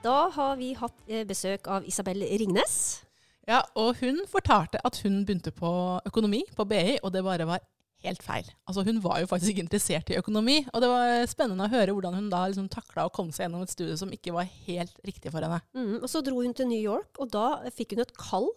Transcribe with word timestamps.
Da 0.00 0.30
har 0.32 0.54
vi 0.56 0.70
hatt 0.78 1.02
eh, 1.12 1.26
besøk 1.28 1.68
av 1.68 1.84
Isabel 1.88 2.22
Ringnes. 2.40 3.02
Ja, 3.48 3.60
og 3.76 3.98
hun 4.00 4.22
fortalte 4.30 4.80
at 4.86 4.96
hun 5.04 5.24
begynte 5.28 5.52
på 5.52 5.70
økonomi 6.08 6.40
på 6.56 6.64
BI, 6.70 6.96
og 7.04 7.12
det 7.12 7.24
bare 7.26 7.48
var 7.48 7.60
helt 8.00 8.22
feil. 8.24 8.46
Altså 8.64 8.84
Hun 8.86 9.02
var 9.04 9.18
jo 9.20 9.28
faktisk 9.28 9.52
ikke 9.52 9.66
interessert 9.66 10.08
i 10.08 10.16
økonomi, 10.16 10.62
og 10.72 10.80
det 10.80 10.88
var 10.88 11.26
spennende 11.28 11.66
å 11.66 11.72
høre 11.72 11.92
hvordan 11.92 12.16
hun 12.16 12.30
da 12.32 12.46
liksom 12.48 12.70
takla 12.72 13.04
å 13.08 13.12
komme 13.12 13.34
seg 13.36 13.44
gjennom 13.44 13.66
et 13.66 13.74
studie 13.74 13.98
som 14.00 14.12
ikke 14.14 14.32
var 14.32 14.48
helt 14.64 14.96
riktig 15.04 15.34
for 15.34 15.44
henne. 15.44 15.60
Mm, 15.76 15.98
og 16.00 16.08
Så 16.08 16.24
dro 16.24 16.40
hun 16.40 16.56
til 16.56 16.70
New 16.70 16.80
York, 16.80 17.20
og 17.20 17.32
da 17.34 17.60
fikk 17.68 17.92
hun 17.96 18.04
et 18.06 18.16
kall. 18.16 18.48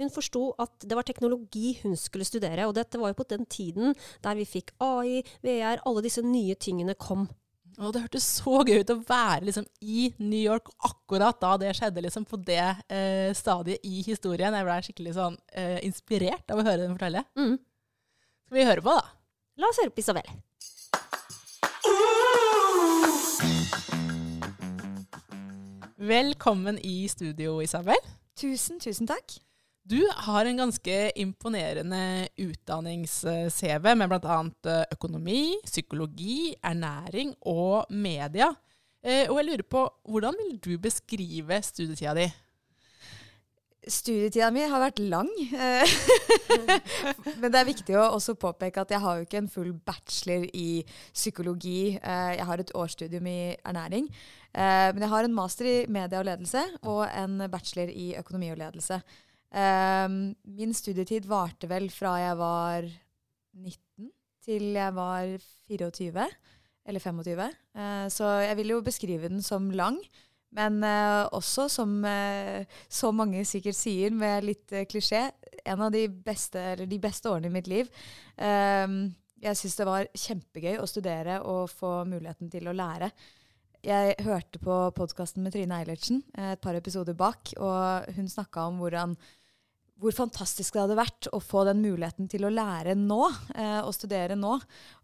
Hun 0.00 0.12
forsto 0.12 0.50
at 0.60 0.84
det 0.84 0.96
var 0.96 1.08
teknologi 1.08 1.78
hun 1.80 1.96
skulle 1.96 2.28
studere, 2.28 2.68
og 2.68 2.76
dette 2.76 3.00
var 3.00 3.14
jo 3.14 3.22
på 3.22 3.28
den 3.32 3.48
tiden 3.48 3.96
der 4.24 4.36
vi 4.36 4.48
fikk 4.48 4.74
AI, 4.84 5.22
VR, 5.44 5.80
alle 5.88 6.04
disse 6.04 6.24
nye 6.24 6.60
tingene 6.60 6.96
kom. 6.96 7.30
Og 7.78 7.94
det 7.94 8.02
hørtes 8.02 8.26
så 8.40 8.60
gøy 8.66 8.82
ut 8.82 8.92
å 8.92 8.98
være 9.06 9.46
liksom, 9.46 9.66
i 9.80 10.10
New 10.18 10.40
York 10.40 10.72
akkurat 10.86 11.38
da 11.40 11.54
det 11.60 11.72
skjedde, 11.78 12.02
liksom, 12.04 12.26
på 12.28 12.40
det 12.42 12.62
eh, 12.90 13.30
stadiet 13.36 13.84
i 13.86 14.02
historien. 14.06 14.56
Jeg 14.56 14.66
ble 14.66 14.78
skikkelig 14.86 15.14
sånn, 15.16 15.38
eh, 15.54 15.78
inspirert 15.86 16.50
av 16.50 16.60
å 16.60 16.66
høre 16.66 16.82
den 16.82 16.94
fortelle. 16.96 17.24
Mm. 17.38 17.56
Skal 18.48 18.58
vi 18.58 18.68
høre 18.68 18.84
på, 18.84 18.96
da? 18.98 19.04
La 19.60 19.70
oss 19.70 19.80
høre 19.80 19.94
på 19.94 20.02
Isabel. 20.02 20.26
Velkommen 26.00 26.80
i 26.82 27.04
studio, 27.12 27.60
Isabel. 27.62 28.00
Tusen, 28.40 28.80
tusen 28.80 29.08
takk. 29.08 29.36
Du 29.90 29.98
har 30.22 30.46
en 30.46 30.56
ganske 30.60 30.96
imponerende 31.18 32.28
utdannings-CV 32.38 33.88
med 33.98 34.10
bl.a. 34.12 34.36
økonomi, 34.94 35.56
psykologi, 35.66 36.52
ernæring 36.62 37.32
og 37.50 37.90
media. 37.90 38.52
Eh, 39.02 39.24
og 39.30 39.40
jeg 39.40 39.46
lurer 39.48 39.64
på, 39.66 39.82
hvordan 40.06 40.36
vil 40.38 40.58
du 40.62 40.76
beskrive 40.78 41.58
studietida 41.66 42.12
di? 42.20 42.26
Studietida 43.90 44.50
mi 44.54 44.62
har 44.68 44.82
vært 44.84 45.00
lang. 45.02 45.30
eh, 45.56 45.94
Men 47.40 47.48
det 47.50 47.58
er 47.62 47.66
viktig 47.72 47.96
å 47.98 48.10
også 48.18 48.36
påpeke 48.38 48.84
at 48.84 48.92
jeg 48.94 49.00
har 49.02 49.16
jo 49.18 49.24
ikke 49.26 49.40
en 49.40 49.48
full 49.50 49.72
bachelor 49.74 50.44
i 50.54 50.84
psykologi. 51.16 51.96
Eh, 51.96 52.36
Jeg 52.36 52.46
har 52.46 52.62
et 52.62 52.70
årsstudium 52.78 53.26
i 53.26 53.56
ernæring. 53.64 54.06
Eh, 54.54 54.92
Men 54.92 55.02
jeg 55.02 55.10
har 55.16 55.24
en 55.26 55.34
master 55.34 55.66
i 55.72 55.74
media 55.88 56.20
og 56.22 56.28
ledelse 56.30 56.62
og 56.84 57.08
en 57.10 57.42
bachelor 57.50 57.90
i 57.90 58.12
økonomi 58.20 58.52
og 58.54 58.60
ledelse. 58.62 59.00
Eh, 59.50 60.08
Min 60.08 60.74
studietid 60.74 61.26
varte 61.26 61.68
vel 61.70 61.90
fra 61.90 62.16
jeg 62.22 62.38
var 62.38 62.86
19 63.58 64.10
til 64.44 64.72
jeg 64.78 64.96
var 64.96 65.36
24 65.68 66.26
eller 66.90 67.00
25. 67.00 67.46
Uh, 67.76 68.08
Så 68.08 68.26
jeg 68.40 68.56
vil 68.56 68.74
jo 68.74 68.82
beskrive 68.82 69.28
den 69.28 69.42
som 69.42 69.70
lang. 69.70 69.98
Men 70.50 70.82
uh, 70.82 71.28
også, 71.30 71.68
som 71.70 72.02
uh, 72.04 72.64
så 72.88 73.12
mange 73.14 73.44
sikkert 73.46 73.78
sier, 73.78 74.10
med 74.10 74.42
litt 74.48 74.72
eh, 74.74 74.86
klisjé, 74.90 75.28
en 75.64 75.84
av 75.86 75.92
de 75.94 76.08
beste, 76.08 76.86
de 76.90 76.98
beste 76.98 77.30
årene 77.30 77.46
i 77.46 77.54
mitt 77.54 77.68
liv. 77.70 77.90
Ehm, 78.42 79.12
jeg 79.40 79.58
syns 79.60 79.76
det 79.76 79.86
var 79.86 80.08
kjempegøy 80.16 80.80
å 80.80 80.88
studere 80.88 81.36
og 81.46 81.70
få 81.70 82.00
muligheten 82.08 82.50
til 82.50 82.66
å 82.66 82.74
lære. 82.74 83.12
Jeg 83.86 84.16
hørte 84.26 84.58
på 84.60 84.74
podkasten 84.96 85.44
med 85.44 85.54
Trine 85.54 85.78
Eilertsen 85.78 86.24
eh, 86.34 86.54
et 86.56 86.60
par 86.64 86.74
episoder 86.76 87.14
bak, 87.16 87.54
og 87.56 88.10
hun 88.16 88.28
snakka 88.28 88.66
om 88.68 88.80
hvordan 88.82 89.14
hvor 90.00 90.14
fantastisk 90.16 90.74
det 90.74 90.80
hadde 90.82 90.96
vært 90.98 91.28
å 91.36 91.40
få 91.44 91.64
den 91.68 91.82
muligheten 91.84 92.28
til 92.30 92.46
å 92.46 92.52
lære 92.52 92.94
nå, 92.98 93.20
eh, 93.54 93.80
og 93.84 93.92
studere 93.94 94.36
nå. 94.38 94.54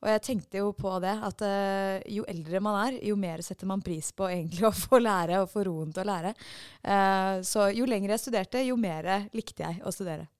Og 0.01 0.09
jeg 0.09 0.23
tenkte 0.25 0.62
jo 0.62 0.71
på 0.77 0.95
det, 1.05 1.12
at 1.29 1.45
eh, 1.45 2.07
jo 2.17 2.25
eldre 2.31 2.62
man 2.65 2.79
er, 2.87 2.99
jo 3.05 3.19
mer 3.21 3.45
setter 3.45 3.69
man 3.69 3.84
pris 3.84 4.09
på 4.17 4.29
egentlig 4.31 4.65
å 4.69 4.73
få 4.75 5.01
lære 5.03 5.43
og 5.43 5.53
få 5.53 5.67
roen 5.69 5.93
til 5.93 6.05
å 6.05 6.09
lære. 6.09 6.33
Eh, 6.81 7.34
så 7.45 7.69
jo 7.77 7.89
lenger 7.89 8.15
jeg 8.15 8.25
studerte, 8.25 8.65
jo 8.65 8.79
mer 8.81 9.29
likte 9.37 9.67
jeg 9.67 9.84
å 9.84 9.93
studere. 9.93 10.31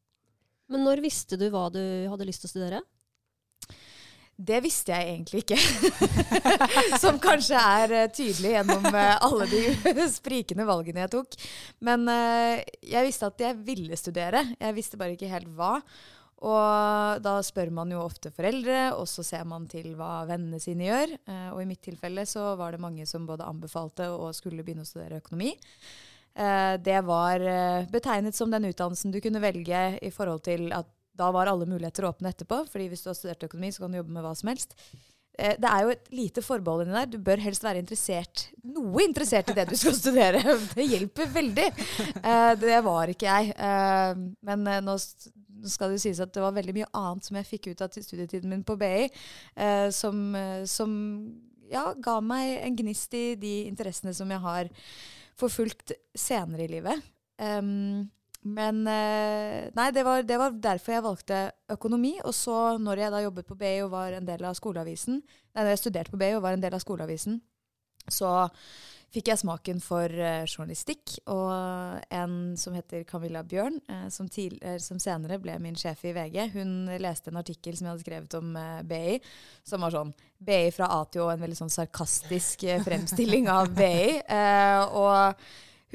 Men 0.73 0.83
når 0.87 1.05
visste 1.05 1.39
du 1.39 1.47
hva 1.53 1.69
du 1.71 1.83
hadde 2.11 2.27
lyst 2.27 2.43
til 2.43 2.51
å 2.51 2.55
studere? 2.57 2.83
Det 4.37 4.59
visste 4.61 4.93
jeg 4.93 5.15
egentlig 5.15 5.43
ikke. 5.45 5.57
Som 7.03 7.17
kanskje 7.23 7.57
er 7.57 7.95
eh, 7.97 8.11
tydelig 8.13 8.53
gjennom 8.53 8.85
eh, 8.91 9.15
alle 9.25 9.47
de 9.49 9.63
sprikende 10.13 10.67
valgene 10.69 11.07
jeg 11.07 11.13
tok. 11.15 11.39
Men 11.89 12.05
eh, 12.13 12.61
jeg 12.85 13.07
visste 13.09 13.31
at 13.31 13.41
jeg 13.41 13.57
ville 13.65 13.97
studere. 13.97 14.43
Jeg 14.61 14.77
visste 14.77 15.01
bare 15.01 15.17
ikke 15.17 15.31
helt 15.33 15.49
hva. 15.57 15.79
Og 16.47 17.23
da 17.25 17.39
spør 17.41 17.73
man 17.73 17.95
jo 17.95 18.03
ofte 18.05 18.29
foreldre, 18.29 18.91
og 18.93 19.07
så 19.09 19.25
ser 19.25 19.47
man 19.49 19.65
til 19.73 19.95
hva 19.97 20.27
vennene 20.29 20.61
sine 20.61 20.85
gjør. 20.85 21.15
Og 21.55 21.63
i 21.63 21.69
mitt 21.71 21.81
tilfelle 21.87 22.27
så 22.29 22.51
var 22.61 22.77
det 22.77 22.83
mange 22.85 23.07
som 23.09 23.25
både 23.25 23.47
anbefalte 23.49 24.11
og 24.13 24.37
skulle 24.37 24.61
begynne 24.61 24.85
å 24.85 24.89
studere 24.89 25.23
økonomi. 25.23 25.55
Det 26.37 26.99
var 27.09 27.41
betegnet 27.89 28.37
som 28.37 28.53
den 28.53 28.69
utdannelsen 28.69 29.17
du 29.17 29.23
kunne 29.25 29.41
velge 29.41 29.81
i 30.05 30.13
forhold 30.13 30.45
til 30.45 30.69
at 30.77 30.93
da 31.17 31.31
var 31.35 31.49
alle 31.51 31.67
muligheter 31.69 32.07
åpne 32.09 32.33
etterpå. 32.35 32.63
fordi 32.71 32.89
hvis 32.93 33.03
du 33.05 33.11
har 33.11 33.19
studert 33.19 33.47
økonomi, 33.49 33.73
så 33.73 33.85
kan 33.85 33.93
du 33.95 33.99
jobbe 34.03 34.13
med 34.17 34.25
hva 34.27 34.35
som 34.37 34.49
helst. 34.53 34.77
Eh, 35.39 35.57
Det 35.61 35.69
er 35.71 35.83
jo 35.85 35.91
et 35.95 36.11
lite 36.13 36.43
forbehold 36.45 36.87
inni 36.87 36.97
der. 36.97 37.07
Du 37.13 37.19
bør 37.19 37.41
helst 37.45 37.65
være 37.65 37.83
interessert, 37.83 38.47
noe 38.65 39.03
interessert 39.05 39.51
i 39.51 39.57
det 39.59 39.67
du 39.69 39.77
skal 39.77 39.97
studere. 40.03 40.41
Det 40.75 40.87
hjelper 40.87 41.33
veldig. 41.33 41.67
Eh, 42.23 42.53
Det 42.61 42.79
var 42.85 43.13
ikke 43.13 43.27
jeg. 43.33 43.57
Eh, 43.57 44.15
Men 44.43 44.65
nå 44.85 44.97
nå 45.57 45.71
skal 45.73 45.89
det 45.89 45.97
jo 45.97 46.03
sies 46.05 46.21
at 46.21 46.31
det 46.37 46.43
var 46.45 46.53
veldig 46.53 46.75
mye 46.77 46.87
annet 46.95 47.25
som 47.25 47.37
jeg 47.41 47.47
fikk 47.49 47.67
ut 47.73 47.81
av 47.83 47.91
studietiden 47.97 48.51
min 48.53 48.63
på 48.63 48.77
BI, 48.79 49.09
eh, 49.57 49.89
som, 49.91 50.21
som 50.69 50.93
ja, 51.73 51.95
ga 51.97 52.21
meg 52.21 52.61
en 52.63 52.77
gnist 52.77 53.15
i 53.17 53.35
de 53.41 53.55
interessene 53.67 54.13
som 54.15 54.31
jeg 54.31 54.39
har 54.45 54.69
forfulgt 55.41 55.93
senere 56.15 56.69
i 56.69 56.71
livet. 56.77 57.03
Um, 57.41 58.05
men 58.47 58.85
eh, 58.87 59.67
nei, 59.75 59.89
det 59.95 60.05
var, 60.07 60.23
det 60.23 60.39
var 60.39 60.55
derfor 60.63 60.95
jeg 60.95 61.05
valgte 61.07 61.39
økonomi. 61.75 62.15
Og 62.23 62.35
så 62.37 62.77
når 62.79 63.03
jeg 63.03 63.15
da 63.15 63.23
jobbet 63.25 63.49
på 63.49 63.59
BI 63.59 63.77
og 63.83 63.95
var 63.97 64.15
en 64.15 64.29
del 64.29 64.47
av 64.47 64.55
skoleavisen, 64.59 65.19
nei, 65.19 65.63
når 65.63 65.75
jeg 65.75 65.87
studerte 65.87 66.15
på 66.15 66.21
BI 66.21 66.37
og 66.37 66.45
var 66.45 66.55
en 66.55 66.63
del 66.63 66.77
av 66.77 66.85
skoleavisen, 66.85 67.41
så 68.07 68.31
fikk 69.11 69.33
jeg 69.33 69.41
smaken 69.41 69.83
for 69.83 70.13
eh, 70.13 70.47
journalistikk. 70.47 71.17
Og 71.33 71.51
en 72.15 72.39
som 72.61 72.79
heter 72.79 73.03
Camilla 73.09 73.43
Bjørn, 73.43 73.81
eh, 73.91 74.07
som, 74.15 74.31
til, 74.31 74.61
som 74.83 75.03
senere 75.03 75.41
ble 75.43 75.59
min 75.63 75.79
sjef 75.79 76.07
i 76.07 76.15
VG, 76.15 76.41
hun 76.55 76.79
leste 77.03 77.35
en 77.35 77.43
artikkel 77.43 77.75
som 77.75 77.89
jeg 77.89 77.97
hadde 77.97 78.07
skrevet 78.07 78.39
om 78.39 78.57
BI, 78.87 79.19
som 79.67 79.83
var 79.83 79.97
sånn 79.97 80.15
BI 80.39 80.71
fra 80.77 80.93
A 80.95 81.03
til 81.11 81.27
Å, 81.27 81.33
en 81.35 81.43
veldig 81.43 81.63
sånn 81.65 81.79
sarkastisk 81.81 82.69
fremstilling 82.87 83.51
av 83.51 83.75
BI. 83.75 84.21
Og 85.03 85.47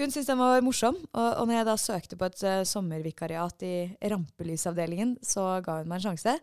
hun 0.06 0.14
syntes 0.14 0.30
den 0.30 0.40
var 0.42 0.64
morsom, 0.66 0.98
og, 1.14 1.28
og 1.42 1.48
når 1.48 1.58
jeg 1.58 1.68
da 1.68 1.76
søkte 1.80 2.18
på 2.20 2.28
et 2.30 2.44
uh, 2.46 2.62
sommervikariat 2.68 3.66
i 3.68 3.76
rampelysavdelingen, 4.12 5.18
så 5.26 5.60
ga 5.66 5.80
hun 5.80 5.92
meg 5.92 6.02
en 6.02 6.10
sjanse. 6.10 6.38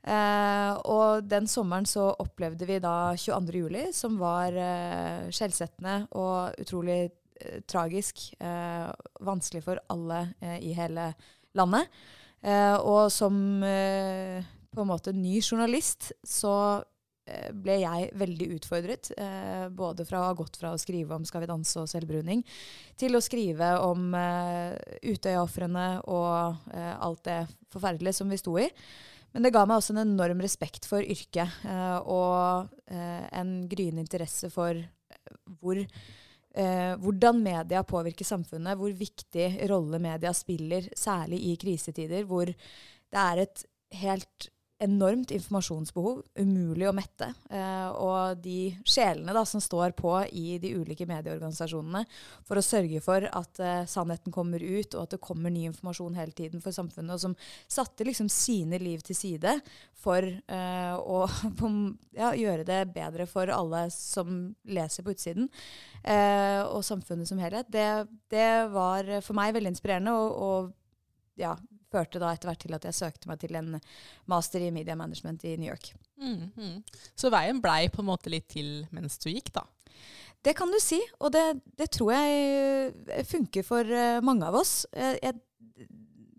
Uh, 0.00 0.72
og 0.88 1.26
den 1.28 1.44
sommeren 1.50 1.84
så 1.84 2.06
opplevde 2.22 2.64
vi 2.68 2.78
da 2.80 3.12
22. 3.20 3.58
juli, 3.60 3.82
som 3.96 4.16
var 4.20 4.56
uh, 4.56 5.28
skjellsettende 5.32 5.96
og 6.16 6.56
utrolig 6.62 7.02
uh, 7.10 7.60
tragisk. 7.68 8.30
vanskelig 9.20 9.62
for 9.64 9.80
alle 9.92 10.34
i 10.60 10.72
hele 10.76 11.12
landet. 11.56 11.88
Og 12.84 13.10
som 13.12 13.34
på 13.60 14.80
en 14.80 14.88
måte 14.88 15.12
ny 15.12 15.40
journalist 15.40 16.12
så 16.24 16.82
ble 17.52 17.76
jeg 17.82 18.10
veldig 18.20 18.48
utfordret. 18.56 19.12
eh, 19.16 19.68
både 19.68 20.06
fra 20.08 20.20
å 20.20 20.28
ha 20.30 20.34
gått 20.38 20.56
fra 20.60 20.72
å 20.74 20.80
skrive 20.80 21.14
om 21.14 21.24
Skal 21.24 21.44
vi 21.44 21.50
danse 21.50 21.80
og 21.80 21.88
selvbruning, 21.90 22.44
til 22.96 23.16
å 23.16 23.22
skrive 23.24 23.72
om 23.84 24.14
eh, 24.14 24.74
Utøya-ofrene 25.02 26.02
og 26.10 26.74
eh, 26.74 26.94
alt 26.98 27.24
det 27.24 27.40
forferdelige 27.72 28.18
som 28.20 28.30
vi 28.30 28.40
sto 28.40 28.58
i. 28.58 28.68
Men 29.32 29.46
det 29.46 29.52
ga 29.54 29.64
meg 29.66 29.78
også 29.78 29.94
en 29.94 30.02
enorm 30.02 30.40
respekt 30.42 30.88
for 30.90 31.04
yrket, 31.04 31.60
eh, 31.66 31.98
og 32.02 32.70
eh, 32.90 33.26
en 33.38 33.60
gryende 33.70 34.02
interesse 34.02 34.50
for 34.50 34.74
eh, 34.74 35.34
hvor, 35.60 35.78
eh, 35.78 36.94
hvordan 36.98 37.42
media 37.42 37.84
påvirker 37.86 38.26
samfunnet, 38.26 38.78
hvor 38.78 38.90
viktig 38.90 39.52
rolle 39.70 40.02
media 40.02 40.34
spiller, 40.34 40.90
særlig 40.98 41.44
i 41.46 41.58
krisetider, 41.62 42.26
hvor 42.26 42.50
det 42.50 43.22
er 43.22 43.44
et 43.44 43.64
helt 44.00 44.50
enormt 44.80 45.30
informasjonsbehov, 45.34 46.22
umulig 46.40 46.86
å 46.88 46.94
mette. 46.96 47.28
Eh, 47.52 47.88
og 48.00 48.40
de 48.40 48.72
sjelene 48.88 49.34
da, 49.36 49.42
som 49.48 49.60
står 49.60 49.92
på 49.98 50.14
i 50.32 50.56
de 50.62 50.72
ulike 50.80 51.06
medieorganisasjonene 51.08 52.02
for 52.48 52.60
å 52.60 52.64
sørge 52.64 53.02
for 53.04 53.26
at 53.28 53.60
eh, 53.60 53.82
sannheten 53.90 54.32
kommer 54.32 54.62
ut, 54.62 54.94
og 54.94 55.04
at 55.04 55.14
det 55.16 55.22
kommer 55.24 55.52
ny 55.52 55.66
informasjon 55.68 56.16
hele 56.16 56.32
tiden 56.36 56.64
for 56.64 56.74
samfunnet, 56.76 57.12
og 57.16 57.24
som 57.26 57.36
satte 57.68 58.06
liksom 58.08 58.30
sine 58.32 58.80
liv 58.80 59.04
til 59.04 59.18
side 59.18 59.58
for 60.00 60.24
eh, 60.24 60.94
å 60.96 61.22
ja, 62.20 62.32
gjøre 62.32 62.64
det 62.68 62.80
bedre 62.94 63.28
for 63.28 63.52
alle 63.52 63.86
som 63.94 64.54
leser 64.64 65.04
på 65.04 65.12
utsiden, 65.12 65.50
eh, 66.02 66.62
og 66.64 66.86
samfunnet 66.88 67.28
som 67.28 67.40
helhet, 67.42 67.68
det, 67.68 67.88
det, 68.32 68.48
var 68.72 69.18
for 69.20 69.36
meg 69.36 69.52
veldig 69.56 69.74
inspirerende. 69.74 70.16
og, 70.16 70.40
og 70.40 70.76
ja, 71.40 71.54
førte 71.90 72.22
da 72.22 72.30
etter 72.32 72.50
hvert 72.50 72.62
til 72.64 72.76
at 72.76 72.86
jeg 72.88 72.98
søkte 72.98 73.30
meg 73.30 73.40
til 73.42 73.58
en 73.58 73.76
master 74.30 74.62
i 74.64 74.70
media 74.74 74.96
management 74.98 75.44
i 75.48 75.56
New 75.60 75.70
York. 75.70 75.92
Mm, 76.20 76.50
mm. 76.54 77.04
Så 77.18 77.32
veien 77.32 77.60
blei 77.62 77.84
på 77.92 78.04
en 78.04 78.10
måte 78.10 78.32
litt 78.32 78.48
til 78.52 78.84
mens 78.94 79.18
du 79.22 79.30
gikk, 79.32 79.52
da? 79.56 79.66
Det 80.40 80.54
kan 80.56 80.70
du 80.72 80.78
si, 80.80 80.96
og 81.20 81.34
det, 81.34 81.44
det 81.76 81.90
tror 81.92 82.14
jeg 82.14 82.92
eh, 83.12 83.24
funker 83.28 83.64
for 83.66 83.84
uh, 83.84 84.22
mange 84.24 84.46
av 84.48 84.56
oss. 84.56 84.86
Jeg, 84.96 85.18
jeg 85.20 85.90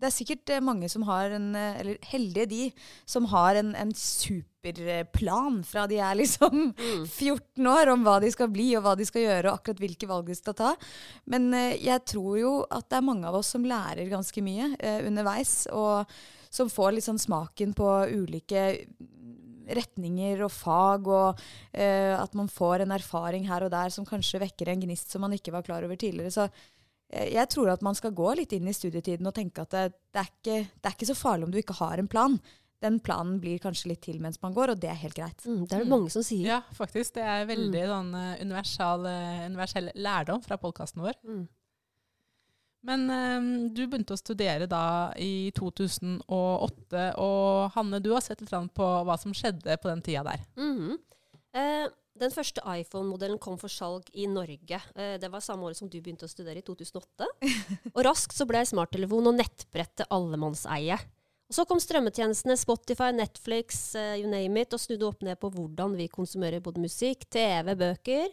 det 0.02 0.08
er 0.08 0.14
sikkert 0.14 0.50
eh, 0.50 0.62
mange 0.64 0.88
som 0.90 1.04
har 1.06 1.32
en 1.36 1.52
eh, 1.58 1.78
Eller 1.80 2.10
heldige 2.10 2.48
de 2.50 2.62
som 3.08 3.28
har 3.30 3.58
en, 3.60 3.72
en 3.78 3.92
superplan 3.94 5.60
fra 5.66 5.86
de 5.90 6.00
er 6.02 6.18
liksom 6.18 6.72
14 6.74 7.38
mm. 7.62 7.70
år 7.76 7.92
om 7.94 8.04
hva 8.06 8.18
de 8.22 8.32
skal 8.34 8.50
bli 8.52 8.72
og 8.76 8.84
hva 8.86 8.96
de 8.98 9.06
skal 9.06 9.26
gjøre 9.26 9.48
og 9.50 9.60
akkurat 9.60 9.82
hvilke 9.84 10.10
valg 10.10 10.28
de 10.30 10.38
skal 10.38 10.58
ta. 10.58 10.74
Men 11.30 11.52
eh, 11.56 11.78
jeg 11.82 12.04
tror 12.14 12.36
jo 12.40 12.52
at 12.66 12.90
det 12.90 12.98
er 12.98 13.08
mange 13.12 13.30
av 13.30 13.38
oss 13.38 13.54
som 13.54 13.66
lærer 13.66 14.10
ganske 14.10 14.44
mye 14.44 14.72
eh, 14.78 15.00
underveis, 15.06 15.66
og 15.70 16.10
som 16.52 16.68
får 16.68 16.96
litt 16.96 17.06
sånn 17.06 17.22
smaken 17.22 17.72
på 17.78 17.88
ulike 18.12 18.66
retninger 19.72 20.42
og 20.44 20.52
fag, 20.52 21.08
og 21.08 21.40
eh, 21.70 22.12
at 22.16 22.34
man 22.38 22.50
får 22.50 22.84
en 22.84 22.94
erfaring 22.98 23.46
her 23.48 23.66
og 23.66 23.72
der 23.72 23.92
som 23.94 24.06
kanskje 24.08 24.42
vekker 24.42 24.72
en 24.72 24.82
gnist 24.84 25.12
som 25.12 25.22
man 25.24 25.34
ikke 25.36 25.54
var 25.54 25.64
klar 25.66 25.86
over 25.86 25.98
tidligere. 25.98 26.34
Så 26.34 26.48
jeg 27.12 27.48
tror 27.52 27.70
at 27.72 27.84
man 27.84 27.96
skal 27.98 28.14
gå 28.16 28.32
litt 28.38 28.54
inn 28.56 28.68
i 28.68 28.74
studietiden 28.76 29.28
og 29.28 29.36
tenke 29.36 29.64
at 29.64 29.74
det, 29.74 29.84
det, 30.14 30.22
er 30.22 30.30
ikke, 30.30 30.58
det, 30.64 30.88
er 30.88 30.96
ikke, 30.96 31.08
så 31.10 31.18
farlig 31.18 31.48
om 31.48 31.54
du 31.54 31.60
ikke 31.60 31.76
har 31.82 32.00
en 32.00 32.10
plan. 32.10 32.38
Den 32.82 32.98
planen 33.04 33.36
blir 33.42 33.60
kanskje 33.62 33.92
litt 33.92 34.02
til 34.02 34.18
mens 34.22 34.40
man 34.42 34.54
går, 34.56 34.72
og 34.72 34.80
det 34.82 34.90
er 34.90 35.00
helt 35.04 35.16
greit. 35.18 35.44
Mm, 35.46 35.66
det 35.66 35.76
er 35.76 35.84
det 35.84 35.88
mm. 35.90 35.92
mange 35.92 36.12
som 36.14 36.24
sier. 36.26 36.46
Ja, 36.48 36.60
faktisk. 36.74 37.14
Det 37.18 37.26
er 37.26 37.44
veldig 37.50 37.82
mm. 37.82 37.90
sånn 37.92 38.14
uh, 38.16 38.30
universal, 38.42 39.06
uh, 39.06 39.42
universell 39.46 39.92
lærdom 39.94 40.42
fra 40.42 40.58
podkasten 40.62 41.04
vår. 41.04 41.20
Mm. 41.28 41.44
Men 42.88 43.06
um, 43.06 43.50
du 43.70 43.84
begynte 43.84 44.16
å 44.16 44.18
studere 44.18 44.66
da 44.66 45.12
i 45.20 45.52
2008, 45.54 47.06
og 47.22 47.76
Hanne, 47.76 48.02
du 48.02 48.10
har 48.16 48.24
sett 48.24 48.42
litt 48.42 48.74
på 48.74 48.88
hva 49.06 49.18
som 49.20 49.36
skjedde 49.36 49.78
på 49.78 49.92
den 49.92 50.02
tida 50.02 50.24
der. 50.32 50.42
-hmm. 50.56 50.98
Eh, 51.52 51.86
den 52.22 52.34
første 52.34 52.62
iPhone-modellen 52.64 53.40
kom 53.42 53.58
for 53.60 53.72
salg 53.72 54.08
i 54.14 54.28
Norge. 54.30 54.78
Eh, 54.94 55.16
det 55.20 55.30
var 55.32 55.44
samme 55.44 55.66
året 55.68 55.78
som 55.78 55.90
du 55.90 55.98
begynte 56.00 56.28
å 56.28 56.30
studere, 56.30 56.62
i 56.62 56.66
2008. 56.66 57.28
Og 57.96 58.04
raskt 58.06 58.36
så 58.38 58.46
ble 58.48 58.62
smarttelefon 58.68 59.30
og 59.30 59.36
nettbrett 59.38 59.94
til 60.00 60.08
allemannseie. 60.14 60.98
Og 61.52 61.56
så 61.58 61.66
kom 61.68 61.80
strømmetjenestene 61.82 62.56
Spotify, 62.56 63.10
Netflix, 63.12 63.90
uh, 63.98 64.14
you 64.16 64.30
name 64.30 64.62
it, 64.62 64.72
og 64.72 64.80
snudde 64.80 65.04
opp 65.04 65.24
ned 65.26 65.36
på 65.42 65.50
hvordan 65.52 65.98
vi 65.98 66.08
konsumerer 66.08 66.64
både 66.64 66.80
musikk, 66.80 67.26
TV, 67.28 67.74
bøker. 67.76 68.30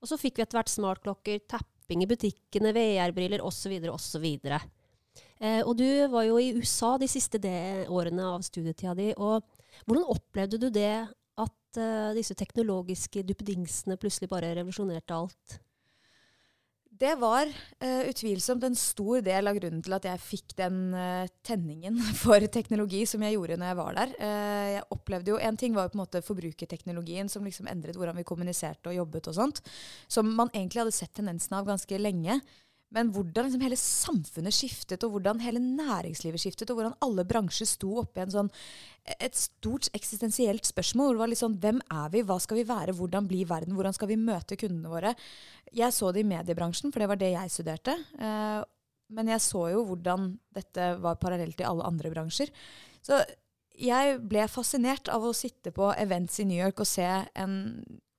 Og 0.00 0.10
så 0.10 0.18
fikk 0.20 0.38
vi 0.38 0.44
etter 0.44 0.60
hvert 0.60 0.70
smartklokker, 0.70 1.40
tapping 1.50 2.04
i 2.04 2.08
butikkene, 2.10 2.70
VR-briller 2.76 3.42
osv. 3.42 3.74
osv. 3.90 4.28
Eh, 5.40 5.62
og 5.64 5.72
du 5.80 5.88
var 6.12 6.28
jo 6.28 6.38
i 6.38 6.52
USA 6.54 6.94
de 7.00 7.08
siste 7.10 7.40
årene 7.90 8.28
av 8.36 8.44
studietida 8.46 8.94
di. 8.94 9.10
og 9.16 9.42
Hvordan 9.86 10.06
opplevde 10.14 10.60
du 10.60 10.68
det 10.70 11.08
at 11.46 11.80
uh, 11.80 12.12
disse 12.16 12.36
teknologiske 12.38 13.24
duppedingsene 13.26 13.98
plutselig 14.00 14.30
bare 14.30 14.54
revolusjonerte 14.58 15.16
alt? 15.16 15.60
Det 17.00 17.14
var 17.16 17.48
uh, 17.48 18.02
utvilsomt 18.10 18.64
en 18.66 18.74
stor 18.76 19.22
del 19.24 19.48
av 19.48 19.56
grunnen 19.56 19.80
til 19.84 19.94
at 19.96 20.04
jeg 20.04 20.20
fikk 20.20 20.54
den 20.58 20.80
uh, 20.92 21.30
tenningen 21.46 21.96
for 22.22 22.44
teknologi 22.52 23.06
som 23.08 23.24
jeg 23.24 23.38
gjorde 23.38 23.56
når 23.60 23.70
jeg 23.70 23.78
var 23.78 23.96
der. 23.96 24.12
Uh, 24.20 24.66
jeg 24.74 24.88
opplevde 24.98 25.32
jo, 25.32 25.38
En 25.40 25.56
ting 25.60 25.76
var 25.76 25.86
jo 25.86 25.94
på 25.94 26.00
en 26.00 26.02
måte 26.02 26.24
forbrukerteknologien 26.26 27.32
som 27.32 27.46
liksom 27.46 27.70
endret 27.72 27.96
hvordan 27.96 28.20
vi 28.20 28.26
kommuniserte 28.28 28.92
og 28.92 28.98
jobbet 28.98 29.30
og 29.32 29.38
sånt. 29.38 29.62
Som 30.12 30.34
man 30.36 30.52
egentlig 30.52 30.82
hadde 30.82 30.98
sett 30.98 31.14
tendensen 31.16 31.56
av 31.56 31.70
ganske 31.70 32.02
lenge. 32.02 32.36
Men 32.90 33.12
hvordan 33.14 33.46
liksom 33.46 33.62
hele 33.62 33.78
samfunnet 33.78 34.54
skiftet, 34.54 35.04
og 35.06 35.14
hvordan 35.14 35.42
hele 35.44 35.60
næringslivet 35.62 36.42
skiftet, 36.42 36.72
og 36.72 36.80
hvordan 36.80 36.96
alle 37.06 37.24
bransjer 37.28 37.68
sto 37.70 37.92
oppi 38.02 38.24
sånn, 38.32 38.50
et 39.14 39.36
stort 39.38 39.86
eksistensielt 39.94 40.66
spørsmål. 40.66 41.12
hvor 41.12 41.18
det 41.18 41.22
var 41.22 41.30
litt 41.30 41.42
sånn, 41.42 41.58
Hvem 41.62 41.78
er 41.86 42.10
vi, 42.10 42.24
hva 42.26 42.40
skal 42.42 42.58
vi 42.58 42.66
være, 42.66 42.96
hvordan 42.98 43.28
blir 43.30 43.46
verden, 43.46 43.76
hvordan 43.78 43.94
skal 43.94 44.10
vi 44.10 44.18
møte 44.18 44.58
kundene 44.58 44.90
våre? 44.90 45.14
Jeg 45.72 45.94
så 45.94 46.10
det 46.10 46.24
i 46.24 46.30
mediebransjen, 46.32 46.90
for 46.90 46.98
det 46.98 47.08
var 47.08 47.20
det 47.20 47.30
jeg 47.30 47.50
studerte. 47.54 47.94
Eh, 48.18 48.62
men 49.10 49.30
jeg 49.30 49.42
så 49.42 49.68
jo 49.70 49.84
hvordan 49.86 50.32
dette 50.54 50.94
var 51.02 51.18
parallelt 51.22 51.60
i 51.62 51.66
alle 51.66 51.86
andre 51.86 52.10
bransjer. 52.10 52.50
Så 53.06 53.22
jeg 53.80 54.18
ble 54.28 54.48
fascinert 54.50 55.08
av 55.08 55.24
å 55.24 55.34
sitte 55.36 55.70
på 55.74 55.92
events 55.94 56.40
i 56.42 56.46
New 56.48 56.58
York 56.58 56.82
og 56.82 56.90
se 56.90 57.06
en 57.06 57.54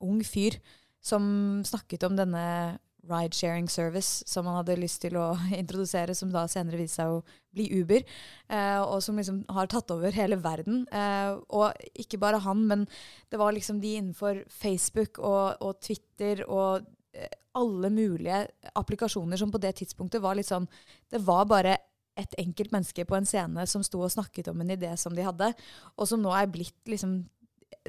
ung 0.01 0.23
fyr 0.25 0.57
som 1.03 1.61
snakket 1.65 2.05
om 2.07 2.15
denne 2.17 2.79
ride-sharing 3.09 3.69
service 3.69 4.23
som 4.29 4.45
man 4.45 4.59
hadde 4.59 4.77
lyst 4.79 5.01
til 5.03 5.17
å 5.19 5.31
introdusere, 5.61 6.15
som 6.17 6.31
da 6.33 6.45
senere 6.51 6.79
viste 6.81 7.01
seg 7.01 7.17
å 7.17 7.21
bli 7.55 7.67
Uber, 7.81 8.05
eh, 8.51 8.79
og 8.81 9.01
som 9.03 9.19
liksom 9.19 9.43
har 9.51 9.69
tatt 9.71 9.91
over 9.93 10.15
hele 10.15 10.39
verden. 10.41 10.85
Eh, 10.87 11.35
og 11.49 11.85
ikke 11.99 12.19
bare 12.21 12.41
han, 12.45 12.65
men 12.69 12.87
det 13.31 13.41
var 13.41 13.55
liksom 13.55 13.81
de 13.83 13.97
innenfor 13.99 14.43
Facebook 14.51 15.19
og, 15.19 15.61
og 15.61 15.79
Twitter 15.83 16.45
og 16.47 16.87
eh, 17.17 17.31
alle 17.57 17.91
mulige 17.91 18.45
applikasjoner 18.79 19.39
som 19.39 19.51
på 19.51 19.59
det 19.59 19.73
tidspunktet 19.81 20.23
var 20.23 20.37
litt 20.39 20.47
sånn 20.47 20.69
Det 21.11 21.19
var 21.27 21.49
bare 21.49 21.73
et 22.19 22.35
enkelt 22.39 22.71
menneske 22.71 23.03
på 23.07 23.17
en 23.17 23.27
scene 23.27 23.65
som 23.67 23.83
sto 23.83 23.99
og 24.05 24.13
snakket 24.13 24.51
om 24.51 24.61
en 24.63 24.71
idé 24.75 24.91
som 24.99 25.15
de 25.15 25.25
hadde, 25.25 25.51
og 25.95 26.07
som 26.07 26.21
nå 26.21 26.31
er 26.35 26.51
blitt 26.51 26.91
liksom 26.91 27.21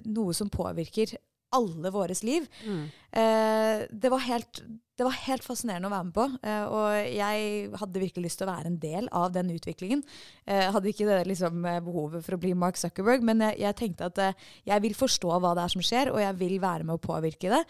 noe 0.08 0.34
som 0.34 0.50
påvirker 0.50 1.14
alle 1.52 1.90
våres 1.92 2.22
liv. 2.22 2.46
Mm. 2.64 2.84
Eh, 3.12 3.82
det, 3.90 4.10
var 4.10 4.24
helt, 4.24 4.62
det, 4.98 5.06
var 5.06 5.16
helt, 5.24 5.44
fascinerende 5.46 5.88
å 5.88 5.92
være 5.92 6.06
med 6.08 6.14
på. 6.16 6.26
Eh, 6.44 6.64
og 6.68 7.14
jeg 7.16 7.70
hadde 7.80 8.02
virkelig 8.02 8.26
lyst 8.26 8.40
til 8.42 8.48
å 8.48 8.52
være 8.52 8.70
en 8.70 8.78
del 8.82 9.08
av 9.16 9.32
den 9.34 9.52
utviklingen. 9.54 10.04
Jeg 10.48 10.74
hadde 10.74 10.92
ikke 10.92 11.08
det 11.08 11.22
liksom, 11.30 11.64
eh, 11.68 11.80
behovet 11.84 12.26
for 12.26 12.36
å 12.36 12.42
bli 12.42 12.52
Mark 12.58 12.80
Zuckerberg, 12.80 13.24
men 13.24 13.40
jeg, 13.46 13.58
jeg 13.64 13.78
tenkte 13.80 14.10
at 14.10 14.22
eh, 14.22 14.46
jeg 14.68 14.84
vil 14.84 14.98
forstå 14.98 15.40
hva 15.40 15.54
det 15.56 15.64
er 15.64 15.74
som 15.74 15.86
skjer, 15.86 16.12
og 16.12 16.20
jeg 16.22 16.38
vil 16.42 16.58
være 16.62 16.88
med 16.88 16.98
å 16.98 17.02
påvirke 17.02 17.52
det. 17.52 17.64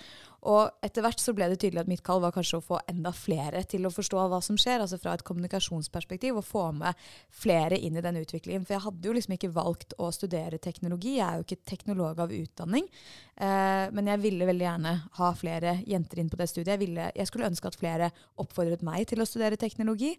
Og 0.50 0.82
etter 0.82 1.04
hvert 1.04 1.22
så 1.22 1.30
ble 1.36 1.46
det 1.52 1.60
tydelig 1.62 1.84
at 1.84 1.90
mitt 1.90 2.02
kall 2.02 2.18
var 2.22 2.32
kanskje 2.34 2.58
å 2.58 2.64
få 2.66 2.80
enda 2.90 3.12
flere 3.14 3.60
til 3.70 3.86
å 3.86 3.92
forstå 3.94 4.24
hva 4.32 4.40
som 4.42 4.56
skjer, 4.58 4.82
altså 4.82 4.98
fra 4.98 5.14
et 5.14 5.22
kommunikasjonsperspektiv, 5.26 6.40
og 6.40 6.46
få 6.46 6.64
med 6.74 6.98
flere 7.30 7.78
inn 7.78 7.98
i 7.98 8.02
den 8.02 8.18
utviklingen. 8.18 8.64
For 8.66 8.74
jeg 8.74 8.84
hadde 8.88 9.06
jo 9.06 9.14
liksom 9.14 9.36
ikke 9.36 9.52
valgt 9.54 9.94
å 10.02 10.10
studere 10.14 10.58
teknologi, 10.62 11.14
jeg 11.20 11.28
er 11.28 11.38
jo 11.38 11.46
ikke 11.46 11.70
teknolog 11.70 12.24
av 12.24 12.34
utdanning. 12.34 12.90
Eh, 13.36 13.86
men 13.94 14.10
jeg 14.10 14.22
ville 14.24 14.48
veldig 14.50 14.66
gjerne 14.66 14.96
ha 15.20 15.30
flere 15.38 15.76
jenter 15.86 16.24
inn 16.24 16.32
på 16.32 16.40
det 16.42 16.50
studiet. 16.50 16.74
Jeg, 16.74 16.82
ville, 16.82 17.06
jeg 17.16 17.28
skulle 17.28 17.48
ønske 17.48 17.70
at 17.70 17.78
flere 17.78 18.10
oppfordret 18.40 18.84
meg 18.86 19.06
til 19.10 19.22
å 19.22 19.28
studere 19.28 19.60
teknologi. 19.60 20.14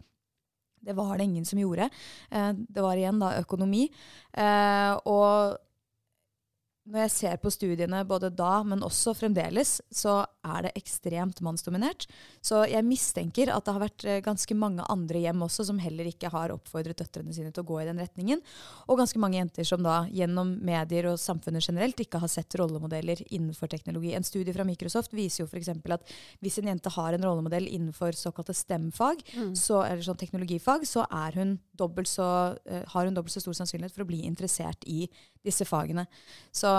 Det 0.84 0.96
var 0.98 1.18
det 1.18 1.28
ingen 1.30 1.46
som 1.48 1.60
gjorde. 1.62 1.90
Eh, 2.32 2.52
det 2.54 2.84
var 2.84 3.00
igjen 3.00 3.22
da 3.22 3.36
økonomi. 3.40 3.86
Eh, 4.36 4.94
og 5.08 5.58
når 6.84 7.06
jeg 7.06 7.12
ser 7.14 7.38
på 7.40 7.52
studiene 7.54 8.02
både 8.08 8.28
da, 8.36 8.58
men 8.68 8.84
også 8.84 9.14
fremdeles, 9.16 9.78
så 9.94 10.18
er 10.44 10.66
det 10.66 10.74
ekstremt 10.76 11.40
mannsdominert. 11.46 12.06
Så 12.44 12.66
jeg 12.68 12.84
mistenker 12.84 13.54
at 13.54 13.64
det 13.64 13.76
har 13.76 13.84
vært 13.86 14.04
eh, 14.04 14.20
ganske 14.26 14.58
mange 14.60 14.84
andre 14.92 15.22
hjem 15.24 15.46
også 15.46 15.64
som 15.70 15.80
heller 15.80 16.10
ikke 16.10 16.32
har 16.34 16.52
oppfordret 16.52 17.00
døtrene 17.00 17.32
sine 17.36 17.54
til 17.56 17.64
å 17.64 17.70
gå 17.70 17.80
i 17.80 17.88
den 17.88 18.02
retningen. 18.04 18.44
Og 18.92 19.00
ganske 19.00 19.22
mange 19.24 19.40
jenter 19.40 19.68
som 19.68 19.84
da 19.86 20.02
gjennom 20.12 20.58
medier 20.66 21.08
og 21.14 21.22
samfunnet 21.24 21.64
generelt 21.64 22.04
ikke 22.04 22.20
har 22.20 22.32
sett 22.32 22.60
rollemodeller 22.60 23.24
innenfor 23.30 23.72
teknologi. 23.72 24.12
En 24.18 24.28
studie 24.28 24.56
fra 24.56 24.68
Microsoft 24.68 25.16
viser 25.16 25.46
jo 25.46 25.48
f.eks. 25.48 25.72
at 25.72 26.14
hvis 26.44 26.60
en 26.60 26.68
jente 26.74 26.92
har 26.98 27.16
en 27.16 27.28
rollemodell 27.30 27.70
innenfor 27.70 28.12
såkalte 28.20 28.56
STEM-fag, 28.58 29.24
mm. 29.32 29.54
eller 29.56 30.04
sånn 30.04 30.20
teknologifag, 30.20 30.84
så 30.90 31.08
hun 31.38 31.56
så, 32.08 32.28
uh, 32.70 32.84
har 32.92 33.08
hun 33.08 33.16
dobbelt 33.16 33.34
så 33.34 33.42
stor 33.42 33.56
sannsynlighet 33.58 33.96
for 33.96 34.04
å 34.04 34.10
bli 34.12 34.24
interessert 34.28 34.84
i 34.84 35.08
disse 35.44 35.66
fagene. 35.68 36.06
Så 36.52 36.72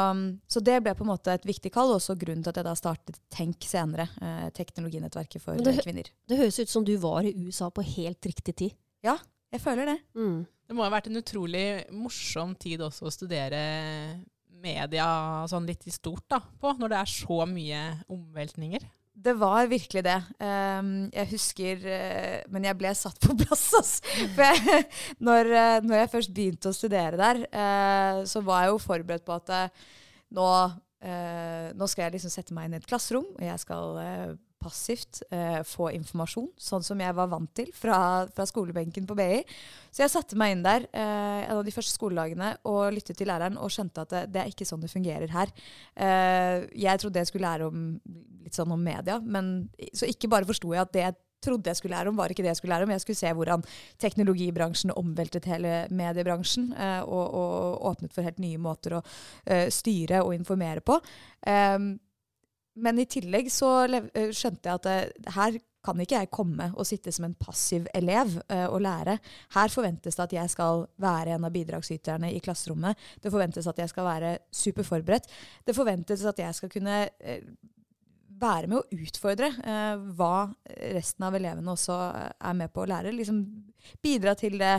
så 0.49 0.63
det 0.65 0.81
ble 0.85 0.95
på 0.97 1.05
en 1.05 1.13
måte 1.13 1.35
et 1.35 1.47
viktig 1.47 1.73
kall, 1.75 1.93
og 1.93 2.01
også 2.01 2.17
grunnen 2.21 2.45
til 2.45 2.53
at 2.53 2.61
jeg 2.61 2.69
da 2.69 2.75
startet 2.79 3.21
Tenk 3.35 3.67
senere. 3.69 4.09
Eh, 4.23 4.49
teknologinettverket 4.57 5.43
for 5.43 5.61
det, 5.61 5.77
kvinner. 5.85 6.09
Det 6.29 6.39
høres 6.41 6.61
ut 6.61 6.73
som 6.73 6.87
du 6.87 6.95
var 7.03 7.27
i 7.27 7.35
USA 7.45 7.71
på 7.75 7.85
helt 7.95 8.31
riktig 8.31 8.57
tid. 8.61 8.77
Ja, 9.05 9.19
jeg 9.53 9.63
føler 9.63 9.93
det. 9.93 9.99
Mm. 10.17 10.45
Det 10.65 10.77
må 10.77 10.85
ha 10.87 10.93
vært 10.93 11.11
en 11.11 11.21
utrolig 11.21 11.67
morsom 11.93 12.55
tid 12.57 12.83
også 12.85 13.11
å 13.11 13.13
studere 13.13 13.61
media 14.65 15.07
sånn 15.51 15.67
litt 15.69 15.85
i 15.85 15.93
stort 15.93 16.25
da, 16.33 16.41
på, 16.41 16.73
når 16.79 16.93
det 16.93 17.01
er 17.03 17.11
så 17.13 17.41
mye 17.49 17.83
omveltninger. 18.13 18.87
Det 19.25 19.35
var 19.41 19.69
virkelig 19.71 20.03
det. 20.05 20.19
Um, 20.39 21.09
jeg 21.15 21.31
husker 21.33 21.85
uh, 21.89 22.39
Men 22.53 22.69
jeg 22.69 22.79
ble 22.81 22.93
satt 22.99 23.21
på 23.23 23.37
plass, 23.43 23.67
altså. 23.79 24.15
For 24.37 24.45
jeg, 24.45 24.87
når, 25.29 25.51
uh, 25.51 25.77
når, 25.85 25.99
jeg 26.03 26.13
først 26.13 26.35
begynte 26.37 26.71
å 26.71 26.77
studere 26.77 27.21
der, 27.21 27.45
uh, 27.49 28.25
så 28.29 28.45
var 28.45 28.65
jeg 28.65 28.75
jo 28.75 28.83
forberedt 28.85 29.27
på 29.27 29.37
at 29.37 29.55
nå, 30.35 30.49
nå 31.77 31.87
skal 31.91 32.07
jeg 32.07 32.15
liksom 32.15 32.33
sette 32.33 32.55
meg 32.57 32.67
inn 32.67 32.75
i 32.75 32.79
et 32.81 32.87
klasserom, 32.89 33.27
og 33.37 33.43
jeg 33.45 33.61
skal 33.61 33.99
passivt 34.65 35.23
eh, 35.31 35.61
få 35.69 35.91
informasjon, 35.99 36.49
sånn 36.61 36.85
som 36.87 37.01
jeg 37.03 37.17
var 37.17 37.31
vant 37.33 37.51
til 37.57 37.71
fra, 37.77 37.99
fra, 38.35 38.47
skolebenken 38.49 39.07
på 39.09 39.17
BI. 39.19 39.43
Så 39.95 40.05
jeg 40.05 40.15
satte 40.15 40.39
meg 40.41 40.55
inn 40.55 40.65
der 40.65 40.89
eh, 40.91 41.45
en 41.45 41.59
av 41.59 41.65
de 41.67 41.75
første 41.75 41.95
skoledagene 41.95 42.55
og 42.71 42.95
lyttet 42.97 43.21
til 43.21 43.31
læreren 43.31 43.61
og 43.61 43.73
skjønte 43.75 44.07
at 44.07 44.15
det, 44.15 44.25
det 44.35 44.43
er 44.43 44.55
ikke 44.55 44.69
sånn 44.69 44.85
det 44.85 44.93
fungerer 44.93 45.35
her. 45.35 45.53
Eh, 45.95 46.65
jeg 46.87 47.03
trodde 47.03 47.23
jeg 47.23 47.33
skulle 47.33 47.51
lære 47.51 47.69
om 47.69 47.85
litt 48.45 48.57
sånn 48.57 48.75
om 48.75 48.83
media, 48.85 49.21
men 49.21 49.55
så 49.97 50.09
ikke 50.09 50.31
bare 50.33 50.49
forsto 50.49 50.75
jeg 50.75 50.85
at 50.85 50.97
det 50.97 51.07
jeg 51.07 51.21
trodde 51.45 51.71
jeg 51.71 51.81
skulle 51.81 51.97
lære 51.97 52.11
om, 52.11 52.17
var 52.19 52.33
ikke 52.33 52.45
det 52.45 52.53
jeg 52.53 52.61
skulle 52.61 52.75
lære 52.75 52.89
om. 52.89 52.95
Jeg 52.95 53.05
skulle 53.05 53.21
se 53.21 53.33
hvordan 53.37 53.65
teknologibransjen 54.03 54.95
omveltet 54.97 55.49
hele 55.51 55.75
mediebransjen 55.95 56.73
eh, 56.73 57.03
og, 57.03 57.25
og, 57.35 57.85
åpnet 57.93 58.15
for 58.15 58.27
helt 58.27 58.41
nye 58.41 58.61
måter 58.61 58.97
å 58.97 59.03
uh, 59.05 59.67
styre 59.73 60.23
og 60.25 60.33
informere 60.37 60.81
på. 60.85 60.97
Um, 61.45 61.95
men 62.75 62.99
i 62.99 63.07
tillegg 63.11 63.51
så 63.53 63.71
skjønte 64.35 64.69
jeg 64.69 64.81
at 64.81 64.89
det, 64.89 65.35
her 65.37 65.59
kan 65.85 66.01
ikke 66.01 66.23
jeg 66.23 66.33
komme 66.33 66.71
og 66.73 66.89
sitte 66.89 67.13
som 67.13 67.27
en 67.29 67.37
passiv 67.37 67.87
elev 67.97 68.39
uh, 68.49 68.67
og 68.71 68.81
lære. 68.85 69.19
Her 69.57 69.73
forventes 69.73 70.17
det 70.17 70.27
at 70.27 70.37
jeg 70.39 70.55
skal 70.55 70.87
være 71.01 71.37
en 71.37 71.47
av 71.47 71.55
bidragsyterne 71.55 72.33
i 72.33 72.41
klasserommet. 72.45 72.99
Det 73.21 73.33
forventes 73.33 73.69
at 73.71 73.81
jeg 73.83 73.93
skal 73.93 74.09
være 74.09 74.35
superforberedt. 74.55 75.31
Det 75.67 75.77
forventes 75.77 76.25
at 76.25 76.41
jeg 76.41 76.61
skal 76.61 76.73
kunne 76.73 77.01
uh, 77.05 77.49
være 78.45 78.71
med 78.71 78.81
å 78.81 79.03
utfordre 79.05 79.51
uh, 79.61 80.07
hva 80.17 80.37
resten 80.95 81.27
av 81.27 81.37
elevene 81.39 81.75
også 81.75 81.99
er 82.33 82.57
med 82.57 82.73
på 82.73 82.85
å 82.85 82.89
lære. 82.91 83.15
Liksom 83.15 83.43
bidra 84.03 84.37
til 84.39 84.59
det 84.63 84.79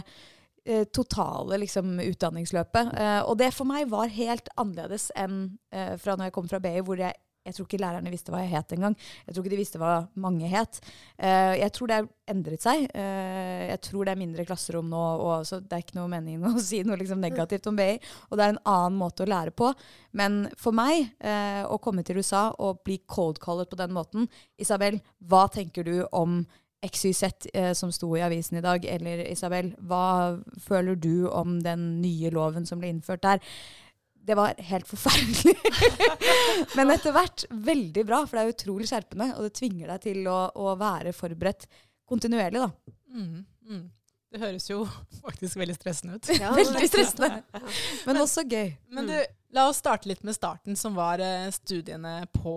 totale 0.98 1.60
liksom, 1.62 1.92
utdanningsløpet. 2.02 2.88
og 3.30 3.36
det 3.38 3.52
for 3.54 3.70
meg 3.70 3.86
var 3.86 4.10
helt 4.10 4.48
annerledes 4.58 5.12
enn 5.14 5.60
fra 5.70 6.16
når 6.18 6.26
jeg 6.26 6.34
kom 6.34 6.48
fra 6.50 6.58
BI, 6.64 6.80
hvor 6.82 6.98
jeg 6.98 7.14
jeg 7.46 7.56
tror 7.56 7.68
ikke 7.68 7.80
lærerne 7.82 8.14
visste 8.14 8.34
hva 8.34 8.42
jeg 8.42 8.54
het 8.56 8.74
engang. 8.76 8.96
Jeg 9.28 9.36
tror 9.36 9.46
ikke 9.46 9.54
de 9.54 9.60
visste 9.60 9.82
hva 9.82 9.94
mange 10.22 10.50
het. 10.50 10.80
Uh, 11.22 11.54
jeg 11.60 11.72
tror 11.76 11.92
det 11.92 12.00
har 12.00 12.10
endret 12.34 12.66
seg. 12.66 12.88
Uh, 12.90 13.64
jeg 13.70 13.80
tror 13.86 14.08
det 14.08 14.16
er 14.16 14.22
mindre 14.24 14.48
klasserom 14.50 14.90
nå, 14.90 15.04
og, 15.22 15.46
så 15.48 15.62
det 15.62 15.78
er 15.78 15.86
ikke 15.86 16.00
noe 16.00 16.12
mening 16.12 16.44
å 16.46 16.56
si 16.70 16.82
noe 16.88 17.00
liksom 17.02 17.22
negativt 17.24 17.70
om 17.70 17.78
BI. 17.78 17.94
Og 18.32 18.38
det 18.40 18.48
er 18.48 18.56
en 18.56 18.62
annen 18.74 19.00
måte 19.00 19.26
å 19.26 19.30
lære 19.30 19.54
på. 19.56 19.72
Men 20.18 20.46
for 20.60 20.76
meg, 20.76 21.12
uh, 21.22 21.64
å 21.70 21.80
komme 21.84 22.06
til 22.06 22.22
USA 22.22 22.48
og 22.58 22.84
bli 22.88 23.00
cold-callet 23.06 23.70
på 23.72 23.80
den 23.80 23.96
måten 23.96 24.30
Isabel, 24.62 25.00
hva 25.30 25.46
tenker 25.54 25.86
du 25.86 26.00
om 26.12 26.44
XYZ 26.86 27.24
eh, 27.54 27.74
som 27.74 27.92
sto 27.92 28.12
i 28.18 28.22
avisen 28.22 28.58
i 28.58 28.64
dag, 28.64 28.86
eller 28.86 29.24
Isabel, 29.26 29.74
hva 29.80 30.38
føler 30.62 30.96
du 30.96 31.28
om 31.30 31.60
den 31.64 31.96
nye 32.02 32.32
loven 32.34 32.68
som 32.68 32.82
ble 32.82 32.92
innført 32.94 33.24
der? 33.26 33.42
Det 34.26 34.36
var 34.38 34.56
helt 34.58 34.88
forferdelig. 34.90 35.56
Men 36.78 36.94
etter 36.96 37.14
hvert 37.14 37.46
veldig 37.50 38.06
bra, 38.08 38.24
for 38.26 38.38
det 38.38 38.46
er 38.46 38.56
utrolig 38.56 38.88
skjerpende. 38.90 39.32
Og 39.38 39.46
det 39.46 39.54
tvinger 39.60 39.92
deg 39.94 40.08
til 40.08 40.26
å, 40.32 40.40
å 40.58 40.74
være 40.80 41.14
forberedt 41.14 41.68
kontinuerlig, 42.10 42.64
da. 42.64 42.96
Mm, 43.14 43.46
mm. 43.70 43.86
Det 44.36 44.42
høres 44.42 44.66
jo 44.70 44.82
faktisk 45.26 45.62
veldig 45.62 45.78
stressende 45.78 46.18
ut. 46.18 46.30
Ja, 46.40 46.52
veldig 46.62 46.90
stressende. 46.90 47.44
Men 48.08 48.22
også 48.24 48.44
gøy. 48.50 48.74
Men 48.98 49.12
du, 49.12 49.16
la 49.56 49.70
oss 49.70 49.80
starte 49.84 50.10
litt 50.10 50.26
med 50.28 50.36
starten, 50.38 50.76
som 50.80 50.98
var 50.98 51.22
eh, 51.24 51.48
studiene 51.56 52.18
på, 52.34 52.56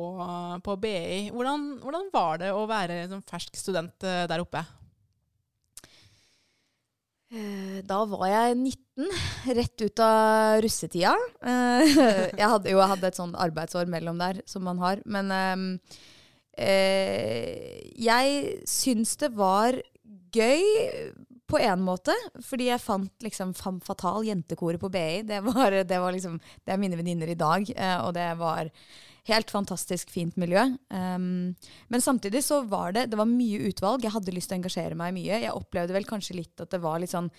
på 0.64 0.76
BI. 0.82 1.28
Hvordan, 1.34 1.70
hvordan, 1.84 2.10
var 2.14 2.42
det 2.42 2.52
å 2.56 2.64
være 2.70 3.04
som 3.12 3.22
fersk 3.28 3.60
student 3.60 4.08
eh, 4.08 4.24
der 4.30 4.44
oppe? 4.44 4.64
Eh, 7.28 7.80
da 7.84 7.98
var 8.08 8.28
jeg 8.30 8.54
19, 8.56 9.08
rett 9.58 9.82
ut 9.84 10.00
av 10.00 10.62
russetida. 10.64 11.12
Eh, 11.44 11.98
jeg 12.40 12.48
hadde 12.54 12.72
jo 12.72 12.80
hatt 12.80 13.04
et 13.04 13.18
sånn 13.18 13.34
arbeidsår 13.36 13.90
mellom 13.90 14.20
der, 14.20 14.40
som 14.48 14.64
man 14.64 14.80
har. 14.80 15.02
Men 15.04 15.32
ehm, 15.34 15.66
eh, 16.56 17.84
jeg 18.00 18.62
syns 18.68 19.18
det 19.20 19.34
var 19.36 19.76
gøy 20.32 20.64
på 21.48 21.60
en 21.64 21.84
måte, 21.84 22.12
fordi 22.44 22.68
jeg 22.68 22.84
fant 22.84 23.24
liksom 23.24 23.54
Femme 23.56 23.84
Fatal, 23.84 24.24
jentekoret 24.24 24.80
på 24.80 24.90
BI. 24.92 25.22
Det, 25.28 25.42
var, 25.44 25.76
det, 25.84 26.00
var 26.00 26.16
liksom, 26.16 26.40
det 26.64 26.74
er 26.74 26.80
mine 26.80 26.96
venninner 26.96 27.32
i 27.32 27.38
dag, 27.40 27.64
og 28.04 28.10
det 28.16 28.28
var 28.40 28.68
Helt 29.28 29.52
fantastisk 29.52 30.10
fint 30.12 30.38
miljø. 30.40 30.62
Um, 30.88 31.52
men 31.92 32.04
samtidig 32.04 32.40
så 32.46 32.62
var 32.68 32.94
det, 32.96 33.10
det 33.12 33.18
var 33.20 33.28
mye 33.28 33.68
utvalg. 33.68 34.04
Jeg 34.04 34.14
hadde 34.14 34.34
lyst 34.34 34.50
til 34.50 34.56
å 34.56 34.60
engasjere 34.62 34.98
meg 34.98 35.14
mye. 35.16 35.42
Jeg 35.44 35.54
opplevde 35.54 35.96
vel 35.96 36.08
kanskje 36.08 36.38
litt 36.38 36.64
at 36.64 36.72
det 36.72 36.80
var 36.82 37.02
litt 37.02 37.12
sånn 37.12 37.30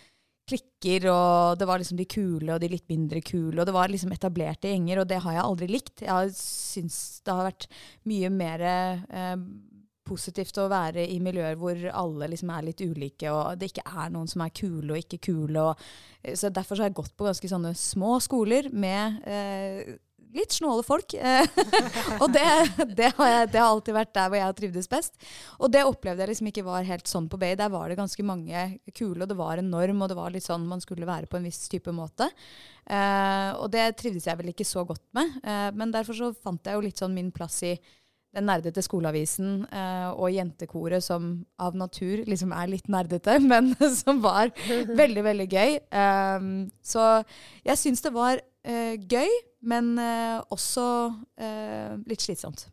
klikker, 0.50 1.06
og 1.12 1.60
det 1.62 1.68
var 1.70 1.82
liksom 1.82 1.98
de 2.00 2.06
kule 2.10 2.54
og 2.54 2.62
de 2.62 2.72
litt 2.72 2.88
mindre 2.90 3.22
kule. 3.26 3.58
Og 3.60 3.68
det 3.68 3.76
var 3.76 3.92
liksom 3.92 4.14
etablerte 4.16 4.72
gjenger, 4.72 5.02
og 5.02 5.10
det 5.10 5.22
har 5.24 5.36
jeg 5.36 5.46
aldri 5.46 5.70
likt. 5.70 6.06
Jeg 6.06 6.34
syns 6.38 7.00
det 7.26 7.36
har 7.36 7.50
vært 7.50 7.68
mye 8.10 8.32
mer 8.34 8.66
eh, 8.66 9.36
positivt 10.10 10.58
å 10.62 10.70
være 10.72 11.06
i 11.06 11.20
miljøer 11.24 11.58
hvor 11.60 11.80
alle 11.92 12.32
liksom 12.32 12.54
er 12.54 12.68
litt 12.70 12.82
ulike, 12.82 13.30
og 13.34 13.60
det 13.60 13.72
ikke 13.72 13.88
er 13.90 14.14
noen 14.14 14.30
som 14.32 14.44
er 14.46 14.54
kule 14.58 14.94
og 14.94 15.02
ikke 15.02 15.22
kule. 15.30 15.70
Og, 15.70 15.90
så 16.34 16.54
Derfor 16.54 16.78
så 16.78 16.86
har 16.86 16.92
jeg 16.92 17.00
gått 17.02 17.18
på 17.18 17.30
ganske 17.30 17.52
sånne 17.52 17.74
små 17.78 18.18
skoler 18.24 18.72
med 18.74 19.22
eh, 19.30 19.98
litt 20.36 20.56
snåle 20.56 20.86
folk. 20.86 21.16
og 22.22 22.28
det, 22.36 22.46
det, 22.98 23.12
har 23.18 23.32
jeg, 23.32 23.52
det, 23.54 23.60
har 23.60 23.70
alltid 23.70 23.98
vært 23.98 24.14
der 24.16 24.30
hvor 24.30 24.40
jeg 24.40 24.48
har 24.48 24.58
trivdes 24.58 24.90
best. 24.92 25.16
Og 25.60 25.72
det 25.74 25.86
opplevde 25.88 26.26
jeg 26.26 26.34
liksom 26.34 26.52
ikke 26.52 26.66
var 26.68 26.88
helt 26.88 27.10
sånn 27.10 27.30
på 27.32 27.40
Bay. 27.42 27.58
Der 27.60 27.72
var 27.74 27.90
det 27.90 28.00
ganske 28.00 28.26
mange 28.26 28.66
kule, 28.94 29.24
og 29.24 29.30
det 29.32 29.40
var 29.40 29.62
en 29.62 29.72
norm, 29.74 30.04
og 30.04 30.12
det 30.12 30.20
var 30.20 30.34
litt 30.34 30.48
sånn 30.48 30.68
man 30.70 30.84
skulle 30.84 31.10
være 31.10 31.30
på 31.30 31.40
en 31.40 31.48
viss 31.50 31.66
type 31.72 31.94
måte. 31.96 32.30
Uh, 32.90 33.54
og 33.62 33.70
det 33.74 33.92
trivdes 34.00 34.26
jeg 34.26 34.40
vel 34.40 34.50
ikke 34.50 34.68
så 34.68 34.84
godt 34.88 35.06
med. 35.18 35.40
Uh, 35.46 35.70
men 35.78 35.94
derfor 35.94 36.18
så 36.18 36.34
fant 36.34 36.66
jeg 36.66 36.78
jo 36.78 36.86
litt 36.88 37.02
sånn 37.02 37.14
min 37.14 37.30
plass 37.36 37.62
i 37.68 37.76
den 38.34 38.46
nerdete 38.46 38.82
skoleavisen 38.86 39.64
uh, 39.72 40.12
og 40.14 40.30
jentekoret 40.34 41.02
som 41.02 41.32
av 41.62 41.78
natur 41.78 42.22
liksom 42.30 42.54
er 42.54 42.70
litt 42.70 42.90
nerdete, 42.90 43.38
men 43.52 43.72
som 43.94 44.22
var 44.26 44.54
veldig, 44.66 45.26
veldig 45.30 45.50
gøy. 45.50 45.80
Så 46.86 47.06
jeg 47.66 47.82
syns 47.82 48.06
det 48.06 48.14
var 48.18 48.42
gøy, 49.10 49.32
men 49.70 49.96
uh, 49.98 50.40
også 50.54 50.86
litt 52.08 52.22
slitsomt. 52.22 52.68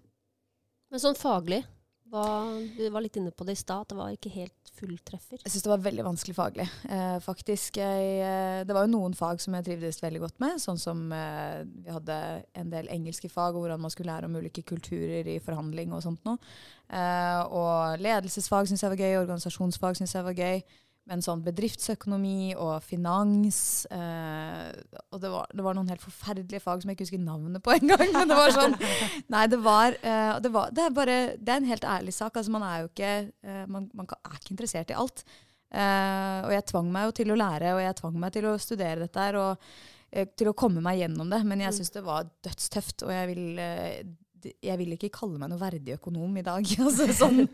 Men 0.92 1.02
sånn 1.02 1.16
faglig, 1.18 1.62
du 2.06 2.84
var 2.94 3.02
litt 3.02 3.16
inne 3.18 3.32
på 3.34 3.44
det 3.44 3.56
i 3.56 3.58
stad, 3.58 3.82
at 3.82 3.90
det 3.90 3.98
var 3.98 4.12
ikke 4.14 4.30
helt 4.30 4.70
fulltreffer? 4.76 5.40
Jeg 5.42 5.52
syns 5.52 5.64
det 5.64 5.70
var 5.72 5.82
veldig 5.84 6.04
vanskelig 6.06 6.36
faglig, 6.36 6.66
eh, 6.88 7.16
faktisk. 7.24 7.80
Jeg, 7.80 8.06
eh, 8.22 8.62
det 8.66 8.76
var 8.76 8.86
jo 8.86 8.92
noen 8.92 9.16
fag 9.16 9.40
som 9.42 9.56
jeg 9.56 9.66
trivdes 9.66 9.98
veldig 10.02 10.22
godt 10.22 10.40
med, 10.42 10.60
sånn 10.62 10.78
som 10.80 11.02
eh, 11.12 11.64
vi 11.66 11.92
hadde 11.92 12.18
en 12.54 12.72
del 12.72 12.90
engelske 12.92 13.30
fag, 13.32 13.56
og 13.56 13.64
hvordan 13.64 13.82
man 13.82 13.92
skulle 13.92 14.12
lære 14.12 14.30
om 14.30 14.38
ulike 14.38 14.62
kulturer 14.62 15.26
i 15.34 15.38
forhandling 15.42 15.94
og 15.96 16.04
sånt 16.06 16.22
noe. 16.28 16.38
Eh, 16.86 17.42
og 17.50 18.02
ledelsesfag 18.02 18.70
syns 18.70 18.84
jeg 18.84 18.94
var 18.94 19.02
gøy, 19.02 19.20
organisasjonsfag 19.24 19.98
syns 19.98 20.14
jeg 20.14 20.28
var 20.28 20.38
gøy. 20.38 20.62
Men 21.06 21.22
sånn 21.22 21.42
bedriftsøkonomi 21.46 22.56
og 22.58 22.80
finans 22.82 23.58
eh, 23.94 24.72
Og 25.14 25.20
det 25.22 25.30
var, 25.30 25.46
det 25.54 25.62
var, 25.62 25.76
noen 25.78 25.92
helt 25.92 26.02
forferdelige 26.02 26.62
fag 26.64 26.82
som 26.82 26.90
jeg 26.90 26.98
ikke 26.98 27.06
husker 27.06 27.22
navnet 27.22 27.62
på 27.62 27.76
engang. 27.76 28.10
Men 28.16 28.32
det 28.32 28.38
var 28.38 28.54
sånn 28.56 28.74
Nei, 29.34 29.44
det 29.52 29.60
var, 29.62 29.98
eh, 30.02 30.32
det, 30.42 30.52
var 30.54 30.74
det, 30.74 30.86
er 30.86 30.96
bare, 30.96 31.18
det 31.38 31.54
er 31.54 31.62
en 31.62 31.70
helt 31.70 31.86
ærlig 31.96 32.14
sak. 32.16 32.34
Altså, 32.34 32.54
man 32.54 32.66
er 32.66 32.82
jo 32.82 32.90
ikke 32.90 33.12
eh, 33.22 33.64
man, 33.70 33.86
man, 33.94 34.10
er 34.18 34.40
ikke 34.40 34.56
interessert 34.56 34.90
i 34.90 34.98
alt. 34.98 35.22
Eh, 35.70 36.38
og 36.46 36.54
jeg 36.56 36.66
tvang 36.72 36.90
meg 36.94 37.08
jo 37.08 37.16
til 37.20 37.32
å 37.34 37.38
lære, 37.38 37.74
og 37.76 37.82
jeg 37.84 37.98
tvang 38.02 38.20
meg 38.22 38.34
til 38.34 38.50
å 38.50 38.58
studere 38.62 39.06
dette 39.06 39.26
her. 39.28 39.38
og 39.40 39.66
eh, 40.10 40.28
til 40.34 40.50
å 40.50 40.58
komme 40.58 40.82
meg 40.82 41.04
gjennom 41.04 41.30
det. 41.30 41.42
Men 41.46 41.62
jeg 41.68 41.74
mm. 41.74 41.80
syns 41.80 41.94
det 41.94 42.06
var 42.06 42.30
dødstøft. 42.46 43.06
Og 43.06 43.14
jeg 43.14 43.30
vil, 43.30 43.44
eh, 43.62 44.54
jeg 44.58 44.82
vil 44.82 44.98
ikke 44.98 45.14
kalle 45.22 45.38
meg 45.38 45.54
noe 45.54 45.62
verdig 45.62 46.00
økonom 46.00 46.34
i 46.34 46.46
dag. 46.46 46.72
altså, 46.86 47.12
sånn. 47.14 47.44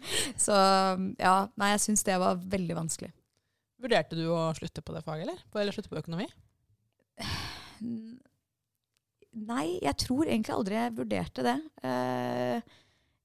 Så 0.40 0.56
ja, 1.21 1.37
nei, 1.52 1.75
jeg 1.76 1.90
syns 1.90 2.09
det 2.09 2.21
var 2.23 2.40
veldig 2.40 2.80
vanskelig. 2.80 3.12
Vurderte 3.83 4.19
du 4.19 4.29
å 4.31 4.51
slutte 4.55 4.85
på 4.85 4.95
det 4.95 5.03
faget, 5.07 5.27
eller? 5.27 5.41
Eller 5.59 5.75
slutte 5.75 5.91
på 5.91 5.99
økonomi? 5.99 6.29
Nei, 9.33 9.79
jeg 9.81 9.97
tror 10.03 10.29
egentlig 10.29 10.55
aldri 10.55 10.79
jeg 10.79 10.95
vurderte 10.99 11.45
det. 11.47 11.57
Uh, 11.83 12.79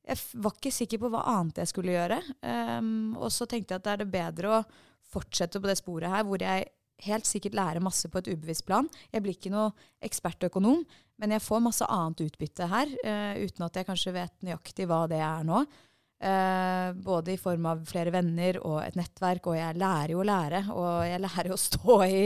jeg 0.08 0.24
var 0.40 0.56
ikke 0.56 0.72
sikker 0.72 1.02
på 1.04 1.12
hva 1.12 1.26
annet 1.34 1.60
jeg 1.62 1.72
skulle 1.74 1.94
gjøre. 1.94 2.22
Um, 2.40 3.18
og 3.20 3.30
så 3.36 3.48
tenkte 3.50 3.76
jeg 3.76 3.82
at 3.82 3.88
det 3.88 3.94
er 3.94 4.02
det 4.04 4.14
bedre 4.14 4.54
å 4.56 4.64
fortsette 5.12 5.60
på 5.60 5.70
det 5.70 5.78
sporet 5.80 6.12
her, 6.12 6.24
hvor 6.28 6.42
jeg 6.42 6.70
helt 7.06 7.28
sikkert 7.30 7.58
lærer 7.60 7.84
masse 7.84 8.10
på 8.10 8.22
et 8.22 8.30
ubevisst 8.32 8.66
plan. 8.68 8.88
Jeg 9.12 9.24
blir 9.24 9.36
ikke 9.36 9.52
noe 9.54 9.74
ekspertøkonom, 10.04 10.86
men 11.22 11.36
jeg 11.36 11.44
får 11.44 11.62
masse 11.66 11.90
annet 11.92 12.24
utbytte 12.24 12.70
her, 12.72 12.96
uh, 13.04 13.36
uten 13.44 13.68
at 13.68 13.78
jeg 13.78 13.90
kanskje 13.92 14.16
vet 14.16 14.48
nøyaktig 14.48 14.88
hva 14.90 15.04
det 15.12 15.20
er 15.22 15.46
nå. 15.48 15.66
Eh, 16.18 16.94
både 16.94 17.32
i 17.32 17.38
form 17.38 17.68
av 17.70 17.84
flere 17.86 18.10
venner 18.10 18.58
og 18.66 18.80
et 18.82 18.96
nettverk, 18.98 19.52
og 19.52 19.58
jeg 19.60 19.78
lærer 19.78 20.16
jo 20.16 20.22
å 20.24 20.26
lære. 20.26 20.62
Og 20.74 20.94
jeg 21.06 21.22
lærer 21.22 21.52
jo 21.52 21.58
å 21.58 21.62
stå 21.62 21.98
i 22.08 22.24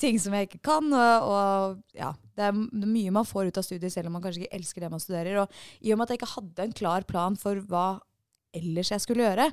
ting 0.00 0.20
som 0.22 0.36
jeg 0.36 0.48
ikke 0.48 0.62
kan. 0.70 0.88
Og, 0.88 1.26
og 1.28 1.98
ja, 1.98 2.14
det 2.36 2.48
er 2.48 2.56
mye 2.86 3.12
man 3.14 3.28
får 3.28 3.50
ut 3.50 3.60
av 3.60 3.66
studiet, 3.66 3.92
selv 3.92 4.08
om 4.08 4.16
man 4.16 4.24
kanskje 4.24 4.46
ikke 4.46 4.60
elsker 4.60 4.86
det 4.86 4.92
man 4.94 5.02
studerer. 5.02 5.42
Og 5.42 5.84
i 5.84 5.92
og 5.92 6.00
med 6.00 6.06
at 6.06 6.14
jeg 6.14 6.22
ikke 6.22 6.32
hadde 6.32 6.66
en 6.66 6.78
klar 6.80 7.06
plan 7.08 7.36
for 7.40 7.60
hva 7.68 7.86
ellers 8.56 8.94
jeg 8.94 9.04
skulle 9.04 9.26
gjøre, 9.26 9.50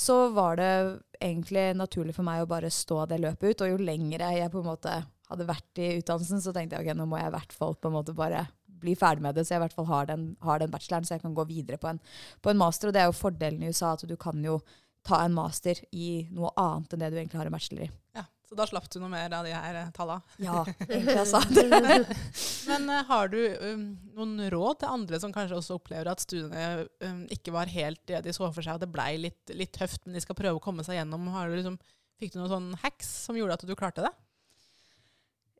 så 0.00 0.16
var 0.32 0.56
det 0.56 0.72
egentlig 1.20 1.74
naturlig 1.76 2.14
for 2.16 2.24
meg 2.24 2.40
å 2.40 2.48
bare 2.48 2.70
stå 2.72 3.02
det 3.10 3.20
løpet 3.20 3.50
ut. 3.52 3.66
Og 3.66 3.74
jo 3.74 3.82
lengre 3.84 4.32
jeg 4.38 4.52
på 4.52 4.62
en 4.62 4.70
måte 4.70 4.94
hadde 5.30 5.46
vært 5.46 5.82
i 5.82 5.92
utdannelsen, 5.98 6.40
så 6.40 6.54
tenkte 6.56 6.78
jeg 6.78 6.88
ok, 6.88 6.96
nå 6.96 7.04
må 7.06 7.20
jeg 7.20 7.28
i 7.28 7.34
hvert 7.36 7.52
fall 7.54 7.76
på 7.76 7.90
en 7.90 7.98
måte 8.00 8.16
bare 8.16 8.46
bli 8.80 8.96
ferdig 8.98 9.24
med 9.24 9.36
det, 9.36 9.46
så 9.46 9.54
jeg 9.54 9.62
i 9.62 9.64
hvert 9.66 9.76
fall 9.76 9.88
har 9.90 10.10
den, 10.10 10.30
har 10.44 10.60
den 10.62 10.72
bacheloren, 10.72 11.06
så 11.06 11.16
jeg 11.16 11.24
kan 11.24 11.36
gå 11.36 11.46
videre 11.48 11.80
på 11.80 11.90
en, 11.92 12.00
på 12.42 12.52
en, 12.52 12.60
master. 12.60 12.90
Og 12.90 12.96
det 12.96 13.02
er 13.02 13.10
jo 13.10 13.16
fordelen 13.16 13.62
i 13.64 13.72
USA, 13.72 13.94
at 13.94 14.06
du 14.08 14.16
kan 14.20 14.42
jo 14.44 14.60
ta 15.06 15.22
en 15.24 15.34
master 15.34 15.78
i 15.96 16.26
noe 16.34 16.50
annet 16.60 16.92
enn 16.92 17.02
det 17.02 17.10
du 17.12 17.18
egentlig 17.20 17.40
har 17.40 17.48
en 17.48 17.54
bachelor 17.56 17.86
i. 17.86 17.90
Ja, 18.16 18.24
Så 18.48 18.56
da 18.58 18.66
slapp 18.68 18.88
du 18.92 18.98
noe 19.00 19.12
mer 19.12 19.32
av 19.32 19.46
de 19.46 19.54
her 19.54 19.78
eh, 19.80 19.92
tallene? 19.96 20.20
Ja, 20.44 20.64
egentlig 20.88 21.24
sa 21.30 21.40
det. 21.48 22.16
Men 22.70 22.90
uh, 22.90 22.98
har 23.08 23.30
du 23.32 23.38
um, 23.62 23.86
noen 24.18 24.50
råd 24.52 24.82
til 24.82 24.92
andre 24.92 25.20
som 25.22 25.32
kanskje 25.34 25.56
også 25.60 25.78
opplever 25.78 26.10
at 26.12 26.24
studiene 26.24 26.84
um, 27.06 27.22
ikke 27.32 27.54
var 27.56 27.72
helt 27.72 28.02
det 28.10 28.24
de 28.26 28.34
så 28.36 28.50
for 28.50 28.64
seg, 28.64 28.76
og 28.76 28.84
det 28.84 28.92
blei 28.92 29.14
litt, 29.22 29.40
litt, 29.54 29.72
tøft, 29.76 30.04
men 30.04 30.18
de 30.18 30.24
skal 30.24 30.38
prøve 30.38 30.60
å 30.60 30.64
komme 30.64 30.84
seg 30.86 31.00
gjennom? 31.00 31.30
Du 31.30 31.56
liksom, 31.56 31.80
fikk 32.20 32.34
du 32.34 32.42
noen 32.42 32.52
sånn 32.52 32.74
hacks 32.84 33.08
som 33.24 33.38
gjorde 33.38 33.56
at 33.56 33.64
du 33.64 33.76
klarte 33.78 34.04
det? 34.04 34.12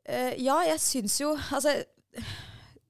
Uh, 0.05 0.33
ja, 0.41 0.61
jeg 0.65 0.81
syns 0.81 1.19
jo 1.21 1.35
Altså 1.53 1.75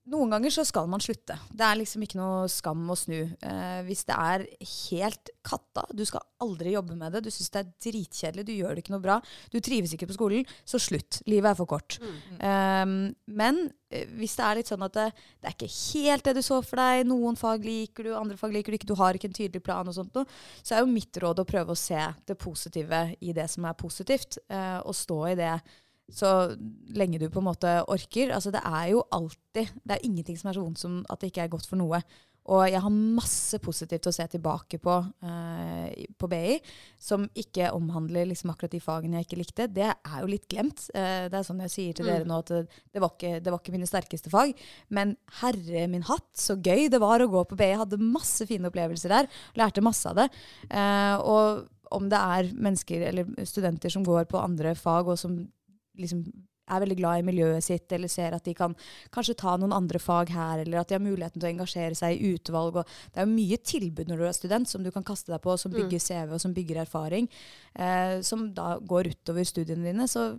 noen 0.09 0.31
ganger 0.33 0.53
så 0.53 0.63
skal 0.65 0.87
man 0.89 1.01
slutte. 1.03 1.35
Det 1.53 1.61
er 1.61 1.77
liksom 1.77 2.01
ikke 2.01 2.17
noe 2.17 2.47
skam 2.49 2.87
å 2.89 2.95
snu. 2.97 3.19
Eh, 3.21 3.81
hvis 3.85 4.01
det 4.07 4.15
er 4.17 4.45
helt 4.89 5.29
katta, 5.45 5.83
du 5.93 6.01
skal 6.09 6.25
aldri 6.41 6.73
jobbe 6.73 6.95
med 6.97 7.13
det, 7.13 7.21
du 7.21 7.29
syns 7.29 7.51
det 7.53 7.61
er 7.61 7.69
dritkjedelig, 7.85 8.45
du 8.47 8.53
gjør 8.55 8.73
det 8.73 8.81
ikke 8.81 8.95
noe 8.95 9.03
bra, 9.03 9.19
du 9.53 9.59
trives 9.61 9.93
ikke 9.93 10.09
på 10.09 10.17
skolen, 10.17 10.49
så 10.65 10.81
slutt. 10.81 11.21
Livet 11.29 11.51
er 11.51 11.59
for 11.59 11.69
kort. 11.69 11.99
Mm. 12.01 12.39
Eh, 12.49 12.95
men 13.37 13.61
eh, 13.93 14.09
hvis 14.17 14.33
det 14.39 14.47
er 14.47 14.57
litt 14.57 14.71
sånn 14.73 14.87
at 14.87 14.97
det, 14.97 15.05
det, 15.37 15.51
er 15.51 15.57
ikke 15.59 15.71
helt 15.75 16.25
det 16.25 16.35
du 16.39 16.41
så 16.49 16.57
for 16.65 16.81
deg, 16.81 17.05
noen 17.11 17.37
fag 17.37 17.69
liker 17.69 18.09
du, 18.09 18.15
andre 18.17 18.39
fag 18.41 18.57
liker 18.57 18.73
du 18.73 18.79
ikke, 18.79 18.89
du 18.89 18.97
har 18.97 19.17
ikke 19.17 19.29
en 19.29 19.37
tydelig 19.37 19.61
plan 19.69 19.85
og 19.85 19.99
sånt 19.99 20.17
noe, 20.17 20.41
så 20.63 20.79
er 20.79 20.81
jo 20.81 20.89
mitt 20.89 21.21
råd 21.21 21.45
å 21.45 21.47
prøve 21.53 21.75
å 21.75 21.79
se 21.79 22.01
det 22.25 22.39
positive 22.41 23.05
i 23.21 23.37
det 23.37 23.45
som 23.53 23.69
er 23.69 23.77
positivt, 23.77 24.41
eh, 24.49 24.79
og 24.81 24.97
stå 24.97 25.21
i 25.29 25.39
det 25.45 25.53
så 26.11 26.31
lenge 26.95 27.19
du 27.21 27.29
på 27.31 27.41
en 27.41 27.49
måte 27.49 27.77
orker. 27.91 28.33
Altså 28.35 28.51
det 28.53 28.63
er 28.67 28.91
jo 28.93 29.05
alltid 29.11 29.71
Det 29.83 29.95
er 29.95 30.05
ingenting 30.05 30.37
som 30.39 30.49
er 30.49 30.57
så 30.57 30.63
vondt 30.63 30.79
som 30.79 30.99
at 31.09 31.21
det 31.21 31.31
ikke 31.31 31.45
er 31.47 31.55
godt 31.55 31.67
for 31.67 31.79
noe. 31.79 32.01
Og 32.49 32.63
jeg 32.65 32.81
har 32.81 32.93
masse 32.93 33.59
positivt 33.61 34.07
å 34.09 34.13
se 34.15 34.25
tilbake 34.33 34.79
på 34.81 34.93
eh, 35.27 36.07
på 36.17 36.29
BI, 36.31 36.55
som 36.97 37.27
ikke 37.37 37.69
omhandler 37.77 38.25
liksom 38.31 38.49
akkurat 38.53 38.73
de 38.73 38.81
fagene 38.81 39.19
jeg 39.19 39.27
ikke 39.27 39.39
likte. 39.43 39.67
Det 39.69 39.89
er 39.91 40.15
jo 40.23 40.29
litt 40.31 40.47
glemt. 40.49 40.87
Eh, 40.97 41.27
det 41.29 41.37
er 41.37 41.45
sånn 41.45 41.61
jeg 41.67 41.73
sier 41.75 41.97
til 41.97 42.07
mm. 42.07 42.11
dere 42.11 42.29
nå, 42.29 42.39
at 42.41 42.53
det, 42.65 43.03
var 43.03 43.13
ikke, 43.13 43.35
det, 43.37 43.53
var 43.53 43.61
ikke, 43.61 43.75
mine 43.75 43.89
sterkeste 43.89 44.33
fag. 44.33 44.55
Men 44.89 45.13
herre 45.43 45.85
min 45.91 46.07
hatt, 46.09 46.31
så 46.33 46.57
gøy 46.57 46.89
det 46.89 47.01
var 47.03 47.21
å 47.21 47.29
gå 47.29 47.45
på 47.45 47.59
BI. 47.59 47.69
Jeg 47.75 47.83
hadde 47.83 48.01
masse 48.01 48.49
fine 48.49 48.71
opplevelser 48.71 49.13
der. 49.13 49.29
Lærte 49.61 49.85
masse 49.85 50.09
av 50.09 50.23
det. 50.23 50.27
Eh, 50.73 51.15
og 51.21 51.69
om 51.93 52.09
det 52.09 52.17
er 52.17 52.53
mennesker 52.55 53.05
eller 53.11 53.45
studenter 53.45 53.91
som 53.93 54.05
går 54.07 54.25
på 54.31 54.41
andre 54.41 54.73
fag, 54.79 55.13
og 55.13 55.19
som 55.19 55.43
liksom 55.99 56.23
er 56.71 56.83
veldig 56.83 56.97
glad 56.99 57.21
i 57.21 57.25
miljøet 57.27 57.65
sitt, 57.65 57.87
eller 57.91 58.11
ser 58.11 58.35
at 58.35 58.45
de 58.47 58.53
kan 58.57 58.75
kanskje 59.13 59.37
ta 59.41 59.55
noen 59.59 59.73
andre 59.75 59.99
fag 60.01 60.31
her, 60.33 60.61
eller 60.63 60.81
at 60.81 60.91
de 60.91 60.97
har 60.97 61.03
muligheten 61.03 61.41
til 61.41 61.49
å 61.49 61.51
engasjere 61.51 61.97
seg 61.97 62.15
i 62.15 62.35
utvalg. 62.35 62.81
det 63.11 63.19
er 63.21 63.27
jo 63.27 63.33
mye 63.33 63.57
tilbud 63.57 64.11
når 64.11 64.21
du 64.21 64.27
er 64.27 64.37
student 64.37 64.69
som 64.69 64.85
du 64.85 64.91
kan 64.91 65.05
kaste 65.07 65.33
deg 65.33 65.41
på, 65.43 65.57
som 65.57 65.73
bygger 65.73 65.99
mm. 65.99 66.05
CV 66.05 66.37
og 66.37 66.43
som 66.43 66.55
bygger 66.55 66.83
erfaring, 66.85 67.27
eh, 67.75 68.21
som 68.21 68.47
da 68.55 68.77
går 68.79 69.11
utover 69.15 69.47
studiene 69.47 69.89
dine. 69.89 70.07
Så 70.07 70.29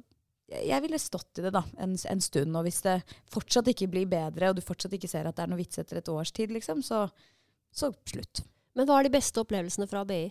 jeg 0.52 0.85
ville 0.85 1.00
stått 1.00 1.40
i 1.40 1.47
det 1.47 1.52
da, 1.54 1.64
en, 1.80 1.97
en, 1.97 2.25
stund. 2.25 2.56
Og 2.56 2.66
hvis 2.66 2.82
det 2.85 3.00
fortsatt 3.32 3.68
ikke 3.73 3.90
blir 3.92 4.09
bedre, 4.11 4.50
og 4.50 4.56
du 4.56 4.64
fortsatt 4.64 4.94
ikke 4.97 5.11
ser 5.11 5.28
at 5.28 5.37
det 5.37 5.47
er 5.47 5.52
noe 5.52 5.61
vits 5.61 5.80
etter 5.80 6.00
et 6.00 6.12
års 6.12 6.32
tid, 6.32 6.52
liksom, 6.54 6.82
så, 6.87 7.06
så 7.73 7.92
slutt. 8.09 8.44
Men 8.76 8.88
hva 8.88 9.00
er 9.00 9.09
de 9.09 9.16
beste 9.16 9.40
opplevelsene 9.40 9.88
fra 9.88 10.04
BI? 10.09 10.30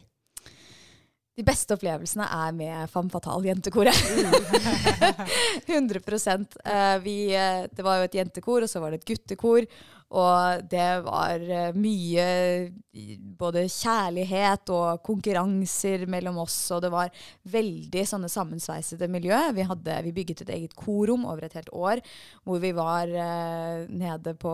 De 1.41 1.45
beste 1.47 1.73
opplevelsene 1.73 2.27
er 2.29 2.51
med 2.53 2.89
Femme 2.93 3.09
Fatale 3.09 3.49
jentekoret. 3.49 3.97
100 5.65 6.01
uh, 6.05 6.99
vi, 7.01 7.15
uh, 7.33 7.63
Det 7.65 7.81
var 7.81 7.97
jo 7.97 8.05
et 8.05 8.17
jentekor, 8.19 8.61
og 8.61 8.69
så 8.69 8.81
var 8.83 8.93
det 8.93 9.01
et 9.01 9.07
guttekor. 9.09 9.65
Og 10.11 10.65
det 10.71 10.89
var 11.05 11.39
uh, 11.39 11.77
mye 11.77 12.25
både 13.39 13.63
kjærlighet 13.71 14.67
og 14.75 14.99
konkurranser 15.07 16.03
mellom 16.11 16.41
oss, 16.43 16.57
og 16.75 16.81
det 16.83 16.89
var 16.91 17.13
veldig 17.53 18.03
sånne 18.09 18.27
sammensveisede 18.31 19.07
miljø. 19.11 19.37
Vi, 19.55 19.63
hadde, 19.69 19.95
vi 20.03 20.13
bygget 20.17 20.43
et 20.43 20.51
eget 20.57 20.75
korom 20.75 21.23
over 21.23 21.47
et 21.47 21.55
helt 21.55 21.71
år, 21.71 22.03
hvor 22.43 22.59
vi 22.63 22.73
var 22.75 23.07
uh, 23.07 23.87
nede 23.87 24.35
på 24.41 24.51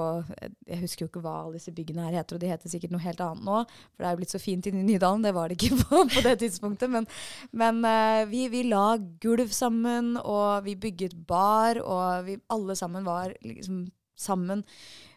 Jeg 0.68 0.82
husker 0.84 1.06
jo 1.06 1.10
ikke 1.10 1.26
hva 1.26 1.40
alle 1.42 1.58
disse 1.58 1.74
byggene 1.74 2.06
her 2.06 2.20
heter, 2.20 2.38
og 2.38 2.44
de 2.46 2.54
heter 2.54 2.74
sikkert 2.76 2.94
noe 2.94 3.06
helt 3.08 3.26
annet 3.26 3.48
nå, 3.48 3.64
for 3.66 4.04
det 4.04 4.10
er 4.12 4.16
jo 4.16 4.22
blitt 4.22 4.38
så 4.38 4.44
fint 4.44 4.70
inne 4.70 4.84
i 4.84 4.88
Nydalen. 4.92 5.26
Det 5.26 5.34
var 5.34 5.50
det 5.50 5.58
ikke 5.58 5.82
på, 5.88 6.06
på 6.14 6.26
det 6.30 6.38
tidspunktet. 6.46 6.94
Men, 6.94 7.10
men 7.50 7.82
uh, 7.82 8.24
vi, 8.30 8.46
vi, 8.54 8.68
la 8.70 8.92
gulv 9.24 9.50
sammen, 9.56 10.20
og 10.22 10.68
vi 10.70 10.78
bygget 10.78 11.18
bar, 11.26 11.82
og 11.82 12.28
vi 12.30 12.38
alle 12.54 12.78
sammen 12.78 13.08
var 13.08 13.34
liksom 13.42 13.88
sammen 14.18 14.64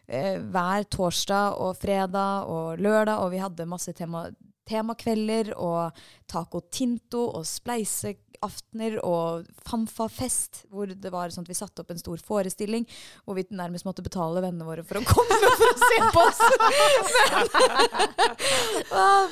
hver 0.11 0.87
torsdag 0.91 1.59
og 1.63 1.77
fredag 1.79 2.49
og 2.51 2.81
lørdag, 2.83 3.21
og 3.23 3.31
vi 3.31 3.39
hadde 3.39 3.69
masse 3.69 3.93
tema, 3.95 4.25
temakvelder 4.71 5.53
og 5.57 5.97
taco 6.29 6.61
tinto 6.71 7.23
og 7.31 7.45
spleiseaftener 7.47 8.99
og 9.05 9.47
fanfa-fest, 9.67 10.65
hvor 10.71 10.91
det 10.91 11.11
var 11.13 11.33
sånn 11.33 11.45
at 11.45 11.51
vi 11.51 11.57
satte 11.57 11.83
opp 11.83 11.91
en 11.93 12.01
stor 12.01 12.21
forestilling 12.25 12.87
hvor 13.25 13.37
vi 13.39 13.45
nærmest 13.49 13.87
måtte 13.87 14.05
betale 14.05 14.43
vennene 14.43 14.67
våre 14.67 14.85
for 14.87 15.01
å 15.01 15.05
komme 15.07 15.39
for 15.61 15.67
å 15.67 15.75
se 15.81 15.99
på 16.13 16.25
oss. 16.27 16.41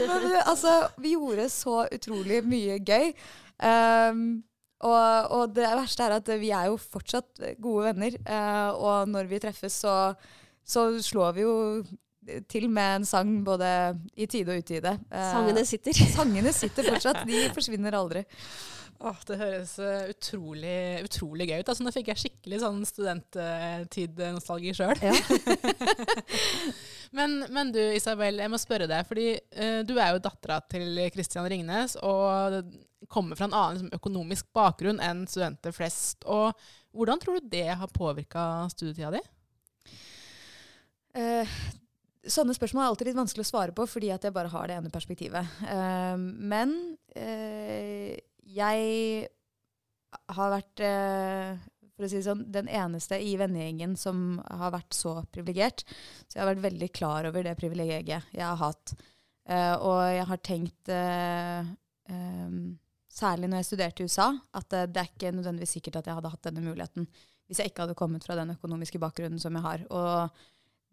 men, 0.01 0.19
men, 0.25 0.37
altså, 0.43 0.75
vi 1.01 1.15
gjorde 1.15 1.49
så 1.53 1.81
utrolig 1.87 2.43
mye 2.47 2.79
gøy. 2.83 3.11
Um, 3.59 4.27
og, 4.79 5.31
og, 5.35 5.49
det 5.57 5.67
verste 5.67 6.05
er 6.05 6.13
at 6.15 6.29
vi 6.39 6.53
er 6.55 6.69
jo 6.71 6.77
fortsatt 6.79 7.41
gode 7.59 7.89
venner. 7.89 8.15
Uh, 8.23 8.69
og 8.79 9.09
når 9.11 9.27
vi 9.27 9.41
treffes, 9.43 9.81
så 9.83 9.95
så 10.69 10.91
slår 11.03 11.33
vi 11.37 11.47
jo 11.47 11.55
til 12.49 12.67
med 12.69 12.99
en 12.99 13.05
sang 13.07 13.39
både 13.45 13.69
i 14.19 14.27
tide 14.29 14.53
og 14.53 14.63
utide. 14.63 14.97
Eh, 15.11 15.31
sangene 15.33 15.63
sitter. 15.65 16.01
Sangene 16.17 16.53
sitter 16.53 16.91
fortsatt. 16.91 17.23
De 17.29 17.47
forsvinner 17.57 17.97
aldri. 17.97 18.25
Åh, 18.99 19.19
det 19.29 19.37
høres 19.39 19.77
uh, 19.79 20.09
utrolig, 20.11 20.99
utrolig, 21.07 21.45
gøy 21.47 21.61
ut. 21.61 21.69
Altså, 21.71 21.85
nå 21.85 21.93
fikk 21.95 22.09
jeg 22.11 22.19
skikkelig 22.19 22.57
sånn 22.65 22.81
studenttid-nostalgi 22.83 24.73
sjøl. 24.75 24.91
Ja. 24.99 25.13
men, 27.17 27.37
men, 27.47 27.71
du 27.71 27.79
Isabel, 27.79 28.41
jeg 28.43 28.51
må 28.51 28.59
spørre 28.59 28.89
deg, 28.91 29.07
fordi 29.07 29.29
uh, 29.55 29.79
du 29.87 29.95
er 29.95 30.17
jo 30.17 30.23
dattera 30.27 30.59
til 30.67 30.99
Kristian 31.15 31.47
Ringnes 31.47 31.95
og 32.03 32.59
kommer 33.07 33.39
fra 33.39 33.47
en 33.47 33.55
annen 33.55 33.79
liksom, 33.79 33.95
økonomisk 33.95 34.51
bakgrunn 34.51 34.99
enn 34.99 35.23
studenter 35.31 35.71
flest. 35.79 36.27
Og 36.27 36.51
hvordan 36.91 37.23
tror 37.23 37.39
du 37.39 37.47
det 37.55 37.69
har 37.71 37.95
påvirka 37.95 38.67
studietida 38.75 39.15
di? 39.15 39.23
Uh, 41.17 41.57
sånne 42.29 42.53
spørsmål 42.53 42.83
er 42.83 42.91
alltid 42.91 43.09
litt 43.09 43.17
vanskelig 43.17 43.47
å 43.47 43.49
svare 43.49 43.75
på 43.75 43.85
fordi 43.89 44.11
at 44.13 44.25
jeg 44.25 44.35
bare 44.35 44.51
har 44.53 44.69
det 44.69 44.77
ene 44.77 44.93
perspektivet. 44.93 45.57
Uh, 45.65 46.15
men 46.19 46.75
uh, 47.15 48.13
jeg 48.49 49.27
har 50.33 50.49
vært 50.49 50.81
for 50.81 52.05
å 52.05 52.09
si 52.09 52.17
det 52.17 52.25
sånn, 52.25 52.47
den 52.49 52.69
eneste 52.71 53.19
i 53.21 53.35
vennegjengen 53.37 53.93
som 53.99 54.39
har 54.41 54.71
vært 54.73 54.95
så 54.97 55.19
privilegert. 55.29 55.83
Så 56.25 56.37
jeg 56.37 56.41
har 56.41 56.49
vært 56.49 56.63
veldig 56.63 56.89
klar 56.95 57.27
over 57.29 57.45
det 57.45 57.53
privilegiet 57.59 58.09
jeg 58.33 58.41
har 58.41 58.57
hatt. 58.57 58.95
og 59.85 59.99
jeg 60.09 60.25
har 60.31 60.41
tenkt 60.41 60.89
um, 60.89 62.71
særlig 63.13 63.51
når 63.51 63.61
jeg 63.61 63.67
studerte 63.69 64.01
i 64.01 64.09
USA, 64.09 64.31
at 64.57 64.77
det 64.89 65.03
er 65.03 65.11
ikke 65.11 65.35
nødvendigvis 65.35 65.75
sikkert 65.77 65.99
at 66.01 66.09
jeg 66.09 66.17
hadde 66.17 66.33
hatt 66.33 66.49
denne 66.49 66.65
muligheten 66.65 67.05
hvis 67.49 67.63
jeg 67.63 67.71
ikke 67.71 67.87
hadde 67.87 67.97
kommet 67.97 68.25
fra 68.25 68.37
den 68.37 68.53
økonomiske 68.53 69.01
bakgrunnen 69.01 69.41
som 69.41 69.55
jeg 69.57 69.65
har. 69.65 69.85
Og 69.89 70.41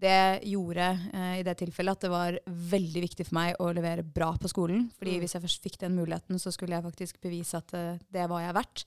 det 0.02 0.44
gjorde 0.50 0.86
eh, 1.16 1.38
i 1.40 1.44
det 1.46 1.54
tilfellet 1.60 1.96
at 1.96 2.04
det 2.04 2.12
var 2.12 2.38
veldig 2.46 3.02
viktig 3.06 3.28
for 3.28 3.38
meg 3.38 3.60
å 3.62 3.70
levere 3.72 4.04
bra 4.04 4.32
på 4.40 4.50
skolen. 4.52 4.90
fordi 4.98 5.16
mm. 5.16 5.20
hvis 5.22 5.36
jeg 5.36 5.44
først 5.46 5.62
fikk 5.64 5.78
den 5.80 5.96
muligheten, 5.96 6.40
så 6.42 6.52
skulle 6.52 6.76
jeg 6.76 6.84
faktisk 6.84 7.20
bevise 7.24 7.60
at 7.62 7.72
uh, 7.72 7.96
det 8.12 8.26
var 8.28 8.44
jeg 8.44 8.56
verdt. 8.58 8.84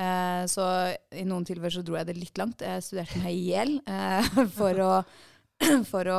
Eh, 0.00 0.44
så 0.48 0.64
i 1.12 1.26
noen 1.28 1.44
tilfeller 1.46 1.74
så 1.74 1.84
dro 1.84 1.98
jeg 1.98 2.08
det 2.08 2.16
litt 2.18 2.40
langt. 2.40 2.64
Jeg 2.64 2.84
studerte 2.86 3.20
meg 3.22 3.36
i 3.36 3.50
hjel 3.52 3.76
eh, 3.84 4.32
for, 4.58 4.82
for, 5.90 6.10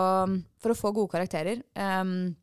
for, 0.61 0.73
å 0.75 0.79
få 0.79 0.93
gode 0.95 1.11
karakterer. 1.15 1.63
Um, 1.75 2.33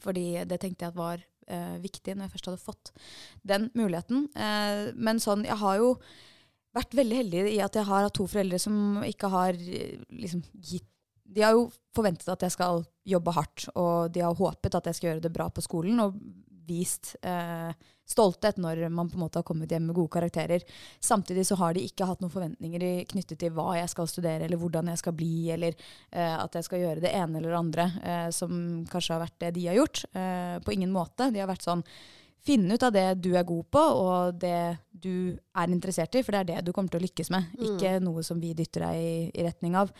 fordi 0.00 0.44
det 0.48 0.60
tenkte 0.62 0.86
jeg 0.86 0.94
at 0.94 1.00
var 1.00 1.20
eh, 1.20 1.78
viktig 1.82 2.14
når 2.14 2.26
jeg 2.26 2.34
først 2.36 2.50
hadde 2.50 2.62
fått 2.62 2.92
den 3.48 3.68
muligheten. 3.78 4.28
Eh, 4.32 4.92
men 4.96 5.20
sånn, 5.22 5.44
jeg 5.48 5.58
har 5.60 5.80
jo 5.82 5.96
vært 6.72 6.96
veldig 6.96 7.18
heldig 7.18 7.42
i 7.50 7.58
at 7.60 7.76
jeg 7.76 7.88
har 7.88 8.06
hatt 8.06 8.16
to 8.16 8.24
foreldre 8.30 8.60
som 8.62 9.02
ikke 9.04 9.28
har 9.32 9.58
liksom, 9.58 10.40
gitt 10.56 10.88
de 11.32 11.44
har 11.44 11.56
jo 11.56 11.68
forventet 11.96 12.28
at 12.28 12.44
jeg 12.46 12.54
skal 12.54 12.84
jobbe 13.08 13.34
hardt, 13.34 13.66
og 13.74 14.12
de 14.14 14.22
har 14.24 14.36
håpet 14.38 14.78
at 14.78 14.88
jeg 14.88 14.98
skal 14.98 15.10
gjøre 15.10 15.24
det 15.24 15.34
bra 15.34 15.48
på 15.50 15.64
skolen, 15.64 16.00
og 16.04 16.18
vist 16.68 17.16
eh, 17.26 17.72
stolthet 18.08 18.58
når 18.60 18.84
man 18.92 19.10
på 19.10 19.18
en 19.18 19.24
måte 19.24 19.40
har 19.40 19.46
kommet 19.46 19.70
hjem 19.72 19.88
med 19.88 19.96
gode 19.96 20.12
karakterer. 20.14 20.64
Samtidig 21.00 21.44
så 21.48 21.58
har 21.60 21.74
de 21.74 21.84
ikke 21.86 22.06
hatt 22.08 22.22
noen 22.22 22.32
forventninger 22.32 22.84
i, 22.86 22.92
knyttet 23.10 23.40
til 23.40 23.54
hva 23.56 23.72
jeg 23.78 23.90
skal 23.92 24.10
studere, 24.10 24.46
eller 24.46 24.60
hvordan 24.60 24.92
jeg 24.92 25.02
skal 25.02 25.16
bli, 25.18 25.34
eller 25.54 25.74
eh, 25.74 26.36
at 26.36 26.58
jeg 26.58 26.68
skal 26.68 26.84
gjøre 26.84 27.04
det 27.04 27.14
ene 27.18 27.40
eller 27.40 27.58
andre, 27.58 27.88
eh, 28.02 28.28
som 28.34 28.82
kanskje 28.90 29.16
har 29.16 29.24
vært 29.26 29.38
det 29.44 29.54
de 29.58 29.68
har 29.70 29.80
gjort. 29.80 30.04
Eh, 30.12 30.56
på 30.62 30.76
ingen 30.76 30.94
måte. 30.94 31.30
De 31.32 31.42
har 31.42 31.50
vært 31.50 31.66
sånn 31.66 31.84
Finne 32.42 32.74
ut 32.74 32.82
av 32.82 32.92
det 32.94 33.06
du 33.22 33.32
er 33.38 33.46
god 33.46 33.66
på, 33.70 33.80
og 34.02 34.38
det 34.42 34.76
du 34.90 35.38
er 35.54 35.70
interessert 35.70 36.14
i, 36.18 36.22
for 36.26 36.34
det 36.34 36.40
er 36.42 36.48
det 36.48 36.66
du 36.66 36.72
kommer 36.74 36.90
til 36.90 36.98
å 36.98 37.06
lykkes 37.06 37.30
med. 37.30 37.50
Mm. 37.54 37.64
Ikke 37.68 37.96
noe 38.02 38.24
som 38.26 38.40
vi 38.42 38.50
dytter 38.58 38.88
deg 38.88 38.98
i, 38.98 39.12
i 39.30 39.44
retning 39.46 39.76
av. 39.78 39.92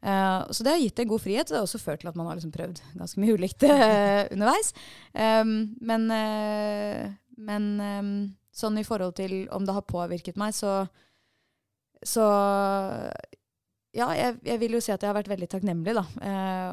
Uh, 0.00 0.48
så 0.48 0.64
det 0.64 0.72
har 0.72 0.80
gitt 0.80 1.02
en 1.02 1.10
god 1.10 1.22
frihet. 1.22 1.48
og 1.48 1.52
Det 1.52 1.58
har 1.58 1.66
også 1.66 1.82
ført 1.82 2.02
til 2.02 2.10
at 2.10 2.16
man 2.16 2.30
har 2.30 2.38
liksom 2.38 2.54
prøvd 2.54 2.80
ganske 2.96 3.20
mye 3.20 3.36
ulikt 3.36 3.66
uh, 3.68 4.22
underveis. 4.34 4.72
Um, 5.12 5.74
men 5.80 6.06
uh, 6.14 7.10
men 7.40 7.68
um, 7.80 8.14
sånn 8.52 8.80
i 8.80 8.86
forhold 8.86 9.16
til 9.20 9.42
om 9.54 9.66
det 9.66 9.76
har 9.76 9.88
påvirket 9.88 10.40
meg, 10.40 10.56
så 10.56 10.84
Så 12.00 12.24
ja, 13.92 14.06
jeg, 14.16 14.38
jeg 14.46 14.58
vil 14.62 14.72
jo 14.72 14.80
si 14.80 14.92
at 14.92 15.02
jeg 15.02 15.10
har 15.10 15.18
vært 15.18 15.28
veldig 15.28 15.48
takknemlig, 15.52 15.92
da. 15.92 16.04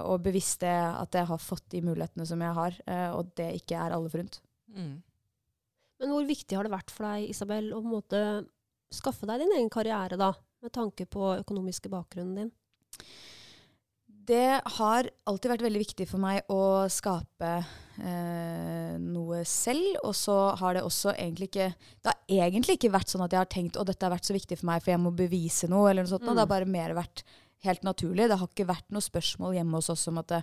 og 0.07 0.21
bevisst 0.23 0.61
det 0.61 0.71
at 0.71 1.17
jeg 1.17 1.27
har 1.27 1.41
fått 1.41 1.65
de 1.73 1.81
mulighetene 1.83 2.23
som 2.29 2.39
jeg 2.39 2.53
har, 2.55 2.77
og 3.17 3.33
det 3.35 3.49
ikke 3.57 3.75
er 3.75 3.91
alle 3.91 4.11
forunt. 4.13 4.37
Mm. 4.71 5.01
Men 6.01 6.13
hvor 6.13 6.27
viktig 6.27 6.57
har 6.57 6.67
det 6.67 6.73
vært 6.73 6.93
for 6.93 7.07
deg, 7.09 7.31
Isabel, 7.31 7.71
å 7.73 7.81
måte 7.85 8.19
skaffe 8.93 9.27
deg 9.29 9.41
din 9.43 9.55
egen 9.57 9.71
karriere, 9.73 10.19
da? 10.19 10.33
Med 10.63 10.73
tanke 10.73 11.05
på 11.09 11.35
økonomiske 11.37 11.89
bakgrunnen 11.91 12.37
din. 12.41 12.53
Det 14.27 14.59
har 14.77 15.07
alltid 15.29 15.51
vært 15.53 15.63
veldig 15.63 15.81
viktig 15.81 16.07
for 16.09 16.19
meg 16.19 16.49
å 16.51 16.87
skape 16.91 17.51
eh, 17.61 18.95
noe 18.99 19.43
selv. 19.47 20.01
Og 20.03 20.15
så 20.19 20.35
har 20.59 20.75
det 20.75 20.83
også 20.83 21.13
egentlig 21.13 21.47
ikke 21.47 21.69
Det 21.71 22.11
har 22.11 22.49
egentlig 22.49 22.75
ikke 22.75 22.91
vært 22.91 23.13
sånn 23.13 23.23
at 23.23 23.35
jeg 23.35 23.39
har 23.39 23.51
tenkt 23.53 23.79
at 23.79 23.87
dette 23.87 24.03
har 24.03 24.11
vært 24.11 24.27
så 24.27 24.35
viktig 24.35 24.59
for 24.59 24.67
meg, 24.67 24.83
for 24.83 24.91
jeg 24.91 25.03
må 25.05 25.13
bevise 25.15 25.69
noe. 25.71 25.87
eller 25.89 26.03
noe 26.03 26.11
sånt. 26.11 26.27
Mm. 26.27 26.33
Det 26.33 26.43
har 26.43 26.51
bare 26.51 26.73
mer 26.73 26.97
vært 26.97 27.23
helt 27.63 27.87
naturlig. 27.87 28.27
Det 28.27 28.39
har 28.41 28.51
ikke 28.51 28.67
vært 28.67 28.91
noe 28.91 29.05
spørsmål 29.05 29.55
hjemme 29.55 29.79
hos 29.79 29.89
oss 29.95 30.03
om 30.11 30.19
at 30.19 30.35
det, 30.35 30.41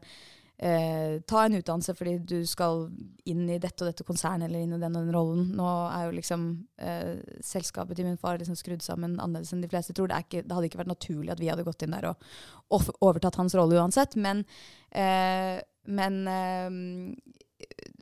eh, 0.58 1.20
ta 1.26 1.44
en 1.44 1.56
utdannelse 1.58 1.94
fordi 1.98 2.14
du 2.22 2.36
skal 2.46 2.86
inn 3.30 3.44
i 3.50 3.58
dette 3.62 3.84
og 3.84 3.90
dette 3.90 4.06
konsernet 4.06 4.48
eller 4.48 4.64
inn 4.64 4.76
i 4.76 4.80
den 4.80 4.96
og 4.96 5.06
den 5.06 5.14
rollen. 5.14 5.44
Nå 5.58 5.68
er 5.88 6.06
jo 6.06 6.16
liksom 6.18 6.46
eh, 6.78 7.20
selskapet 7.44 7.98
til 7.98 8.08
min 8.08 8.20
far 8.20 8.38
liksom 8.40 8.58
skrudd 8.58 8.84
sammen 8.84 9.18
annerledes 9.18 9.54
enn 9.54 9.64
de 9.64 9.70
fleste 9.72 9.96
tror. 9.96 10.10
Det, 10.10 10.22
ikke, 10.26 10.44
det 10.46 10.56
hadde 10.56 10.70
ikke 10.70 10.82
vært 10.84 10.94
naturlig 10.94 11.34
at 11.34 11.42
vi 11.42 11.50
hadde 11.52 11.66
gått 11.66 11.86
inn 11.86 11.96
der 11.96 12.12
og 12.12 12.90
overtatt 13.04 13.40
hans 13.40 13.56
rolle 13.58 13.80
uansett. 13.80 14.16
Men, 14.16 14.44
eh, 14.90 15.58
men 15.84 16.20
eh, 16.30 16.80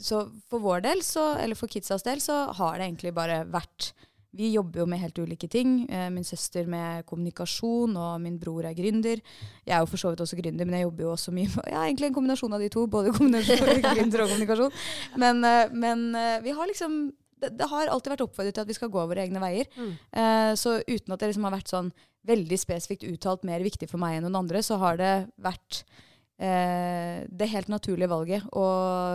så 0.01 0.25
for 0.51 0.65
vår 0.65 0.87
del, 0.89 1.05
så, 1.07 1.33
eller 1.41 1.59
for 1.59 1.73
kidsas 1.73 2.05
del, 2.07 2.23
så 2.25 2.45
har 2.59 2.79
det 2.79 2.89
egentlig 2.89 3.15
bare 3.17 3.43
vært 3.51 3.93
vi 4.33 4.53
jobber 4.55 4.83
jo 4.83 4.87
med 4.89 5.01
helt 5.03 5.19
ulike 5.21 5.49
ting. 5.51 5.83
Eh, 5.93 6.09
min 6.11 6.25
søster 6.25 6.69
med 6.71 7.07
kommunikasjon, 7.09 7.97
og 7.97 8.21
min 8.21 8.39
bror 8.41 8.65
er 8.69 8.77
gründer. 8.77 9.21
Jeg 9.67 9.75
er 9.77 9.83
jo 9.83 9.91
for 9.91 10.01
så 10.01 10.13
vidt 10.13 10.23
også 10.25 10.39
gründer, 10.41 10.65
men 10.65 10.79
jeg 10.79 10.87
jobber 10.87 11.05
jo 11.07 11.11
også 11.13 11.35
mye 11.37 11.51
med 11.53 11.69
ja, 11.69 11.83
egentlig 11.83 12.09
en 12.09 12.17
kombinasjon 12.17 12.57
av 12.57 12.63
de 12.65 12.71
to. 12.73 12.87
Både 12.87 13.13
gründer 13.17 14.25
og 14.25 14.33
kommunikasjon. 14.33 14.79
Men, 15.21 15.45
eh, 15.45 15.75
men 15.75 16.07
eh, 16.17 16.39
vi 16.45 16.57
har 16.57 16.71
liksom 16.71 17.03
det, 17.43 17.53
det 17.59 17.69
har 17.69 17.91
alltid 17.91 18.15
vært 18.15 18.25
oppfordret 18.25 18.57
til 18.57 18.65
at 18.65 18.71
vi 18.71 18.79
skal 18.79 18.93
gå 18.95 19.05
våre 19.11 19.27
egne 19.27 19.43
veier. 19.43 19.67
Mm. 19.75 19.95
Så 20.55 20.77
uten 20.87 21.11
at 21.11 21.19
det 21.19 21.33
liksom 21.33 21.49
har 21.49 21.57
vært 21.57 21.73
sånn 21.73 21.89
veldig 22.29 22.59
spesifikt 22.61 23.07
uttalt 23.09 23.43
mer 23.47 23.63
viktig 23.65 23.89
for 23.91 23.99
meg 24.03 24.17
enn 24.17 24.27
noen 24.29 24.45
andre, 24.45 24.63
så 24.63 24.79
har 24.79 24.99
det 25.01 25.13
vært 25.43 25.83
eh, 26.39 27.27
det 27.27 27.51
helt 27.51 27.71
naturlige 27.73 28.11
valget 28.13 28.47
å 28.55 28.67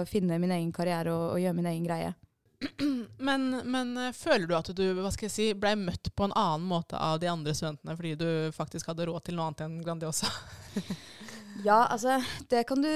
finne 0.10 0.39
min 0.43 0.53
egen 0.58 0.73
karriere 0.75 1.13
og, 1.13 1.36
og 1.36 1.43
gjøre 1.43 1.58
min 1.60 1.69
egen 1.71 1.88
greie. 1.88 2.13
Men, 3.28 3.43
men 3.65 3.91
eh, 3.98 4.13
føler 4.15 4.48
du 4.50 4.54
at 4.58 4.70
du 4.78 4.84
hva 4.98 5.10
skal 5.13 5.28
jeg 5.28 5.34
si, 5.34 5.46
ble 5.58 5.76
møtt 5.78 6.10
på 6.17 6.26
en 6.28 6.34
annen 6.38 6.65
måte 6.70 6.98
av 6.98 7.20
de 7.22 7.30
andre 7.30 7.54
studentene 7.58 7.96
fordi 7.98 8.13
du 8.17 8.30
faktisk 8.56 8.89
hadde 8.91 9.08
råd 9.10 9.26
til 9.28 9.38
noe 9.38 9.50
annet 9.50 9.63
enn 9.65 9.80
Grandiosa? 9.86 10.30
Ja, 11.65 11.88
altså, 11.89 12.20
det 12.52 12.67
kan 12.70 12.84
du 12.84 12.89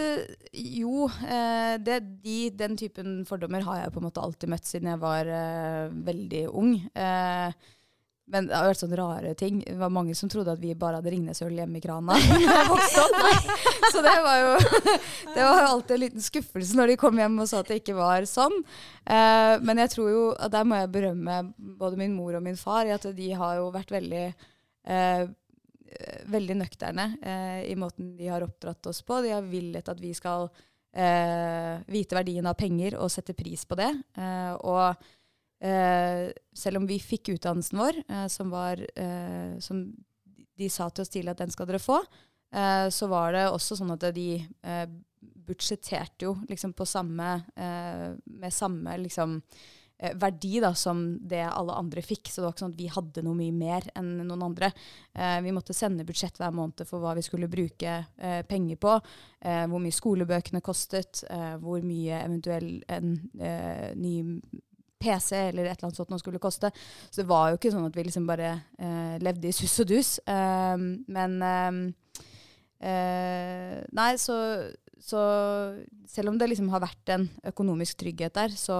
Jo, 0.53 1.07
eh, 1.25 1.77
det, 1.81 1.99
de, 2.21 2.37
den 2.53 2.75
typen 2.77 3.21
fordommer 3.25 3.63
har 3.65 3.79
jeg 3.79 3.93
på 3.93 4.01
en 4.01 4.05
måte 4.05 4.21
alltid 4.21 4.51
møtt 4.51 4.67
siden 4.69 4.91
jeg 4.91 5.01
var 5.01 5.25
eh, 5.25 5.93
veldig 6.09 6.43
ung. 6.49 6.75
Eh, 6.93 7.71
men 8.31 8.47
det 8.47 8.55
har 8.55 8.69
vært 8.69 8.79
sånne 8.79 8.99
rare 8.99 9.33
ting. 9.35 9.59
Det 9.65 9.75
var 9.79 9.91
mange 9.91 10.13
som 10.15 10.29
trodde 10.31 10.53
at 10.53 10.61
vi 10.61 10.75
bare 10.77 10.99
hadde 10.99 11.11
Ringnesøl 11.11 11.57
hjemme 11.57 11.79
i 11.79 11.83
krana. 11.83 12.15
Så 13.91 14.03
det 14.05 14.13
var 14.23 14.37
jo 14.39 14.53
det 15.33 15.41
var 15.41 15.65
alltid 15.65 15.95
en 15.95 16.03
liten 16.05 16.23
skuffelse 16.23 16.77
når 16.79 16.93
de 16.93 16.99
kom 17.01 17.19
hjem 17.19 17.41
og 17.43 17.49
sa 17.49 17.59
at 17.59 17.71
det 17.71 17.81
ikke 17.81 17.97
var 17.97 18.27
sånn. 18.29 18.55
Eh, 19.03 19.55
men 19.65 19.83
jeg 19.83 19.93
tror 19.97 20.09
jo 20.13 20.23
at 20.37 20.53
der 20.53 20.67
må 20.67 20.79
jeg 20.79 20.93
berømme 20.93 21.41
både 21.57 21.99
min 21.99 22.15
mor 22.15 22.39
og 22.39 22.45
min 22.45 22.59
far 22.59 22.87
i 22.87 22.95
at 22.95 23.09
de 23.17 23.29
har 23.35 23.59
jo 23.59 23.67
vært 23.75 23.91
veldig 23.97 24.25
eh, 24.29 25.23
veldig 26.31 26.57
nøkterne 26.61 27.07
eh, 27.21 27.63
i 27.71 27.75
måten 27.75 28.15
de 28.17 28.29
har 28.31 28.45
oppdratt 28.45 28.91
oss 28.91 29.01
på. 29.03 29.21
De 29.25 29.33
har 29.35 29.47
villet 29.47 29.91
at 29.91 29.99
vi 29.99 30.13
skal 30.15 30.47
eh, 30.93 31.81
vite 31.91 32.17
verdien 32.17 32.47
av 32.47 32.57
penger 32.59 32.97
og 32.99 33.11
sette 33.11 33.35
pris 33.37 33.65
på 33.67 33.77
det. 33.79 33.91
Eh, 34.17 34.53
og 34.55 34.95
eh, 35.61 36.31
selv 36.53 36.81
om 36.81 36.87
vi 36.89 36.99
fikk 37.01 37.33
utdannelsen 37.35 37.79
vår, 37.81 38.01
eh, 38.07 38.27
som 38.33 38.51
var 38.53 38.81
eh, 38.95 39.57
som 39.63 39.85
de 40.57 40.69
sa 40.69 40.89
til 40.89 41.05
oss 41.05 41.13
tidlig 41.13 41.33
at 41.33 41.43
den 41.45 41.53
skal 41.53 41.69
dere 41.69 41.81
få, 41.81 42.01
eh, 42.53 42.87
så 42.93 43.09
var 43.11 43.33
det 43.37 43.47
også 43.49 43.79
sånn 43.79 43.93
at 43.95 44.09
de 44.15 44.29
eh, 44.41 44.87
budsjetterte 45.21 46.27
jo 46.27 46.35
liksom 46.49 46.73
på 46.77 46.87
samme 46.89 47.35
eh, 47.55 48.09
med 48.25 48.53
samme 48.53 48.97
liksom 49.05 49.39
verdi 50.17 50.59
da, 50.61 50.71
som 50.73 51.01
det 51.29 51.43
alle 51.45 51.75
andre 51.77 52.01
fikk. 52.01 52.29
Så 52.31 52.41
det 52.41 52.47
var 52.47 52.55
ikke 52.55 52.63
sånn 52.63 52.73
at 52.73 52.79
vi 52.79 52.87
hadde 52.89 53.23
noe 53.25 53.37
mye 53.37 53.53
mer 53.53 53.85
enn 53.93 54.07
noen 54.25 54.47
andre. 54.47 54.71
Eh, 55.13 55.37
vi 55.45 55.53
måtte 55.53 55.75
sende 55.77 56.05
budsjett 56.07 56.39
hver 56.41 56.55
måned 56.57 56.81
for 56.89 57.03
hva 57.03 57.13
vi 57.17 57.21
skulle 57.25 57.51
bruke 57.51 57.99
eh, 58.17 58.41
penger 58.49 58.79
på. 58.81 58.95
Eh, 59.45 59.67
hvor 59.69 59.83
mye 59.83 59.93
skolebøkene 59.93 60.63
kostet, 60.65 61.21
hvor 61.61 61.85
mye 61.85 62.17
eventuell 62.23 62.81
en 62.89 63.13
ny 64.01 64.15
PC 65.01 65.33
eller 65.49 65.67
et 65.67 65.73
eller 65.75 65.89
annet 65.89 65.99
sånt 65.99 66.13
noe 66.13 66.21
skulle 66.21 66.41
koste. 66.41 66.71
Så 67.09 67.23
det 67.23 67.29
var 67.29 67.49
jo 67.49 67.59
ikke 67.59 67.73
sånn 67.73 67.87
at 67.87 67.97
vi 67.97 68.05
liksom 68.07 68.29
bare 68.29 68.53
eh, 68.77 69.17
levde 69.23 69.49
i 69.49 69.55
suss 69.55 69.79
og 69.83 69.89
dus. 69.91 70.13
Eh, 70.29 70.85
men 71.17 71.35
eh, 71.47 71.81
eh, 72.91 73.81
Nei, 73.97 74.11
så, 74.21 74.37
så 75.01 75.25
selv 76.09 76.33
om 76.33 76.39
det 76.39 76.51
liksom 76.51 76.71
har 76.73 76.85
vært 76.85 77.15
en 77.17 77.27
økonomisk 77.51 78.01
trygghet 78.03 78.37
der, 78.37 78.55
så 78.55 78.77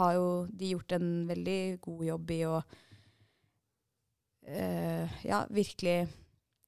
har 0.00 0.16
jo 0.16 0.28
de 0.50 0.72
gjort 0.74 0.96
en 0.96 1.10
veldig 1.28 1.60
god 1.84 2.04
jobb 2.08 2.30
i 2.34 2.40
å 2.48 2.56
eh, 4.46 5.18
ja, 5.26 5.44
virkelig 5.50 6.06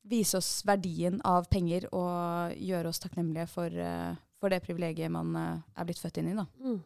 vise 0.09 0.38
oss 0.38 0.62
verdien 0.66 1.20
av 1.26 1.48
penger 1.50 1.88
og 1.92 2.54
gjøre 2.57 2.90
oss 2.90 3.02
takknemlige 3.02 3.48
for, 3.50 3.72
eh, 3.72 4.14
for 4.40 4.52
det 4.52 4.62
privilegiet 4.64 5.12
man 5.12 5.35
eh, 5.37 5.66
er 5.76 5.88
blitt 5.88 6.00
født 6.00 6.22
inn 6.22 6.33
i. 6.33 6.38
Da. 6.38 6.46
Mm. 6.62 6.78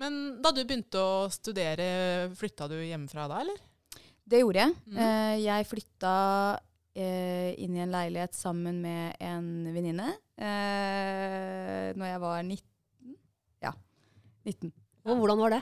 Men 0.00 0.14
da 0.40 0.52
du 0.56 0.62
begynte 0.64 1.00
å 1.00 1.28
studere, 1.32 2.30
flytta 2.38 2.70
du 2.70 2.78
hjemmefra 2.80 3.26
da, 3.28 3.42
eller? 3.44 3.58
Det 4.30 4.40
gjorde 4.40 4.62
jeg. 4.62 4.76
Mm. 4.88 5.00
Eh, 5.04 5.34
jeg 5.44 5.68
flytta 5.68 6.14
eh, 6.94 7.50
inn 7.60 7.76
i 7.76 7.82
en 7.84 7.92
leilighet 7.92 8.36
sammen 8.36 8.78
med 8.84 9.18
en 9.20 9.50
venninne 9.74 10.08
eh, 10.40 11.90
når 11.98 12.12
jeg 12.12 12.22
var 12.22 12.40
19. 12.46 13.18
Ja, 13.66 13.74
19. 14.48 14.72
Og 15.10 15.20
hvordan 15.20 15.42
var 15.42 15.56
det? 15.56 15.60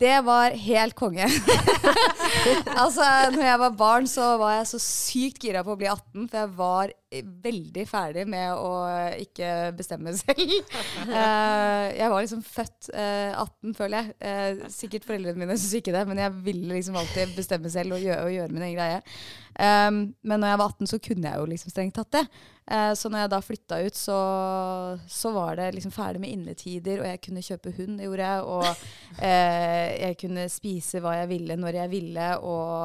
Det 0.00 0.16
var 0.22 0.54
helt 0.54 0.94
konge. 0.96 1.26
altså, 2.82 3.04
når 3.34 3.44
jeg 3.44 3.60
var 3.64 3.76
barn, 3.76 4.06
så 4.08 4.36
var 4.40 4.60
jeg 4.60 4.68
så 4.70 4.80
sykt 4.80 5.44
gira 5.44 5.64
på 5.66 5.74
å 5.74 5.80
bli 5.80 5.90
18, 5.90 6.28
for 6.30 6.38
jeg 6.44 6.52
var 6.60 6.94
veldig 7.10 7.84
ferdig 7.90 8.22
med 8.30 8.52
å 8.54 8.70
ikke 9.18 9.72
bestemme 9.76 10.12
selv. 10.20 10.52
Eh, 11.08 11.86
jeg 11.98 12.12
var 12.12 12.22
liksom 12.22 12.44
født 12.46 12.90
eh, 12.94 13.34
18, 13.34 13.74
føler 13.78 13.96
jeg. 13.98 14.16
Eh, 14.30 14.62
sikkert 14.72 15.08
foreldrene 15.08 15.42
mine 15.42 15.58
syns 15.58 15.74
ikke 15.80 15.94
det, 15.96 16.04
men 16.08 16.22
jeg 16.22 16.36
ville 16.46 16.76
liksom 16.76 16.98
alltid 17.00 17.34
bestemme 17.38 17.72
selv 17.72 17.98
og 17.98 18.04
gjøre, 18.04 18.22
og 18.26 18.34
gjøre 18.36 18.54
min 18.54 18.66
egen 18.68 18.78
greie. 18.78 19.02
Um, 19.60 19.96
men 20.22 20.40
når 20.40 20.52
jeg 20.52 20.58
var 20.60 20.70
18, 20.70 20.88
så 20.88 20.98
kunne 21.02 21.30
jeg 21.32 21.40
jo 21.42 21.48
liksom 21.50 21.72
strengt 21.74 21.96
tatt 21.98 22.14
det. 22.14 22.24
Eh, 22.70 22.92
så 22.94 23.10
når 23.10 23.24
jeg 23.24 23.32
da 23.32 23.40
flytta 23.42 23.80
ut, 23.82 23.96
så, 23.98 24.18
så 25.10 25.32
var 25.34 25.58
det 25.58 25.72
liksom 25.74 25.94
ferdig 25.94 26.22
med 26.22 26.34
innetider, 26.36 27.02
og 27.02 27.08
jeg 27.10 27.22
kunne 27.24 27.42
kjøpe 27.42 27.74
hund, 27.80 27.98
det 27.98 28.06
gjorde 28.06 28.28
jeg. 28.28 28.44
Og 28.54 28.68
eh, 29.26 29.88
jeg 30.04 30.20
kunne 30.22 30.46
spise 30.52 31.02
hva 31.02 31.16
jeg 31.18 31.32
ville, 31.32 31.58
når 31.58 31.82
jeg 31.82 31.92
ville, 31.96 32.30
og 32.38 32.78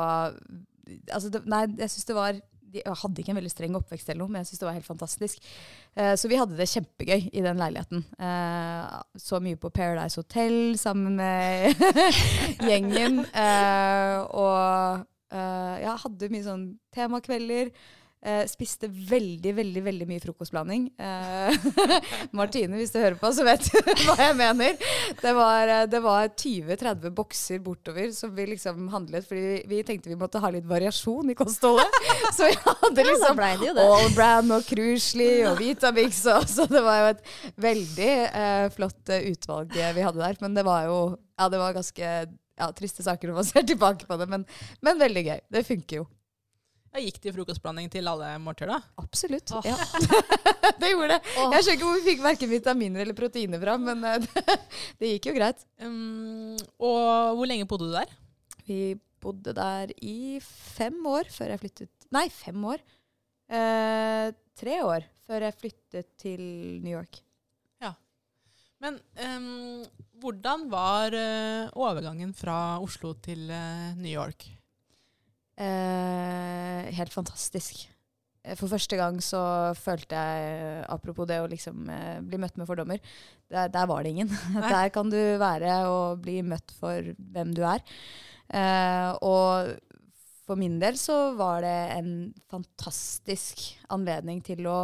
altså, 1.12 1.30
det, 1.30 1.46
Nei, 1.46 1.68
jeg 1.78 1.94
syns 1.94 2.10
det 2.10 2.18
var 2.18 2.42
jeg 2.82 3.00
hadde 3.02 3.22
ikke 3.22 3.34
en 3.34 3.40
veldig 3.40 3.52
streng 3.54 3.78
oppvekst, 3.80 4.10
eller 4.10 4.24
noe, 4.24 4.34
men 4.34 4.44
jeg 4.44 4.52
synes 4.52 4.62
det 4.62 4.68
var 4.68 4.78
helt 4.78 4.90
fantastisk. 4.90 5.50
Eh, 5.96 6.14
så 6.20 6.32
vi 6.32 6.40
hadde 6.40 6.58
det 6.60 6.70
kjempegøy 6.72 7.28
i 7.32 7.44
den 7.46 7.62
leiligheten. 7.62 8.06
Eh, 8.20 8.96
så 9.22 9.42
mye 9.44 9.60
på 9.60 9.72
Paradise 9.76 10.20
Hotel 10.22 10.78
sammen 10.80 11.18
med 11.20 11.86
gjengen. 12.70 13.24
Eh, 13.26 14.18
og 14.36 15.06
ja, 15.36 15.98
hadde 16.00 16.30
mye 16.32 16.46
sånn 16.46 16.66
temakvelder. 16.96 17.74
Eh, 18.26 18.48
spiste 18.50 18.88
veldig, 18.90 19.52
veldig 19.54 19.82
veldig 19.86 20.06
mye 20.10 20.22
frokostblanding. 20.24 20.88
Eh, 20.98 21.66
Martine, 22.38 22.74
hvis 22.80 22.90
du 22.90 22.98
hører 22.98 23.20
på, 23.22 23.30
så 23.38 23.44
vet 23.46 23.68
du 23.68 23.76
hva 24.08 24.16
jeg 24.18 24.38
mener. 24.40 24.80
Det 25.20 25.34
var, 25.38 25.70
eh, 25.70 25.98
var 26.02 26.32
20-30 26.32 27.14
bokser 27.14 27.62
bortover 27.62 28.10
som 28.18 28.34
vi 28.34 28.48
liksom 28.50 28.88
handlet, 28.96 29.28
fordi 29.30 29.62
vi, 29.70 29.84
tenkte 29.86 30.10
vi 30.10 30.18
måtte 30.18 30.42
ha 30.42 30.50
litt 30.56 30.66
variasjon 30.66 31.30
i 31.30 31.38
kostholdet. 31.38 32.00
Så 32.34 32.50
vi 32.50 32.58
hadde 32.64 33.06
liksom 33.12 33.44
ja, 33.46 33.52
det 33.62 33.70
jo 33.70 33.78
det. 33.78 33.86
All 34.00 34.10
Brand 34.18 34.58
og 34.58 34.66
Krusli 34.72 35.30
og 35.46 35.62
Vitamix, 35.62 36.24
og, 36.34 36.50
så 36.50 36.66
det 36.72 36.82
var 36.82 37.04
jo 37.04 37.14
et 37.14 37.24
veldig 37.62 38.12
eh, 38.26 38.66
flott 38.74 39.14
eh, 39.14 39.30
utvalg 39.36 39.70
vi 39.76 40.08
hadde 40.08 40.24
der. 40.24 40.42
Men 40.42 40.58
det 40.58 40.66
var 40.66 40.90
jo 40.90 41.00
ja, 41.14 41.52
det 41.52 41.62
var 41.62 41.78
ganske 41.78 42.10
ja, 42.26 42.74
triste 42.74 43.06
saker 43.06 43.30
når 43.30 43.42
man 43.44 43.48
ser 43.54 43.70
tilbake 43.70 44.10
på 44.10 44.18
det, 44.18 44.32
men, 44.34 44.50
men 44.82 45.02
veldig 45.02 45.28
gøy. 45.30 45.40
Det 45.52 45.68
funker 45.70 46.02
jo. 46.02 46.10
Ja, 46.96 47.02
gikk 47.04 47.18
det 47.26 47.34
frokostblanding 47.36 47.90
til 47.92 48.08
alle 48.08 48.30
måltider, 48.40 48.70
da? 48.72 49.02
Absolutt. 49.02 49.52
Oh. 49.52 49.66
Ja. 49.68 49.76
det 50.80 50.94
gjorde 50.94 51.18
det. 51.18 51.34
Oh. 51.36 51.52
Jeg 51.52 51.66
skjønner 51.66 51.76
ikke 51.76 51.90
hvor 51.90 51.98
vi 51.98 52.06
fikk 52.06 52.22
verken 52.24 52.52
vitaminer 52.54 53.04
eller 53.04 53.18
proteiner 53.18 53.60
fra, 53.60 53.74
men 53.84 54.06
eh, 54.08 54.24
det, 54.24 54.56
det 55.02 55.10
gikk 55.10 55.28
jo 55.28 55.36
greit. 55.36 55.66
Um, 55.84 56.56
og 56.80 57.36
hvor 57.36 57.52
lenge 57.52 57.68
bodde 57.68 57.90
du 57.90 57.98
der? 57.98 58.16
Vi 58.64 58.80
bodde 59.20 59.58
der 59.58 59.92
i 60.08 60.40
fem 60.40 61.04
år 61.12 61.28
før 61.34 61.52
jeg 61.52 61.66
flyttet 61.66 62.10
Nei, 62.16 62.30
fem 62.32 62.64
år. 62.72 62.80
Eh, 63.52 64.32
tre 64.56 64.80
år 64.88 65.12
før 65.28 65.50
jeg 65.50 65.60
flyttet 65.60 66.12
til 66.22 66.42
New 66.80 66.96
York. 66.96 67.20
Ja. 67.84 67.92
Men 68.80 69.02
um, 69.20 69.82
hvordan 70.24 70.70
var 70.72 71.12
uh, 71.12 71.74
overgangen 71.76 72.32
fra 72.38 72.78
Oslo 72.80 73.18
til 73.20 73.50
uh, 73.52 73.92
New 74.00 74.14
York? 74.16 74.48
Eh, 75.56 76.92
helt 76.98 77.14
fantastisk. 77.16 77.86
Eh, 78.44 78.56
For 78.60 78.68
første 78.72 78.98
gang 79.00 79.22
så 79.24 79.42
følte 79.80 80.20
jeg, 80.20 80.84
apropos 80.92 81.28
det 81.30 81.40
å 81.42 81.50
liksom 81.52 81.90
eh, 81.90 82.20
bli 82.26 82.40
møtt 82.42 82.60
med 82.60 82.68
fordommer, 82.70 83.00
der, 83.52 83.72
der 83.74 83.88
var 83.90 84.04
det 84.04 84.14
ingen. 84.16 84.32
Der 84.76 84.92
kan 84.94 85.10
du 85.12 85.20
være 85.42 85.80
og 85.90 86.22
bli 86.26 86.42
møtt 86.46 86.76
for 86.80 87.14
hvem 87.18 87.56
du 87.56 87.64
er. 87.68 87.84
Eh, 88.54 89.12
og 89.26 89.76
for 90.46 90.60
min 90.60 90.78
del 90.82 91.00
så 91.02 91.34
var 91.40 91.64
det 91.66 91.78
en 91.96 92.12
fantastisk 92.52 93.64
anledning 93.90 94.44
til 94.46 94.68
å 94.70 94.80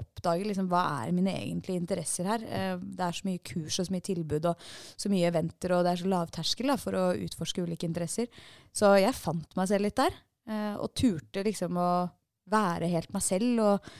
oppdage 0.00 0.46
liksom, 0.48 0.68
hva 0.70 0.82
er 1.02 1.12
mine 1.14 1.34
egentlige 1.34 1.80
interesser 1.82 2.28
her. 2.30 2.46
Eh, 2.46 2.74
det 2.80 3.06
er 3.06 3.18
så 3.18 3.28
mye 3.28 3.42
kurs 3.44 3.78
og 3.78 3.88
så 3.88 3.94
mye 3.94 4.06
tilbud 4.08 4.48
og 4.52 4.66
så 4.96 5.12
mye 5.12 5.28
eventer, 5.30 5.76
og 5.76 5.84
det 5.84 5.92
er 5.92 6.02
så 6.02 6.10
lavterskel 6.12 6.74
for 6.80 6.98
å 6.98 7.04
utforske 7.26 7.64
ulike 7.64 7.88
interesser. 7.88 8.30
Så 8.74 8.94
jeg 9.00 9.18
fant 9.18 9.58
meg 9.58 9.70
selv 9.70 9.88
litt 9.88 10.00
der, 10.00 10.18
eh, 10.48 10.74
og 10.76 10.92
turte 10.98 11.44
liksom 11.46 11.78
å 11.80 11.92
være 12.52 12.90
helt 12.92 13.12
meg 13.14 13.24
selv. 13.24 13.60
og 13.60 13.94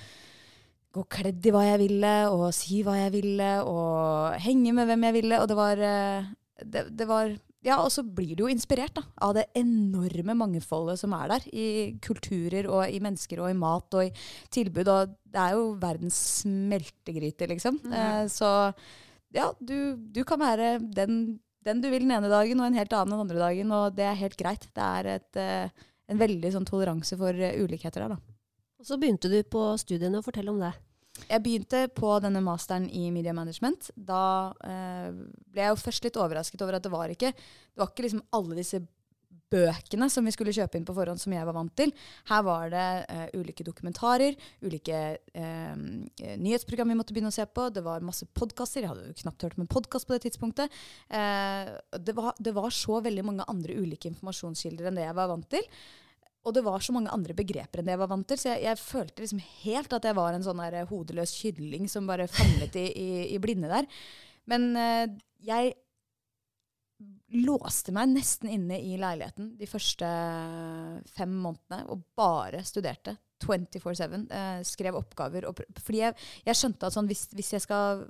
gå 0.92 1.06
kledd 1.08 1.46
i 1.48 1.52
hva 1.54 1.62
jeg 1.64 1.80
ville, 1.86 2.12
og 2.28 2.50
si 2.52 2.82
hva 2.84 2.98
jeg 2.98 3.14
ville, 3.14 3.50
og 3.64 4.36
henge 4.44 4.74
med 4.76 4.90
hvem 4.90 5.06
jeg 5.08 5.16
ville. 5.16 5.38
Og 5.40 5.48
det 5.48 5.56
var, 5.56 5.80
eh, 5.80 6.26
det, 6.60 6.82
det 6.98 7.06
var 7.08 7.32
Ja, 7.62 7.76
og 7.78 7.92
så 7.94 8.02
blir 8.02 8.34
du 8.34 8.42
jo 8.44 8.50
inspirert 8.50 8.96
da, 8.96 9.04
av 9.22 9.36
det 9.36 9.44
enorme 9.58 10.34
mangfoldet 10.34 10.98
som 10.98 11.14
er 11.14 11.30
der. 11.30 11.44
I 11.54 11.66
kulturer 12.02 12.66
og 12.66 12.82
i 12.90 12.98
mennesker 13.02 13.42
og 13.42 13.52
i 13.52 13.58
mat 13.58 13.94
og 13.98 14.08
i 14.08 14.10
tilbud. 14.54 14.90
Og 14.90 15.14
det 15.30 15.44
er 15.44 15.54
jo 15.54 15.68
verdens 15.82 16.18
smeltegryte, 16.42 17.46
liksom. 17.52 17.78
Eh, 17.86 18.24
så 18.32 18.50
ja, 19.32 19.52
du, 19.62 19.94
du 19.94 20.24
kan 20.26 20.42
være 20.42 20.74
den, 20.82 21.38
den 21.62 21.84
du 21.84 21.88
vil 21.92 22.02
den 22.02 22.16
ene 22.18 22.32
dagen, 22.32 22.58
og 22.58 22.66
en 22.66 22.80
helt 22.80 22.98
annen 22.98 23.14
den 23.14 23.24
andre 23.28 23.42
dagen. 23.46 23.74
Og 23.78 23.94
det 23.94 24.10
er 24.10 24.22
helt 24.24 24.38
greit. 24.40 24.66
Det 24.74 24.88
er 24.98 25.12
et, 25.14 25.40
eh, 25.40 25.88
en 26.10 26.22
veldig 26.22 26.54
sånn 26.56 26.66
toleranse 26.66 27.18
for 27.20 27.46
ulikheter 27.62 28.08
der, 28.08 28.16
da. 28.16 28.38
Og 28.82 28.90
så 28.90 28.98
begynte 28.98 29.30
du 29.30 29.38
på 29.46 29.68
studiene, 29.78 30.18
å 30.18 30.26
fortelle 30.26 30.50
om 30.50 30.58
det. 30.58 30.74
Jeg 31.28 31.44
begynte 31.44 31.84
på 31.94 32.14
denne 32.24 32.42
masteren 32.44 32.88
i 32.90 33.08
media 33.14 33.34
management. 33.36 33.90
Da 33.96 34.24
eh, 34.66 35.12
ble 35.52 35.66
jeg 35.66 35.74
jo 35.74 35.84
først 35.84 36.08
litt 36.08 36.18
overrasket 36.20 36.64
over 36.64 36.78
at 36.78 36.84
det 36.84 36.92
var 36.92 37.12
ikke 37.12 37.32
Det 37.32 37.80
var 37.80 37.92
ikke 37.92 38.06
liksom 38.06 38.26
alle 38.36 38.58
disse 38.58 38.82
bøkene 39.52 40.08
som 40.12 40.26
vi 40.26 40.32
skulle 40.34 40.54
kjøpe 40.54 40.78
inn 40.78 40.86
på 40.88 40.94
forhånd, 40.96 41.20
som 41.20 41.32
jeg 41.34 41.46
var 41.48 41.56
vant 41.56 41.74
til. 41.78 41.92
Her 42.30 42.44
var 42.46 42.72
det 42.72 42.86
eh, 43.12 43.24
ulike 43.38 43.66
dokumentarer, 43.66 44.36
ulike 44.64 45.00
eh, 45.36 45.74
nyhetsprogram 46.40 46.92
vi 46.92 46.98
måtte 46.98 47.16
begynne 47.16 47.32
å 47.32 47.36
se 47.36 47.46
på. 47.46 47.68
Det 47.74 47.84
var 47.84 48.04
masse 48.06 48.28
podkaster. 48.32 48.84
Jeg 48.84 48.92
hadde 48.92 49.10
jo 49.10 49.18
knapt 49.22 49.46
hørt 49.46 49.58
om 49.58 49.66
en 49.66 49.72
podkast 49.72 50.08
på 50.08 50.16
det 50.16 50.24
tidspunktet. 50.28 50.72
Eh, 51.08 51.72
det, 51.98 52.16
var, 52.16 52.32
det 52.38 52.54
var 52.56 52.72
så 52.74 53.02
veldig 53.04 53.26
mange 53.28 53.48
andre 53.52 53.76
ulike 53.76 54.10
informasjonskilder 54.12 54.88
enn 54.88 55.00
det 55.00 55.08
jeg 55.08 55.18
var 55.20 55.32
vant 55.32 55.50
til. 55.52 55.68
Og 56.42 56.54
det 56.56 56.64
var 56.66 56.82
så 56.82 56.94
mange 56.94 57.12
andre 57.14 57.36
begreper 57.38 57.80
enn 57.80 57.86
det 57.86 57.94
jeg 57.94 58.02
var 58.02 58.10
vant 58.10 58.26
til, 58.28 58.40
så 58.40 58.50
jeg, 58.50 58.64
jeg 58.66 58.80
følte 58.82 59.22
liksom 59.22 59.42
helt 59.62 59.94
at 59.94 60.08
jeg 60.08 60.18
var 60.18 60.34
en 60.34 60.44
sånn 60.46 60.62
eh, 60.64 60.82
hodeløs 60.90 61.36
kylling 61.38 61.86
som 61.90 62.08
bare 62.10 62.26
famlet 62.30 62.78
i, 62.80 62.86
i, 62.98 63.10
i 63.36 63.40
blinde 63.42 63.70
der. 63.70 63.86
Men 64.50 64.72
uh, 64.74 65.06
jeg 65.46 65.76
låste 67.46 67.94
meg 67.94 68.10
nesten 68.10 68.50
inne 68.52 68.76
i 68.82 68.96
leiligheten 69.00 69.54
de 69.58 69.68
første 69.70 70.08
fem 71.14 71.32
månedene 71.44 71.86
og 71.94 72.02
bare 72.18 72.64
studerte 72.66 73.16
24-7. 73.42 74.26
Uh, 74.26 74.60
skrev 74.66 74.98
oppgaver. 74.98 75.46
Og, 75.50 75.62
fordi 75.78 76.02
jeg, 76.02 76.18
jeg 76.46 76.58
skjønte 76.58 76.90
at 76.90 76.96
sånn, 76.96 77.10
hvis, 77.10 77.28
hvis 77.38 77.54
jeg 77.54 77.64
skal 77.64 78.04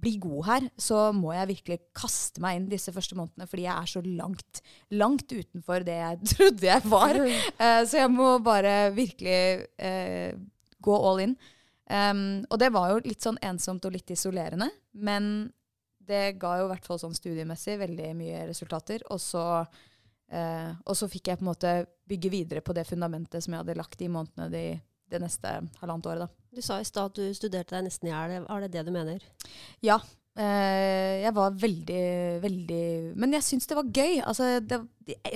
bli 0.00 0.16
god 0.22 0.46
her, 0.48 0.68
så 0.80 1.08
må 1.16 1.32
jeg 1.34 1.50
virkelig 1.52 1.78
kaste 1.96 2.42
meg 2.44 2.58
inn 2.58 2.68
disse 2.70 2.92
første 2.94 3.16
månedene, 3.18 3.48
fordi 3.50 3.66
jeg 3.66 3.74
er 3.74 3.90
så 3.90 4.02
langt, 4.04 4.62
langt 4.94 5.32
utenfor 5.32 5.86
det 5.86 5.98
jeg 5.98 6.20
trodde 6.34 6.68
jeg 6.68 6.92
var. 6.92 7.20
Uh, 7.22 7.82
så 7.86 8.02
jeg 8.02 8.12
må 8.12 8.30
bare 8.44 8.76
virkelig 8.96 9.40
uh, 9.80 10.32
gå 10.84 10.96
all 11.10 11.24
in. 11.26 11.36
Um, 11.86 12.42
og 12.50 12.58
det 12.58 12.72
var 12.74 12.90
jo 12.90 13.04
litt 13.04 13.22
sånn 13.22 13.38
ensomt 13.46 13.84
og 13.86 13.94
litt 13.94 14.10
isolerende, 14.10 14.68
men 14.98 15.48
det 16.06 16.36
ga 16.40 16.56
jo 16.60 16.66
i 16.66 16.70
hvert 16.70 16.86
fall 16.86 16.98
sånn 17.02 17.14
studiemessig 17.14 17.78
veldig 17.80 18.10
mye 18.18 18.42
resultater. 18.48 19.02
Og 19.14 19.20
så, 19.22 19.44
uh, 19.62 20.70
og 20.84 20.98
så 20.98 21.08
fikk 21.10 21.30
jeg 21.30 21.40
på 21.40 21.46
en 21.46 21.52
måte 21.52 21.76
bygge 22.06 22.30
videre 22.32 22.62
på 22.62 22.74
det 22.76 22.86
fundamentet 22.88 23.42
som 23.42 23.54
jeg 23.54 23.64
hadde 23.64 23.78
lagt 23.78 24.02
i 24.02 24.10
månedene 24.12 24.50
de, 24.52 24.66
det 25.12 25.22
neste 25.22 25.56
halvannet 25.80 26.10
året. 26.12 26.26
da. 26.26 26.56
Du 26.56 26.62
sa 26.64 26.80
i 26.80 26.86
stad 26.88 27.12
at 27.12 27.18
du 27.18 27.34
studerte 27.36 27.76
deg 27.76 27.86
nesten 27.86 28.08
i 28.08 28.14
hjel. 28.14 28.46
Er 28.48 28.64
det 28.64 28.72
det 28.74 28.86
du 28.86 28.94
mener? 28.94 29.26
Ja. 29.84 30.00
Eh, 30.36 31.22
jeg 31.22 31.32
var 31.32 31.54
veldig, 31.56 32.00
veldig 32.42 32.80
Men 33.16 33.32
jeg 33.38 33.44
syns 33.46 33.68
det 33.70 33.78
var 33.78 33.88
gøy. 33.88 34.18
Altså, 34.20 34.48
det, 34.60 34.80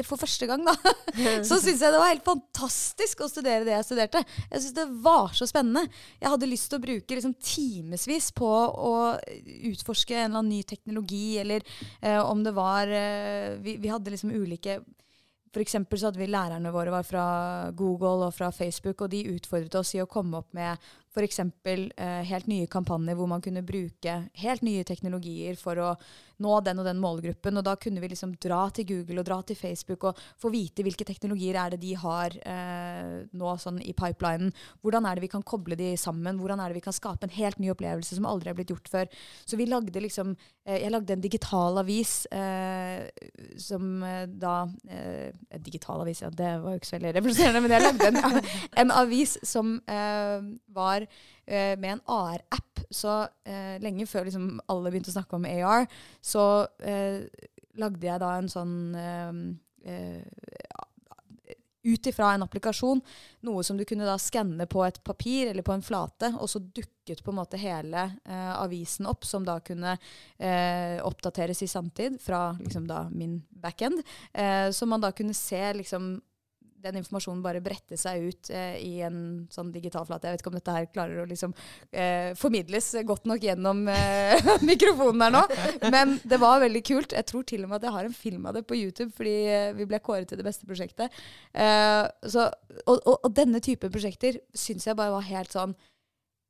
for 0.04 0.20
første 0.20 0.48
gang, 0.50 0.66
da. 0.66 0.74
så 1.48 1.56
syns 1.56 1.80
jeg 1.80 1.94
det 1.94 2.02
var 2.02 2.12
helt 2.12 2.26
fantastisk 2.26 3.24
å 3.24 3.30
studere 3.30 3.64
det 3.64 3.76
jeg 3.78 3.88
studerte. 3.88 4.22
Jeg 4.50 4.64
syns 4.64 4.76
det 4.76 4.86
var 5.06 5.32
så 5.36 5.48
spennende. 5.48 5.86
Jeg 6.20 6.32
hadde 6.34 6.50
lyst 6.50 6.68
til 6.72 6.80
å 6.80 6.84
bruke 6.84 7.16
liksom, 7.16 7.36
timevis 7.40 8.28
på 8.36 8.50
å 8.50 8.94
utforske 9.72 10.18
en 10.18 10.26
eller 10.26 10.42
annen 10.42 10.54
ny 10.58 10.62
teknologi, 10.68 11.26
eller 11.40 11.64
eh, 12.02 12.20
om 12.20 12.44
det 12.44 12.56
var 12.56 12.92
eh, 12.92 13.56
vi, 13.64 13.78
vi 13.80 13.92
hadde 13.92 14.12
liksom 14.12 14.34
ulike 14.36 14.82
for 15.50 15.62
eksempel 15.64 15.98
så 15.98 16.08
hadde 16.08 16.22
vi 16.22 16.30
lærerne 16.30 16.72
våre 16.74 16.92
var 16.94 17.06
fra 17.06 17.24
Google 17.76 18.28
og 18.28 18.34
fra 18.36 18.50
Facebook, 18.54 19.00
og 19.02 19.10
de 19.10 19.24
utfordret 19.34 19.80
oss 19.80 19.94
i 19.96 20.02
å 20.02 20.08
komme 20.10 20.38
opp 20.38 20.54
med 20.56 20.90
f.eks. 21.10 21.40
Eh, 21.66 22.22
helt 22.30 22.50
nye 22.50 22.68
kampanjer 22.70 23.18
hvor 23.18 23.30
man 23.30 23.42
kunne 23.42 23.64
bruke 23.66 24.16
helt 24.42 24.62
nye 24.66 24.84
teknologier 24.86 25.58
for 25.58 25.80
å 25.82 25.94
nå 26.40 26.56
den 26.64 26.80
og 26.80 26.86
den 26.88 27.00
målgruppen. 27.02 27.58
Og 27.60 27.66
da 27.66 27.76
kunne 27.80 28.02
vi 28.02 28.10
liksom 28.12 28.34
dra 28.40 28.62
til 28.74 28.88
Google 28.88 29.22
og 29.22 29.28
dra 29.28 29.40
til 29.46 29.58
Facebook 29.58 30.06
og 30.08 30.20
få 30.40 30.52
vite 30.52 30.84
hvilke 30.86 31.06
teknologier 31.08 31.58
er 31.60 31.74
det 31.74 31.80
de 31.82 31.94
har 32.00 32.36
eh, 32.40 33.16
nå 33.36 33.56
sånn 33.60 33.80
i 33.84 33.94
pipelinen. 33.96 34.54
Hvordan 34.84 35.08
er 35.08 35.18
det 35.18 35.26
vi 35.26 35.32
kan 35.32 35.44
koble 35.46 35.78
de 35.78 35.92
sammen? 36.00 36.40
Hvordan 36.40 36.62
er 36.62 36.70
det 36.70 36.80
vi 36.80 36.86
kan 36.86 36.96
skape 36.96 37.28
en 37.28 37.36
helt 37.36 37.60
ny 37.60 37.72
opplevelse 37.74 38.16
som 38.16 38.28
aldri 38.28 38.52
har 38.52 38.58
blitt 38.58 38.72
gjort 38.72 38.90
før? 38.90 39.10
Så 39.44 39.58
vi 39.60 39.68
lagde 39.68 40.00
liksom 40.00 40.32
eh, 40.64 40.80
Jeg 40.80 40.94
lagde 40.94 41.16
en 41.16 41.24
digital 41.24 41.82
avis 41.82 42.24
eh, 42.32 43.08
som 43.60 44.02
eh, 44.06 44.24
da 44.30 44.64
eh, 44.88 45.34
Digital 45.60 46.04
avis, 46.04 46.22
ja, 46.24 46.30
det 46.32 46.54
var 46.62 46.74
jo 46.74 46.80
ikke 46.80 46.88
så 46.88 46.96
veldig 46.96 47.14
revolusjonerende, 47.18 47.60
men 47.64 47.74
jeg 47.74 47.84
lagde 47.84 48.08
en, 48.08 48.50
en 48.84 48.94
avis 48.94 49.36
som 49.46 49.74
eh, 49.90 50.48
var 51.00 51.06
eh, 51.46 51.76
med 51.78 51.92
en 51.92 52.04
AR-app. 52.06 52.84
Så 52.90 53.16
eh, 53.44 53.78
lenge 53.82 54.06
før 54.10 54.28
liksom, 54.28 54.60
alle 54.70 54.90
begynte 54.90 55.12
å 55.12 55.18
snakke 55.18 55.38
om 55.38 55.48
AR, 55.48 55.88
så 56.20 56.66
eh, 56.82 57.26
lagde 57.80 58.06
jeg 58.06 58.22
da 58.22 58.36
en 58.38 58.50
sånn 58.50 58.78
eh, 58.98 59.34
eh, 59.90 60.46
ut 61.82 62.06
ifra 62.06 62.34
en 62.34 62.44
applikasjon, 62.44 63.00
noe 63.48 63.64
som 63.64 63.78
du 63.78 63.86
kunne 63.88 64.04
da 64.04 64.18
skanne 64.20 64.66
på 64.68 64.82
et 64.84 64.98
papir 65.04 65.48
eller 65.50 65.64
på 65.64 65.72
en 65.72 65.84
flate, 65.84 66.32
og 66.36 66.50
så 66.50 66.60
dukket 66.60 67.22
på 67.24 67.32
en 67.32 67.38
måte 67.40 67.60
hele 67.60 68.02
eh, 68.28 68.50
avisen 68.52 69.08
opp, 69.08 69.24
som 69.24 69.46
da 69.46 69.56
kunne 69.64 69.94
eh, 70.36 71.00
oppdateres 71.06 71.62
i 71.64 71.70
samtid 71.70 72.20
fra 72.20 72.50
liksom 72.60 72.88
da 72.90 73.06
min 73.08 73.38
backend. 73.48 74.02
Eh, 74.32 74.68
så 74.76 74.88
man 74.88 75.00
da 75.00 75.12
kunne 75.16 75.36
se 75.36 75.62
liksom 75.80 76.18
den 76.82 77.00
informasjonen 77.00 77.42
bare 77.44 77.62
bretter 77.64 77.98
seg 78.00 78.30
ut 78.30 78.50
eh, 78.54 78.76
i 78.80 78.92
en 79.06 79.20
sånn 79.52 79.70
digital 79.74 80.06
flate. 80.08 80.28
Jeg 80.28 80.36
vet 80.36 80.44
ikke 80.44 80.52
om 80.52 80.58
dette 80.58 80.74
her 80.76 80.88
klarer 80.92 81.22
å 81.22 81.28
liksom 81.28 81.54
eh, 81.92 82.32
formidles 82.38 82.92
godt 83.08 83.28
nok 83.30 83.44
gjennom 83.44 83.84
eh, 83.92 84.50
mikrofonen 84.70 85.26
her 85.26 85.34
nå. 85.36 85.44
Men 85.92 86.16
det 86.24 86.40
var 86.42 86.62
veldig 86.64 86.84
kult. 86.86 87.16
Jeg 87.16 87.28
tror 87.28 87.46
til 87.48 87.64
og 87.64 87.72
med 87.72 87.80
at 87.80 87.88
jeg 87.88 87.96
har 87.98 88.10
en 88.10 88.16
film 88.16 88.48
av 88.50 88.56
det 88.56 88.64
på 88.68 88.78
YouTube, 88.78 89.12
fordi 89.16 89.36
eh, 89.52 89.70
vi 89.76 89.88
ble 89.90 90.02
kåret 90.04 90.30
til 90.30 90.40
det 90.40 90.46
beste 90.46 90.68
prosjektet. 90.68 91.22
Eh, 91.52 92.04
så, 92.26 92.50
og, 92.86 92.96
og, 92.98 93.16
og, 93.16 93.30
denne 93.36 93.62
type 93.64 93.92
prosjekter 93.92 94.40
syns 94.56 94.88
jeg 94.88 94.98
bare 94.98 95.14
var 95.14 95.26
helt 95.28 95.52
sånn 95.54 95.72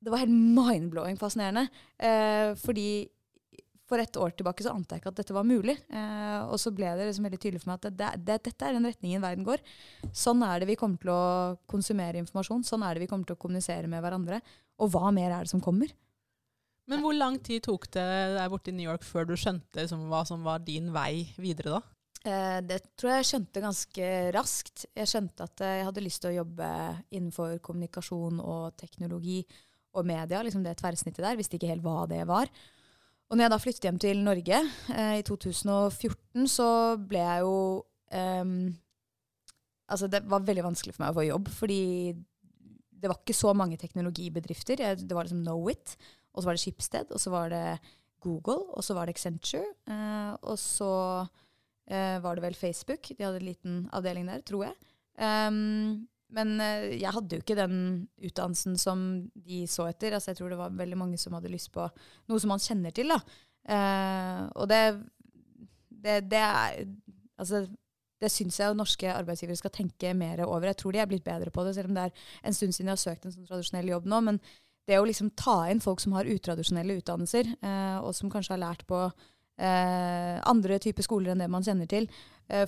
Det 0.00 0.12
var 0.12 0.22
helt 0.22 0.32
mind-blowing 0.32 1.18
fascinerende. 1.20 1.68
Eh, 2.00 2.54
fordi 2.60 2.90
for 3.90 4.02
et 4.02 4.18
år 4.22 4.34
tilbake 4.38 4.64
så 4.64 4.72
ante 4.72 4.94
jeg 4.94 5.02
ikke 5.02 5.10
at 5.10 5.20
dette 5.20 5.34
var 5.34 5.46
mulig. 5.46 5.74
Eh, 5.90 6.40
og 6.46 6.56
så 6.62 6.72
ble 6.74 6.92
det 6.98 7.08
liksom 7.08 7.26
veldig 7.26 7.40
tydelig 7.42 7.62
for 7.62 7.72
meg 7.72 7.80
at 7.80 7.88
det, 7.90 8.10
det, 8.22 8.38
dette 8.46 8.68
er 8.68 8.76
den 8.76 8.86
retningen 8.86 9.24
verden 9.24 9.46
går. 9.46 9.64
Sånn 10.14 10.44
er 10.46 10.62
det 10.62 10.70
vi 10.70 10.78
kommer 10.80 11.00
til 11.02 11.12
å 11.14 11.24
konsumere 11.70 12.22
informasjon. 12.22 12.66
Sånn 12.66 12.86
er 12.86 12.94
det 12.94 13.04
vi 13.04 13.10
kommer 13.10 13.28
til 13.28 13.38
å 13.38 13.42
kommunisere 13.42 13.90
med 13.90 14.04
hverandre. 14.04 14.38
Og 14.80 14.94
hva 14.94 15.10
mer 15.14 15.34
er 15.34 15.44
det 15.44 15.52
som 15.52 15.62
kommer? 15.64 15.90
Men 16.90 17.04
hvor 17.04 17.14
lang 17.14 17.38
tid 17.46 17.62
tok 17.66 17.86
det 17.94 18.02
der 18.34 18.50
borte 18.50 18.72
i 18.72 18.74
New 18.74 18.86
York 18.86 19.04
før 19.06 19.28
du 19.28 19.36
skjønte 19.38 19.82
liksom, 19.82 20.08
hva 20.10 20.24
som 20.26 20.42
var 20.46 20.62
din 20.66 20.88
vei 20.94 21.28
videre 21.38 21.76
da? 21.76 21.82
Eh, 22.20 22.58
det 22.66 22.80
tror 22.98 23.14
jeg 23.14 23.22
jeg 23.22 23.28
skjønte 23.30 23.62
ganske 23.64 24.08
raskt. 24.36 24.86
Jeg 24.98 25.08
skjønte 25.08 25.46
at 25.46 25.62
jeg 25.64 25.86
hadde 25.86 26.04
lyst 26.04 26.22
til 26.24 26.32
å 26.32 26.38
jobbe 26.40 26.70
innenfor 27.14 27.60
kommunikasjon 27.64 28.42
og 28.42 28.74
teknologi 28.80 29.40
og 29.96 30.06
media. 30.06 30.42
liksom 30.42 30.64
Det 30.64 30.76
tverrsnittet 30.78 31.24
der. 31.24 31.38
Visste 31.38 31.56
ikke 31.56 31.70
helt 31.70 31.84
hva 31.84 32.04
det 32.10 32.24
var. 32.28 32.50
Og 33.30 33.38
når 33.38 33.46
jeg 33.46 33.52
da 33.52 33.58
flyttet 33.62 33.86
hjem 33.86 33.98
til 34.02 34.22
Norge 34.26 34.60
eh, 34.90 35.16
i 35.20 35.26
2014, 35.26 36.48
så 36.50 36.70
ble 36.98 37.20
jeg 37.22 37.44
jo 37.46 37.58
eh, 38.10 38.54
Altså, 39.90 40.06
det 40.06 40.20
var 40.30 40.44
veldig 40.46 40.62
vanskelig 40.68 40.94
for 40.94 41.02
meg 41.02 41.10
å 41.10 41.18
få 41.18 41.22
jobb, 41.26 41.48
fordi 41.50 41.80
det 43.00 43.08
var 43.10 43.18
ikke 43.18 43.34
så 43.34 43.50
mange 43.58 43.78
teknologibedrifter. 43.80 44.82
Jeg, 44.84 45.00
det 45.02 45.16
var 45.16 45.26
liksom 45.26 45.40
Knowit, 45.42 45.96
og 46.30 46.42
så 46.42 46.46
var 46.46 46.54
det 46.54 46.62
Schibsted, 46.62 47.10
og 47.10 47.18
så 47.18 47.32
var 47.34 47.50
det 47.50 47.64
Google, 48.22 48.68
og 48.76 48.84
så 48.86 48.94
var 48.94 49.08
det 49.08 49.16
Accenture. 49.16 49.64
Eh, 49.90 50.32
og 50.46 50.58
så 50.60 50.92
eh, 51.90 52.20
var 52.22 52.38
det 52.38 52.44
vel 52.44 52.58
Facebook. 52.58 53.10
De 53.10 53.26
hadde 53.26 53.40
en 53.40 53.48
liten 53.48 53.80
avdeling 53.96 54.30
der, 54.30 54.44
tror 54.46 54.68
jeg. 54.68 54.78
Um, 55.20 56.06
men 56.36 56.56
uh, 56.62 56.88
jeg 56.94 57.12
hadde 57.14 57.36
jo 57.36 57.44
ikke 57.44 57.58
den 57.58 57.76
utdannelsen 58.22 58.78
som 58.80 59.04
de 59.34 59.64
så 59.70 59.88
etter. 59.90 60.14
Altså, 60.16 60.30
jeg 60.32 60.40
tror 60.40 60.52
det 60.52 60.60
var 60.60 60.76
veldig 60.78 60.98
mange 60.98 61.20
som 61.20 61.34
hadde 61.36 61.52
lyst 61.52 61.72
på 61.74 61.86
noe 62.30 62.42
som 62.42 62.52
man 62.52 62.62
kjenner 62.62 62.94
til. 62.94 63.10
Da. 63.10 63.20
Eh, 63.70 64.42
og 64.56 64.68
det, 64.70 64.82
det, 65.90 66.20
det 66.30 66.44
Altså, 67.40 67.64
det 68.20 68.28
syns 68.28 68.58
jeg 68.60 68.76
norske 68.76 69.08
arbeidsgivere 69.08 69.56
skal 69.56 69.72
tenke 69.72 70.10
mer 70.12 70.42
over. 70.44 70.66
Jeg 70.68 70.76
tror 70.76 70.92
de 70.92 71.00
er 71.00 71.08
blitt 71.08 71.24
bedre 71.24 71.48
på 71.50 71.62
det, 71.64 71.72
selv 71.72 71.88
om 71.88 71.94
det 71.96 72.02
er 72.04 72.24
en 72.44 72.56
stund 72.56 72.74
siden 72.76 72.90
jeg 72.90 72.98
har 72.98 73.00
søkt 73.00 73.24
en 73.24 73.32
sånn 73.32 73.46
tradisjonell 73.48 73.88
jobb 73.88 74.08
nå. 74.12 74.18
Men 74.26 74.40
det 74.88 74.98
å 75.00 75.06
liksom 75.08 75.30
ta 75.40 75.62
inn 75.72 75.80
folk 75.80 76.02
som 76.04 76.12
har 76.18 76.28
utradisjonelle 76.28 76.98
utdannelser, 77.00 77.48
eh, 77.64 77.96
og 78.04 78.12
som 78.18 78.32
kanskje 78.32 78.58
har 78.58 78.64
lært 78.66 78.86
på 78.90 79.08
andre 79.60 80.78
typer 80.80 81.04
skoler 81.04 81.34
enn 81.34 81.42
det 81.42 81.46
man 81.52 81.60
kjenner 81.60 81.84
til, 81.84 82.06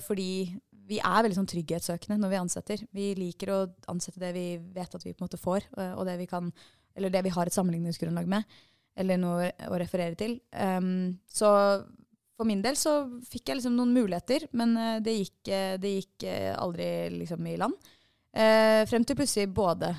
fordi 0.05 0.51
vi 0.87 0.99
er 0.99 1.23
veldig 1.23 1.37
sånn 1.37 1.49
trygghetssøkende 1.49 2.19
når 2.19 2.31
vi 2.31 2.39
ansetter. 2.39 2.83
Vi 2.95 3.09
liker 3.17 3.51
å 3.53 3.59
ansette 3.91 4.21
det 4.21 4.33
vi 4.35 4.45
vet 4.75 4.95
at 4.95 5.05
vi 5.05 5.13
på 5.13 5.23
en 5.23 5.27
måte 5.27 5.41
får, 5.41 5.67
eh, 5.77 5.95
og 5.95 6.07
det 6.09 6.17
vi, 6.19 6.27
kan, 6.29 6.51
eller 6.97 7.13
det 7.13 7.23
vi 7.25 7.33
har 7.33 7.49
et 7.49 7.55
sammenligningsgrunnlag 7.55 8.29
med, 8.29 8.47
eller 8.99 9.19
noe 9.21 9.49
å 9.69 9.79
referere 9.81 10.17
til. 10.19 10.37
Um, 10.53 11.15
så 11.25 11.49
for 12.37 12.49
min 12.49 12.61
del 12.65 12.77
så 12.77 12.97
fikk 13.29 13.49
jeg 13.49 13.59
liksom 13.59 13.77
noen 13.77 13.93
muligheter, 13.95 14.47
men 14.57 14.75
uh, 14.77 14.97
det 15.03 15.15
gikk, 15.17 15.39
uh, 15.49 15.75
det 15.81 15.93
gikk 15.95 16.27
uh, 16.27 16.51
aldri 16.61 16.87
liksom 17.21 17.49
i 17.49 17.59
land. 17.61 17.91
frem 18.89 19.03
til 19.05 19.13
plutselig 19.15 19.51
både 19.53 19.91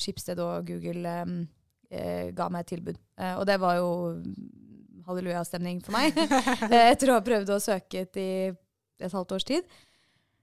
Skipsted 0.00 0.38
og 0.40 0.70
Google 0.70 1.10
um, 1.20 1.42
ga 2.32 2.46
meg 2.48 2.62
et 2.62 2.70
tilbud. 2.72 2.96
og 3.36 3.44
det 3.44 3.58
var 3.60 3.76
jo 3.76 3.90
hallelujastemning 5.04 5.82
for 5.84 5.92
meg, 5.92 6.16
etter 6.92 7.10
å 7.10 7.18
ha 7.18 7.24
prøvd 7.24 7.52
å 7.52 7.60
søke 7.60 8.06
i 8.08 8.28
et 8.48 9.12
halvt 9.12 9.34
års 9.36 9.44
tid. 9.44 9.68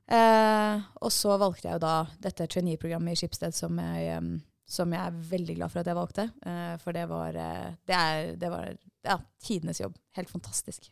Eh, 0.06 0.82
og 1.02 1.10
så 1.14 1.34
valgte 1.42 1.66
jeg 1.70 1.80
jo 1.80 1.82
da 1.82 1.96
dette 2.22 2.46
trainee-programmet 2.52 3.16
i 3.16 3.20
Skipsted 3.20 3.56
som 3.58 3.80
jeg, 3.82 4.20
um, 4.20 4.36
som 4.70 4.94
jeg, 4.94 5.02
er 5.02 5.24
veldig 5.32 5.56
glad 5.58 5.74
for 5.74 5.82
at 5.82 5.90
jeg 5.90 5.98
valgte. 5.98 6.28
Eh, 6.46 6.76
for 6.84 6.98
det 6.98 7.08
var, 7.10 7.40
uh, 7.40 7.72
det, 7.90 7.98
er, 7.98 8.36
det 8.42 8.52
var 8.54 8.70
ja, 9.06 9.18
tidenes 9.42 9.82
jobb. 9.82 9.98
Helt 10.18 10.30
fantastisk. 10.30 10.92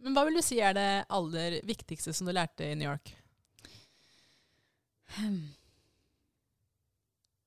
Men 0.00 0.14
hva 0.16 0.24
vil 0.28 0.38
du 0.38 0.44
si 0.46 0.60
er 0.62 0.76
det 0.78 0.90
aller 1.12 1.60
viktigste 1.68 2.14
som 2.14 2.28
du 2.28 2.32
lærte 2.32 2.70
i 2.70 2.76
New 2.78 2.88
York? 2.88 3.12
Hmm. 5.18 5.48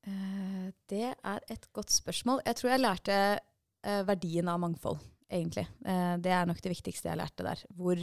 Eh, 0.05 0.67
det 0.91 1.13
er 1.13 1.45
et 1.53 1.69
godt 1.73 1.93
spørsmål. 1.93 2.43
Jeg 2.45 2.59
tror 2.59 2.73
jeg 2.73 2.83
lærte 2.83 3.17
uh, 3.39 4.01
verdien 4.05 4.51
av 4.51 4.61
mangfold, 4.61 4.99
egentlig. 5.31 5.63
det 5.81 6.33
er 6.35 6.45
nok 6.45 6.59
det 6.61 6.73
viktigste 6.73 7.07
jeg 7.07 7.17
lærte 7.17 7.45
der. 7.47 7.61
Hvor 7.71 8.01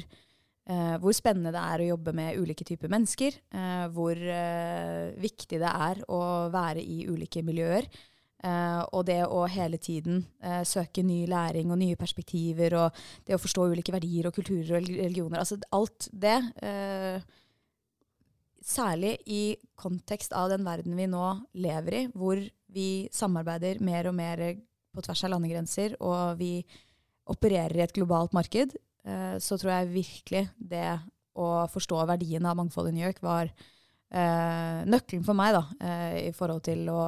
Uh, 0.68 0.98
hvor 1.00 1.14
spennende 1.16 1.48
det 1.54 1.60
er 1.64 1.80
å 1.80 1.88
jobbe 1.94 2.12
med 2.12 2.36
ulike 2.42 2.64
typer 2.68 2.90
mennesker. 2.92 3.38
Uh, 3.56 3.86
hvor 3.94 4.18
uh, 4.20 5.16
viktig 5.16 5.56
det 5.62 5.70
er 5.70 6.02
å 6.12 6.20
være 6.52 6.84
i 6.84 7.06
ulike 7.08 7.44
miljøer. 7.44 7.88
og 8.94 9.00
det 9.02 9.24
å 9.26 9.40
hele 9.50 9.80
tiden 9.82 10.20
søke 10.62 11.02
ny 11.02 11.24
læring 11.26 11.72
og 11.74 11.78
nye 11.80 11.96
perspektiver, 11.98 12.76
og 12.78 13.00
det 13.26 13.34
å 13.34 13.40
forstå 13.42 13.64
ulike 13.72 13.90
verdier 13.90 14.28
og 14.28 14.36
kulturer 14.36 14.76
og 14.78 14.86
religioner. 14.86 15.40
Altså 15.40 15.58
alt 15.74 16.06
det. 16.12 16.36
særlig 18.62 19.16
i 19.26 19.56
kontekst 19.74 20.32
av 20.32 20.52
den 20.52 20.62
verden 20.62 20.94
vi 20.94 21.08
nå 21.10 21.24
lever 21.54 21.98
i, 21.98 22.04
hvor 22.14 22.38
vi 22.70 23.08
samarbeider 23.10 23.82
mer 23.82 24.06
og 24.06 24.14
mer 24.14 24.44
på 24.94 25.02
tvers 25.02 25.24
av 25.24 25.34
landegrenser, 25.34 25.98
og 25.98 26.38
vi 26.38 26.62
opererer 27.26 27.74
i 27.74 27.84
et 27.88 27.96
globalt 27.96 28.32
marked, 28.32 28.78
så 29.04 29.56
tror 29.56 29.70
jeg 29.72 29.92
virkelig 29.92 30.42
det 30.58 30.98
å 31.38 31.48
forstå 31.70 32.00
verdien 32.10 32.46
av 32.48 32.56
mangfold 32.58 32.90
i 32.90 32.94
New 32.96 33.04
York 33.06 33.20
var 33.24 33.48
eh, 33.48 34.80
nøkkelen 34.88 35.24
for 35.26 35.38
meg 35.38 35.54
da, 35.56 35.64
eh, 35.80 36.16
i 36.28 36.32
forhold 36.36 36.64
til 36.66 36.88
å 36.92 37.02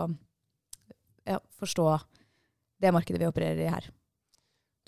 ja, 1.27 1.39
forstå 1.61 1.87
det 2.81 2.93
markedet 2.95 3.21
vi 3.21 3.29
opererer 3.29 3.65
i 3.65 3.73
her. 3.73 3.91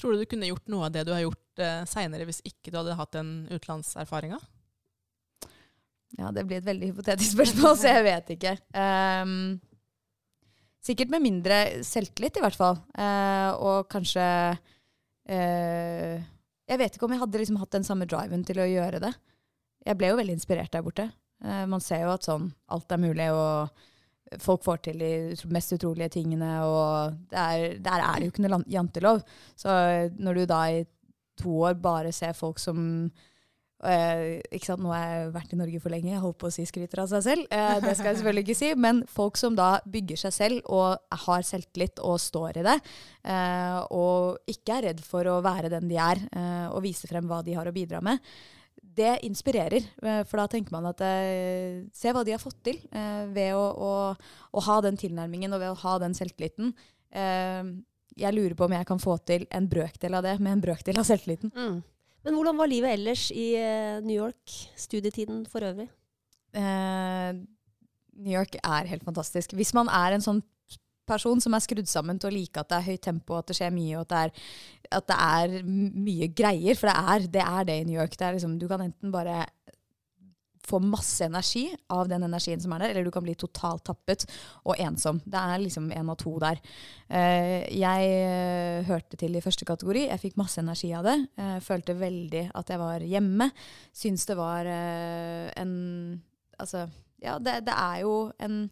Tror 0.00 0.14
du 0.14 0.22
du 0.22 0.30
kunne 0.30 0.48
gjort 0.48 0.70
noe 0.72 0.88
av 0.88 0.94
det 0.94 1.04
du 1.06 1.12
har 1.14 1.24
gjort 1.24 1.62
eh, 1.62 1.82
seinere, 1.90 2.26
hvis 2.28 2.42
ikke 2.48 2.72
du 2.72 2.80
hadde 2.80 2.98
hatt 2.98 3.14
den 3.18 3.34
utenlandserfaringa? 3.50 4.40
Ja, 6.18 6.28
det 6.34 6.44
blir 6.44 6.60
et 6.60 6.68
veldig 6.68 6.92
hypotetisk 6.92 7.32
spørsmål, 7.36 7.76
så 7.78 7.92
jeg 7.92 8.06
vet 8.08 8.34
ikke. 8.34 8.56
Um, 8.76 9.60
sikkert 10.84 11.12
med 11.14 11.24
mindre 11.24 11.62
selvtillit, 11.86 12.36
i 12.36 12.44
hvert 12.44 12.58
fall. 12.58 12.80
Uh, 12.96 13.50
og 13.56 13.88
kanskje 13.92 14.26
uh, 14.52 16.26
jeg 16.70 16.80
vet 16.80 16.96
ikke 16.96 17.08
om 17.08 17.14
jeg 17.14 17.22
hadde 17.22 17.40
liksom 17.42 17.60
hatt 17.60 17.74
den 17.74 17.86
samme 17.86 18.08
driven 18.08 18.44
til 18.46 18.60
å 18.62 18.68
gjøre 18.68 19.02
det. 19.02 19.12
Jeg 19.86 19.98
ble 19.98 20.12
jo 20.12 20.18
veldig 20.20 20.36
inspirert 20.38 20.72
der 20.74 20.84
borte. 20.86 21.08
Uh, 21.42 21.64
man 21.70 21.82
ser 21.82 22.04
jo 22.04 22.12
at 22.14 22.28
sånn 22.28 22.50
alt 22.72 22.94
er 22.94 23.02
mulig, 23.02 23.28
og 23.34 24.40
folk 24.42 24.62
får 24.64 24.82
til 24.86 25.02
de 25.02 25.12
mest 25.52 25.74
utrolige 25.76 26.14
tingene, 26.14 26.54
og 26.64 27.18
der, 27.32 27.76
der 27.82 28.04
er 28.04 28.18
det 28.18 28.28
jo 28.28 28.32
ikke 28.32 28.46
noe 28.46 28.62
jantelov. 28.70 29.20
Så 29.58 29.74
når 30.16 30.38
du 30.38 30.44
da 30.48 30.62
i 30.70 30.84
to 31.42 31.58
år 31.66 31.76
bare 31.82 32.12
ser 32.14 32.36
folk 32.36 32.60
som 32.62 33.10
ikke 33.82 34.68
sant? 34.68 34.82
Nå 34.82 34.92
har 34.94 35.02
jeg 35.02 35.30
vært 35.34 35.54
i 35.54 35.58
Norge 35.58 35.80
for 35.82 35.90
lenge, 35.90 36.12
jeg 36.12 36.22
holdt 36.22 36.38
på 36.38 36.48
å 36.48 36.54
si 36.54 36.64
skryter 36.68 37.02
av 37.02 37.10
seg 37.10 37.24
selv. 37.26 37.48
Uh, 37.50 37.80
det 37.82 37.96
skal 37.98 38.12
jeg 38.12 38.20
selvfølgelig 38.20 38.44
ikke 38.46 38.58
si. 38.60 38.70
Men 38.78 39.02
folk 39.10 39.40
som 39.40 39.58
da 39.58 39.72
bygger 39.90 40.20
seg 40.22 40.36
selv 40.36 40.70
og 40.70 41.18
har 41.26 41.46
selvtillit 41.46 42.02
og 42.06 42.20
står 42.22 42.62
i 42.62 42.66
det, 42.68 42.78
uh, 43.26 43.82
og 43.90 44.52
ikke 44.52 44.78
er 44.78 44.88
redd 44.90 45.04
for 45.06 45.26
å 45.26 45.40
være 45.44 45.72
den 45.72 45.90
de 45.90 45.98
er, 45.98 46.22
og 46.72 46.82
vise 46.84 47.08
frem 47.10 47.26
hva 47.28 47.40
de 47.44 47.56
har 47.56 47.66
å 47.68 47.74
bidra 47.74 48.00
med, 48.04 48.20
det 48.82 49.16
inspirerer. 49.26 49.84
for 50.28 50.40
da 50.40 50.46
tenker 50.50 50.74
man 50.74 50.88
at 50.90 51.00
Se 51.96 52.12
hva 52.12 52.22
de 52.26 52.34
har 52.34 52.40
fått 52.42 52.58
til 52.66 52.80
ved 53.32 53.54
å, 53.56 53.62
å, 53.62 53.92
å, 54.52 54.64
ha 54.66 54.76
den 54.84 54.98
tilnærmingen 55.00 55.54
og 55.54 55.62
ved 55.62 55.72
å 55.72 55.78
ha 55.84 55.94
den 56.02 56.16
selvtilliten. 56.16 56.74
jeg 57.12 58.34
lurer 58.34 58.56
på 58.58 58.66
om 58.66 58.74
jeg 58.76 58.88
kan 58.88 59.00
få 59.00 59.16
til 59.28 59.46
en 59.50 59.68
brøkdel 59.70 60.18
av 60.18 60.26
det 60.26 60.36
med 60.40 60.56
en 60.56 60.64
brøkdel 60.66 61.00
av 61.00 61.08
selvtilliten. 61.08 61.54
Mm. 61.56 61.80
Men 62.22 62.36
hvordan 62.38 62.58
var 62.58 62.70
livet 62.70 62.94
ellers 62.94 63.26
i 63.34 63.52
uh, 63.58 63.98
New 64.04 64.14
York? 64.14 64.56
Studietiden 64.78 65.42
for 65.50 65.64
øvrig? 65.66 65.88
Eh, 66.52 67.32
New 68.22 68.32
York 68.32 68.58
er 68.60 68.90
helt 68.90 69.04
fantastisk. 69.04 69.54
Hvis 69.56 69.72
man 69.74 69.88
er 69.88 70.14
en 70.14 70.24
sånn 70.24 70.42
person 71.08 71.40
som 71.42 71.56
er 71.56 71.64
skrudd 71.64 71.88
sammen 71.90 72.20
til 72.20 72.30
å 72.30 72.34
like 72.34 72.60
at 72.60 72.68
det 72.70 72.78
er 72.78 72.88
høyt 72.92 73.02
tempo, 73.04 73.36
at 73.38 73.48
det 73.50 73.56
skjer 73.58 73.72
mye, 73.74 73.96
og 73.98 74.04
at 74.04 74.12
det 74.12 74.20
er, 74.20 74.44
at 74.98 75.08
det 75.08 75.18
er 75.18 75.56
mye 75.66 76.28
greier. 76.30 76.78
For 76.78 76.90
det 76.90 76.96
er, 77.14 77.26
det 77.38 77.46
er 77.46 77.68
det 77.68 77.78
i 77.80 77.86
New 77.88 77.98
York. 77.98 78.16
Liksom, 78.20 78.58
du 78.60 78.68
kan 78.70 78.84
enten 78.84 79.14
bare 79.14 79.42
få 80.66 80.78
masse 80.82 81.26
energi 81.26 81.64
av 81.92 82.08
den 82.10 82.26
energien 82.26 82.60
som 82.62 82.72
er 82.74 82.84
der, 82.84 82.92
eller 82.92 83.06
du 83.06 83.12
kan 83.14 83.24
bli 83.24 83.34
totalt 83.38 83.84
tappet 83.88 84.26
og 84.62 84.78
ensom. 84.80 85.20
Det 85.24 85.38
er 85.38 85.62
liksom 85.62 85.88
en 85.94 86.12
av 86.12 86.18
to 86.20 86.34
der. 86.42 86.60
Uh, 87.10 87.62
jeg 87.72 88.12
uh, 88.26 88.88
hørte 88.88 89.18
til 89.20 89.38
i 89.38 89.44
første 89.44 89.66
kategori. 89.68 90.06
Jeg 90.08 90.22
fikk 90.22 90.38
masse 90.40 90.62
energi 90.62 90.92
av 90.96 91.08
det. 91.08 91.16
Jeg 91.38 91.64
følte 91.66 91.98
veldig 91.98 92.44
at 92.58 92.70
jeg 92.70 92.82
var 92.82 93.06
hjemme. 93.14 93.50
Syns 93.92 94.28
det 94.28 94.38
var 94.38 94.68
en 94.68 95.72
Altså, 96.62 96.84
ja, 97.18 97.38
det, 97.42 97.64
det 97.66 97.74
er 97.74 98.02
jo 98.04 98.12
en 98.38 98.68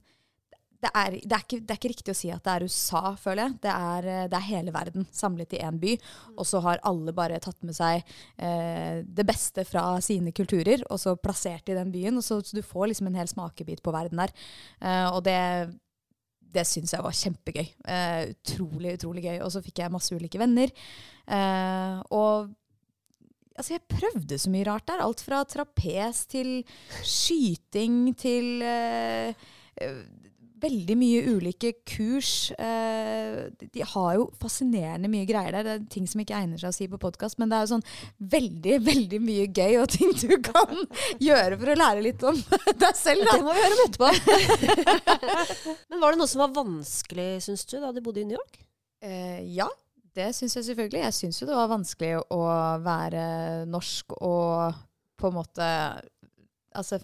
det 0.81 0.91
er, 0.97 1.17
det, 1.19 1.35
er 1.35 1.43
ikke, 1.45 1.59
det 1.61 1.75
er, 1.75 1.79
ikke, 1.79 1.91
riktig 1.93 2.13
å 2.15 2.17
si 2.17 2.31
at 2.33 2.45
det 2.47 2.53
er 2.55 2.65
USA, 2.65 3.03
føler 3.21 3.43
jeg. 3.43 3.57
Det 3.67 3.73
er, 3.73 4.09
eh, 4.09 4.29
det 4.33 4.39
er 4.39 4.47
hele 4.47 4.73
verden 4.75 5.07
samlet 5.13 5.57
i 5.59 5.61
én 5.67 5.81
by. 5.81 5.97
Og 6.37 6.49
så 6.49 6.63
har 6.65 6.81
alle 6.89 7.15
bare 7.17 7.41
tatt 7.43 7.61
med 7.67 7.77
seg 7.77 8.01
eh, 8.01 9.03
det 9.05 9.27
beste 9.29 9.67
fra 9.69 9.85
sine 10.05 10.33
kulturer, 10.37 10.85
og 10.89 11.03
så 11.03 11.17
plassert 11.21 11.69
i 11.69 11.77
den 11.77 11.93
byen. 11.93 12.17
Og 12.21 12.25
så, 12.25 12.41
så 12.41 12.57
du 12.57 12.65
får 12.65 12.93
liksom 12.93 13.11
en 13.11 13.21
hel 13.21 13.29
smakebit 13.31 13.85
på 13.85 13.95
verden 13.95 14.23
der. 14.25 14.33
Eh, 14.81 15.07
og 15.11 15.21
det, 15.29 15.39
det 16.55 16.65
syns 16.69 16.95
jeg 16.97 17.05
var 17.05 17.19
kjempegøy. 17.19 17.69
Eh, 17.85 18.23
utrolig, 18.33 18.97
utrolig 18.99 19.27
gøy. 19.27 19.37
Og 19.45 19.53
så 19.53 19.63
fikk 19.65 19.83
jeg 19.85 19.95
masse 19.95 20.17
ulike 20.17 20.41
venner. 20.41 20.73
Eh, 21.29 22.01
og 22.17 22.51
altså 23.53 23.77
jeg 23.77 23.85
prøvde 23.91 24.41
så 24.41 24.53
mye 24.53 24.67
rart 24.71 24.89
der. 24.89 25.05
Alt 25.05 25.23
fra 25.25 25.43
trapes 25.45 26.25
til 26.33 26.63
skyting 27.05 28.15
til 28.19 28.65
eh, 28.65 29.49
veldig 30.61 30.97
mye 30.99 31.21
ulike 31.35 31.73
kurs. 31.89 32.51
Eh, 32.59 33.49
de 33.61 33.85
har 33.93 34.15
jo 34.17 34.27
fascinerende 34.41 35.11
mye 35.13 35.27
greier 35.29 35.55
der. 35.57 35.67
Det 35.67 35.75
er 35.75 35.85
ting 35.93 36.09
som 36.11 36.23
ikke 36.23 36.37
egner 36.39 36.61
seg 36.61 36.73
å 36.73 36.77
si 36.77 36.89
på 36.91 37.01
podkast, 37.01 37.39
men 37.41 37.51
det 37.51 37.59
er 37.59 37.67
jo 37.67 37.73
sånn 37.75 37.87
veldig, 38.35 38.77
veldig 38.87 39.21
mye 39.25 39.47
gøy 39.49 39.79
og 39.83 39.91
ting 39.95 40.15
du 40.21 40.37
kan 40.45 40.85
gjøre 41.29 41.61
for 41.61 41.73
å 41.73 41.79
lære 41.83 42.07
litt 42.07 42.25
om 42.27 42.41
deg 42.85 42.99
selv. 42.99 43.27
Da. 43.29 43.37
Det 43.37 43.47
må 43.47 43.57
vi 43.57 43.67
høre 43.67 43.77
om 43.77 43.85
etterpå. 43.87 44.09
men 45.93 46.03
var 46.03 46.13
det 46.13 46.23
noe 46.23 46.33
som 46.33 46.45
var 46.45 46.59
vanskelig, 46.61 47.31
syns 47.47 47.67
du, 47.71 47.79
da 47.83 47.93
du 47.95 48.03
bodde 48.05 48.25
i 48.25 48.29
New 48.29 48.39
York? 48.39 48.61
Eh, 49.05 49.41
ja. 49.57 49.69
Det 50.11 50.33
syns 50.35 50.57
jeg 50.57 50.67
selvfølgelig. 50.67 51.05
Jeg 51.05 51.15
syns 51.15 51.37
jo 51.39 51.47
det 51.47 51.55
var 51.55 51.71
vanskelig 51.71 52.17
å 52.35 52.41
være 52.83 53.25
norsk 53.71 54.17
og 54.19 54.81
på 55.21 55.31
en 55.31 55.37
måte 55.37 55.67
Altså 56.71 57.01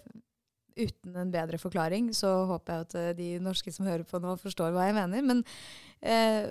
uten 0.77 1.15
en 1.17 1.33
bedre 1.33 1.59
forklaring, 1.61 2.11
så 2.15 2.31
håper 2.51 2.73
jeg 2.73 2.85
at 2.85 2.97
eh, 2.99 3.15
de 3.17 3.29
norske 3.43 3.73
som 3.73 3.87
hører 3.89 4.05
på 4.07 4.21
nå, 4.23 4.35
forstår 4.41 4.75
hva 4.75 4.87
jeg 4.87 4.97
mener. 4.97 5.25
Men 5.25 5.43
eh, 6.01 6.47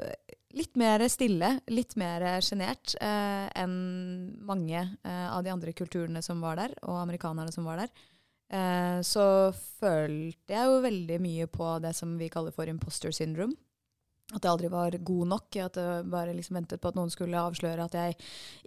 litt 0.56 0.76
mer 0.80 1.04
stille, 1.12 1.56
litt 1.72 1.96
mer 2.00 2.26
sjenert 2.44 2.96
eh, 3.00 3.46
enn 3.62 3.78
mange 4.46 4.80
eh, 4.82 5.28
av 5.30 5.44
de 5.46 5.54
andre 5.54 5.74
kulturene 5.76 6.22
som 6.24 6.42
var 6.44 6.60
der, 6.60 6.76
og 6.86 7.00
amerikanerne 7.02 7.54
som 7.54 7.68
var 7.68 7.84
der. 7.84 7.94
Eh, 8.46 8.98
så 9.02 9.26
følte 9.80 10.54
jeg 10.54 10.70
jo 10.70 10.82
veldig 10.84 11.20
mye 11.22 11.48
på 11.50 11.76
det 11.82 11.94
som 11.98 12.14
vi 12.20 12.30
kaller 12.32 12.54
for 12.54 12.70
imposter 12.70 13.14
syndrome. 13.14 13.56
At 14.34 14.42
jeg 14.42 14.50
aldri 14.50 14.68
var 14.72 14.96
god 15.06 15.30
nok. 15.30 15.56
At 15.62 15.78
jeg 15.78 16.10
bare 16.10 16.34
liksom 16.34 16.58
ventet 16.58 16.82
på 16.82 16.90
at 16.90 16.98
noen 16.98 17.12
skulle 17.14 17.38
avsløre 17.38 17.86
at 17.86 17.94
jeg 17.94 18.16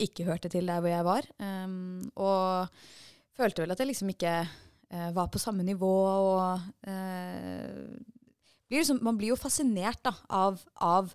ikke 0.07 0.28
hørte 0.30 0.51
til 0.51 0.70
der 0.70 0.80
hvor 0.80 0.93
jeg 0.93 1.07
var. 1.07 1.28
Um, 1.43 2.05
og 2.16 2.70
følte 3.36 3.66
vel 3.66 3.76
at 3.76 3.84
jeg 3.84 3.91
liksom 3.91 4.14
ikke 4.14 4.36
var 5.13 5.29
på 5.29 5.41
samme 5.41 5.65
nivå. 5.65 5.93
og 6.07 6.89
eh, 6.89 7.85
blir 8.69 8.81
liksom, 8.83 8.99
Man 9.05 9.17
blir 9.17 9.33
jo 9.33 9.39
fascinert 9.39 10.01
da, 10.05 10.15
av, 10.29 10.61
av 10.75 11.13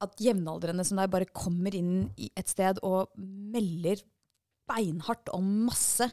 at 0.00 0.20
jevnaldrende 0.20 0.84
som 0.86 1.00
deg 1.00 1.12
bare 1.12 1.28
kommer 1.32 1.74
inn 1.76 2.08
et 2.16 2.48
sted 2.48 2.80
og 2.86 3.12
melder 3.16 4.00
beinhardt 4.70 5.32
om 5.34 5.48
masse. 5.66 6.10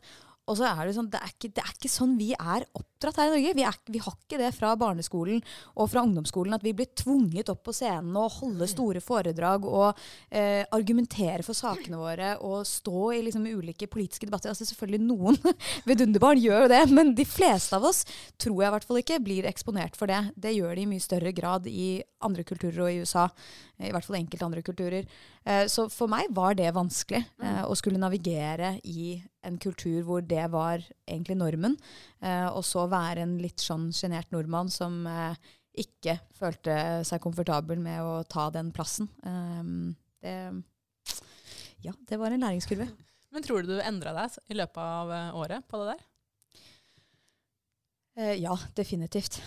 Og 0.47 0.55
så 0.59 0.67
er 0.69 0.87
det 0.87 0.95
sånn, 0.95 1.09
det 1.11 1.19
er, 1.19 1.31
ikke, 1.33 1.49
det 1.57 1.63
er 1.63 1.73
ikke 1.73 1.91
sånn 1.91 2.13
vi 2.19 2.29
er 2.33 2.65
oppdratt 2.77 3.19
her 3.19 3.27
i 3.27 3.33
Norge. 3.33 3.53
Vi, 3.57 3.65
er, 3.67 3.79
vi, 3.91 4.01
har 4.03 4.15
ikke 4.15 4.39
det 4.39 4.51
fra 4.55 4.71
barneskolen 4.79 5.41
og 5.75 5.89
fra 5.91 6.03
ungdomsskolen 6.07 6.55
at 6.55 6.63
vi 6.63 6.73
blir 6.77 6.87
tvunget 6.97 7.51
opp 7.51 7.65
på 7.67 7.75
scenen 7.75 8.15
og 8.15 8.37
holde 8.39 8.69
store 8.71 9.01
foredrag 9.03 9.67
og 9.67 9.99
eh, 10.31 10.63
argumentere 10.75 11.43
for 11.45 11.57
sakene 11.57 11.99
våre 11.99 12.33
og 12.47 12.63
stå 12.67 13.11
i 13.17 13.21
liksom, 13.27 13.47
ulike 13.47 13.89
politiske 13.91 14.29
debatter. 14.29 14.53
Altså 14.53 14.67
Selvfølgelig 14.69 15.03
noen 15.03 15.39
vidunderbarn 15.89 16.39
gjør 16.41 16.65
jo 16.65 16.73
det, 16.73 16.83
men 16.95 17.13
de 17.17 17.27
fleste 17.27 17.75
av 17.75 17.87
oss 17.91 18.05
tror 18.39 18.63
jeg 18.63 18.71
i 18.71 18.75
hvert 18.77 18.87
fall 18.87 19.01
ikke 19.03 19.21
blir 19.27 19.49
eksponert 19.51 19.99
for 19.99 20.07
det. 20.11 20.23
Det 20.39 20.55
gjør 20.55 20.77
de 20.79 20.87
i 20.87 20.91
mye 20.95 21.03
større 21.03 21.35
grad 21.35 21.67
i 21.67 21.97
andre 22.23 22.47
kulturer 22.47 22.85
og 22.87 22.93
i 22.93 23.03
USA. 23.03 23.27
I 23.83 23.91
hvert 23.93 24.07
fall 24.07 24.17
enkelte 24.21 24.47
andre 24.47 24.63
kulturer. 24.65 25.05
Eh, 25.47 25.65
så 25.71 25.85
for 25.91 26.11
meg 26.11 26.27
var 26.35 26.57
det 26.59 26.73
vanskelig 26.75 27.21
mm. 27.23 27.45
eh, 27.47 27.63
å 27.63 27.75
skulle 27.79 28.01
navigere 28.01 28.73
i 28.83 29.15
en 29.47 29.59
kultur 29.61 30.01
hvor 30.07 30.25
det 30.25 30.43
var 30.51 30.83
egentlig 31.07 31.37
normen. 31.39 31.77
Eh, 32.19 32.47
og 32.49 32.65
så 32.67 32.87
være 32.91 33.23
en 33.23 33.37
litt 33.39 33.63
sånn 33.63 33.89
sjenert 33.95 34.33
nordmann 34.35 34.71
som 34.73 35.05
ikke 35.77 36.17
følte 36.33 36.73
seg 37.05 37.21
komfortabel 37.21 37.79
med 37.79 38.01
å 38.01 38.23
ta 38.25 38.47
den 38.49 38.71
plassen. 38.73 39.07
det, 40.25 40.33
ja, 41.85 41.93
det 42.09 42.17
var 42.17 42.33
en 42.33 42.41
læringskurve. 42.41 42.87
Men 43.29 43.45
tror 43.45 43.61
du 43.61 43.75
du 43.75 43.83
endra 43.85 44.15
deg 44.17 44.39
i 44.49 44.57
løpet 44.57 44.81
av 44.81 45.37
året 45.37 45.67
på 45.69 45.83
det 45.83 45.93
der? 45.93 46.01
ja, 48.41 48.57
definitivt. 48.73 49.37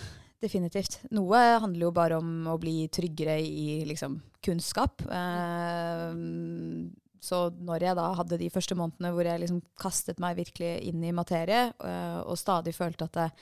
Definitivt. 0.40 1.02
Noe 1.12 1.38
handler 1.60 1.84
jo 1.84 1.92
bare 1.92 2.16
om 2.16 2.48
å 2.48 2.56
bli 2.60 2.86
tryggere 2.88 3.36
i 3.44 3.82
liksom, 3.88 4.16
kunnskap. 4.40 5.04
Eh, 5.04 6.16
så 7.20 7.44
når 7.60 7.84
jeg 7.84 7.96
da 7.98 8.08
hadde 8.16 8.40
de 8.40 8.48
første 8.52 8.76
månedene 8.78 9.12
hvor 9.12 9.28
jeg 9.28 9.42
liksom 9.42 9.60
kastet 9.80 10.20
meg 10.22 10.38
virkelig 10.38 10.72
inn 10.88 11.02
i 11.04 11.14
materie, 11.14 11.66
eh, 11.76 12.20
og 12.24 12.38
stadig 12.40 12.72
følte 12.72 13.10
at 13.10 13.18
jeg, 13.20 13.34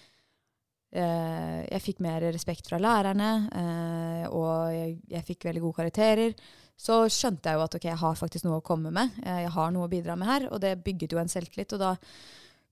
eh, 0.99 1.61
jeg 1.69 1.85
fikk 1.85 2.03
mer 2.03 2.27
respekt 2.35 2.67
fra 2.71 2.81
lærerne, 2.83 3.31
eh, 3.63 4.25
og 4.35 4.75
jeg, 4.75 4.97
jeg, 5.15 5.27
fikk 5.31 5.47
veldig 5.49 5.63
gode 5.69 5.79
karakterer, 5.79 6.35
så 6.79 7.05
skjønte 7.11 7.51
jeg 7.51 7.59
jo 7.59 7.65
at 7.69 7.79
ok, 7.79 7.87
jeg 7.87 8.03
har 8.03 8.19
faktisk 8.19 8.47
noe 8.47 8.59
å 8.59 8.67
komme 8.67 8.91
med. 8.95 9.15
Jeg 9.23 9.55
har 9.55 9.73
noe 9.75 9.87
å 9.87 9.91
bidra 9.91 10.19
med 10.19 10.31
her, 10.31 10.51
og 10.51 10.63
det 10.63 10.77
bygget 10.83 11.15
jo 11.15 11.23
en 11.23 11.31
selvtillit. 11.31 11.75
og 11.75 11.83
da 11.83 11.95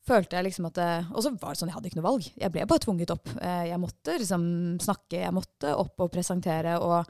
følte 0.07 0.39
jeg 0.39 0.49
liksom 0.49 0.69
at 0.71 0.83
Og 1.13 1.25
så 1.25 1.33
var 1.35 1.55
det 1.55 1.61
sånn, 1.61 1.73
jeg 1.73 1.79
hadde 1.79 1.91
ikke 1.91 2.01
noe 2.01 2.11
valg. 2.11 2.29
Jeg 2.37 2.53
ble 2.55 2.69
bare 2.69 2.85
tvunget 2.85 3.15
opp. 3.15 3.33
Eh, 3.41 3.65
jeg 3.71 3.83
måtte 3.83 4.21
liksom 4.21 4.45
snakke, 4.83 5.25
jeg 5.25 5.35
måtte 5.35 5.75
opp 5.75 6.07
og 6.07 6.13
presentere. 6.15 6.79
og 6.81 7.05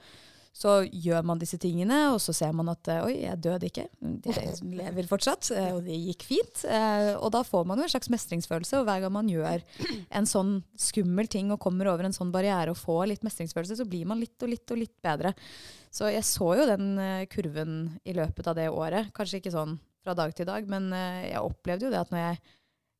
så 0.57 0.79
gjør 0.89 1.21
man 1.29 1.37
disse 1.37 1.59
tingene, 1.61 1.99
og 2.15 2.17
så 2.25 2.33
ser 2.33 2.55
man 2.57 2.71
at 2.73 2.89
eh, 2.89 3.03
oi, 3.05 3.17
jeg 3.27 3.41
døde 3.45 3.69
ikke. 3.69 3.83
Jeg 4.25 4.55
lever 4.81 5.09
fortsatt, 5.11 5.51
eh, 5.53 5.75
og 5.77 5.83
det 5.85 5.99
gikk 6.01 6.25
fint. 6.25 6.63
Og 7.21 7.29
da 7.35 7.43
får 7.45 7.67
man 7.69 7.77
jo 7.77 7.85
en 7.85 7.93
slags 7.93 8.09
mestringsfølelse, 8.13 8.81
og 8.81 8.89
hver 8.89 9.05
gang 9.05 9.13
man 9.13 9.29
gjør 9.29 9.61
en 10.17 10.29
sånn 10.31 10.57
skummel 10.81 11.29
ting 11.29 11.53
og 11.53 11.61
kommer 11.61 11.93
over 11.93 12.09
en 12.09 12.17
sånn 12.17 12.33
barriere 12.33 12.73
og 12.73 12.81
får 12.81 13.05
litt 13.13 13.27
mestringsfølelse, 13.27 13.77
så 13.83 13.89
blir 13.89 14.09
man 14.09 14.23
litt 14.23 14.41
og 14.41 14.55
litt 14.55 14.73
og 14.73 14.81
litt 14.81 14.97
bedre. 15.05 15.35
Så 15.93 16.09
jeg 16.09 16.25
så 16.25 16.55
jo 16.57 16.71
den 16.73 16.97
kurven 17.33 17.77
i 18.09 18.17
løpet 18.17 18.49
av 18.49 18.57
det 18.57 18.71
året. 18.73 19.13
Kanskje 19.17 19.43
ikke 19.43 19.53
sånn 19.53 19.77
fra 20.01 20.17
dag 20.17 20.33
til 20.39 20.49
dag, 20.49 20.65
men 20.73 20.89
jeg 20.95 21.45
opplevde 21.45 21.91
jo 21.91 21.93
det 21.93 22.01
at 22.01 22.15
når 22.15 22.31
jeg 22.31 22.45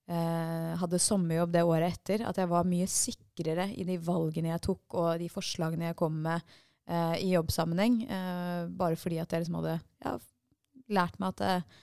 hadde 0.07 1.01
sommerjobb 1.03 1.51
det 1.51 1.65
året 1.67 1.97
etter, 1.97 2.23
at 2.29 2.37
jeg 2.39 2.47
var 2.47 2.69
mye 2.69 2.87
sikrere 2.87 3.65
i 3.75 3.83
de 3.89 3.97
valgene 3.99 4.53
jeg 4.53 4.63
tok 4.63 4.95
og 5.01 5.09
de 5.19 5.27
forslagene 5.33 5.89
jeg 5.89 5.99
kom 5.99 6.21
med 6.23 6.45
eh, 6.87 7.17
i 7.25 7.33
jobbsammenheng. 7.33 8.03
Eh, 8.07 8.61
bare 8.79 8.99
fordi 9.01 9.19
at 9.23 9.33
jeg 9.33 9.45
liksom 9.45 9.59
hadde 9.61 9.79
ja, 10.05 10.15
lært 10.99 11.19
meg 11.23 11.35
at 11.35 11.43
det, 11.43 11.81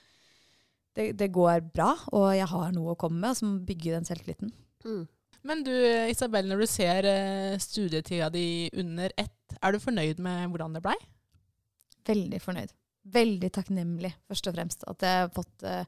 det, 0.94 1.08
det, 1.20 1.32
går 1.34 1.66
bra, 1.74 1.92
og 2.14 2.30
jeg 2.36 2.48
har 2.54 2.72
noe 2.76 2.94
å 2.94 3.00
komme 3.00 3.20
med 3.20 3.38
som 3.38 3.58
bygger 3.66 3.98
den 3.98 4.08
selvtilliten. 4.08 4.54
Mm. 4.84 5.04
Men 5.44 5.64
du 5.66 5.74
Isabel, 6.08 6.48
når 6.48 6.62
du 6.62 6.68
ser 6.70 7.08
uh, 7.08 7.58
studietida 7.60 8.30
di 8.32 8.70
under 8.80 9.12
ett, 9.20 9.58
er 9.60 9.74
du 9.74 9.82
fornøyd 9.82 10.22
med 10.24 10.48
hvordan 10.48 10.78
det 10.78 10.84
blei? 10.86 10.96
Veldig 12.08 12.40
fornøyd. 12.40 12.72
Veldig 13.12 13.50
takknemlig, 13.52 14.14
først 14.30 14.48
og 14.48 14.56
fremst. 14.56 14.86
At 14.88 15.04
jeg 15.04 15.26
har 15.26 15.34
fått 15.34 15.66
uh, 15.68 15.84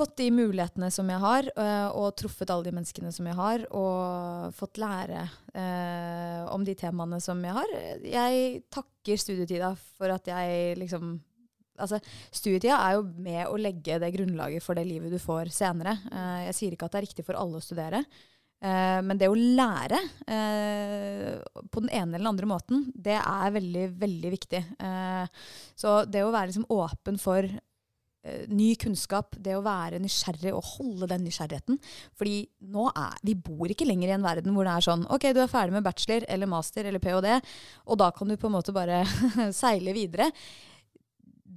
fått 0.00 0.16
de 0.20 0.30
mulighetene 0.32 0.88
som 0.92 1.08
jeg 1.12 1.20
har, 1.20 1.48
uh, 1.58 1.88
og 1.98 2.14
truffet 2.18 2.50
alle 2.52 2.68
de 2.68 2.74
menneskene 2.76 3.12
som 3.12 3.26
jeg 3.28 3.36
har, 3.36 3.64
og 3.76 4.54
fått 4.56 4.80
lære 4.80 5.24
eh, 5.54 6.46
om 6.50 6.64
de 6.64 6.74
temaene 6.78 7.20
som 7.22 7.40
jeg 7.44 7.56
har. 7.56 7.74
Jeg 8.06 8.62
takker 8.72 9.20
studietida 9.20 9.74
for 9.98 10.16
at 10.16 10.32
jeg 10.32 10.78
liksom 10.80 11.18
Altså, 11.80 11.96
studietida 12.28 12.76
er 12.76 12.98
jo 12.98 13.04
med 13.24 13.38
å 13.48 13.54
legge 13.56 13.94
det 14.02 14.10
grunnlaget 14.12 14.60
for 14.60 14.76
det 14.76 14.82
livet 14.84 15.14
du 15.14 15.16
får 15.16 15.48
senere. 15.48 15.94
Eh, 16.12 16.42
jeg 16.50 16.56
sier 16.58 16.74
ikke 16.76 16.90
at 16.90 16.92
det 16.92 16.98
er 16.98 17.06
riktig 17.06 17.24
for 17.24 17.38
alle 17.40 17.56
å 17.56 17.64
studere. 17.64 18.02
men 18.60 19.16
det 19.16 19.30
å 19.32 19.38
lære 19.38 19.96
på 21.72 21.80
den 21.80 21.88
ene 21.88 22.18
eller 22.18 22.18
den 22.18 22.28
andre 22.28 22.48
måten, 22.50 22.82
det 22.92 23.16
er 23.16 23.54
veldig, 23.54 23.86
veldig 24.02 24.32
viktig. 24.34 24.60
så 25.72 26.04
det 26.04 26.20
å 26.20 26.34
være 26.34 26.50
liksom 26.50 26.68
åpen 26.68 27.16
for 27.16 27.48
ny 28.52 28.74
kunnskap, 28.80 29.36
det 29.40 29.54
å 29.56 29.62
være 29.64 30.00
nysgjerrig 30.02 30.52
og 30.52 30.66
holde 30.76 31.08
den 31.08 31.24
nysgjerrigheten. 31.24 31.78
Fordi 32.20 32.42
nå 32.72 32.88
er, 32.92 33.14
vi 33.24 33.36
bor 33.48 33.70
ikke 33.72 33.88
lenger 33.88 34.10
i 34.10 34.16
en 34.18 34.26
verden 34.26 34.56
hvor 34.56 34.68
det 34.68 34.74
er 34.76 34.86
sånn 34.90 35.06
OK, 35.08 35.30
du 35.32 35.40
er 35.40 35.52
ferdig 35.52 35.78
med 35.78 35.86
bachelor 35.86 36.26
eller 36.28 36.50
master 36.50 36.90
eller 36.90 37.02
ph.d., 37.02 37.38
og 37.88 38.00
da 38.02 38.10
kan 38.16 38.28
du 38.28 38.36
på 38.36 38.50
en 38.50 38.56
måte 38.58 38.76
bare 38.76 39.02
seile 39.62 39.96
videre. 39.96 40.28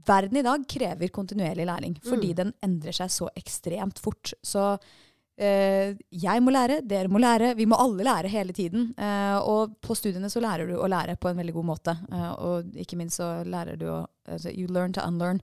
Verden 0.07 0.39
i 0.39 0.45
dag 0.45 0.63
krever 0.67 1.11
kontinuerlig 1.15 1.67
læring, 1.67 1.97
fordi 2.03 2.31
mm. 2.31 2.37
den 2.39 2.53
endrer 2.65 2.95
seg 2.95 3.11
så 3.11 3.29
ekstremt 3.39 3.99
fort. 4.03 4.33
Så 4.43 4.73
eh, 4.73 5.03
jeg 5.33 6.41
må 6.45 6.51
lære, 6.53 6.81
dere 6.85 7.09
må 7.09 7.17
lære, 7.17 7.55
vi 7.57 7.65
må 7.65 7.77
alle 7.81 8.05
lære 8.05 8.29
hele 8.29 8.53
tiden. 8.53 8.91
Eh, 8.97 9.37
og 9.41 9.73
på 9.81 9.95
studiene 9.97 10.29
så 10.29 10.43
lærer 10.43 10.69
du 10.69 10.75
å 10.77 10.89
lære 10.89 11.15
på 11.17 11.31
en 11.31 11.39
veldig 11.41 11.55
god 11.55 11.67
måte. 11.71 11.95
Eh, 12.13 12.31
og 12.37 12.77
ikke 12.77 12.99
minst 12.99 13.17
så 13.17 13.31
lærer 13.41 13.79
du 13.81 13.87
å 13.89 14.03
altså, 14.29 14.53
You 14.53 14.69
learn 14.69 14.93
to 14.93 15.01
unlearn. 15.01 15.41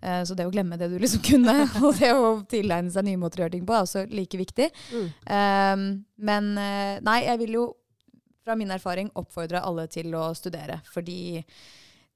Eh, 0.00 0.22
så 0.28 0.38
det 0.38 0.46
å 0.46 0.54
glemme 0.54 0.78
det 0.78 0.92
du 0.92 0.98
liksom 1.02 1.24
kunne, 1.26 1.56
og 1.82 1.98
det 1.98 2.14
å 2.14 2.32
tilegne 2.48 2.94
seg 2.94 3.08
nye 3.08 3.20
måter 3.20 3.42
å 3.42 3.46
gjøre 3.46 3.56
ting 3.56 3.66
på, 3.66 3.74
er 3.74 3.86
også 3.88 4.06
like 4.14 4.38
viktig. 4.38 4.70
Mm. 4.94 5.94
Men 6.22 6.50
eh, 6.62 6.96
nei, 7.02 7.20
jeg 7.26 7.42
vil 7.42 7.58
jo 7.58 7.68
fra 8.42 8.56
min 8.58 8.70
erfaring 8.74 9.10
oppfordre 9.18 9.62
alle 9.62 9.86
til 9.90 10.14
å 10.18 10.28
studere. 10.38 10.80
Fordi 10.94 11.42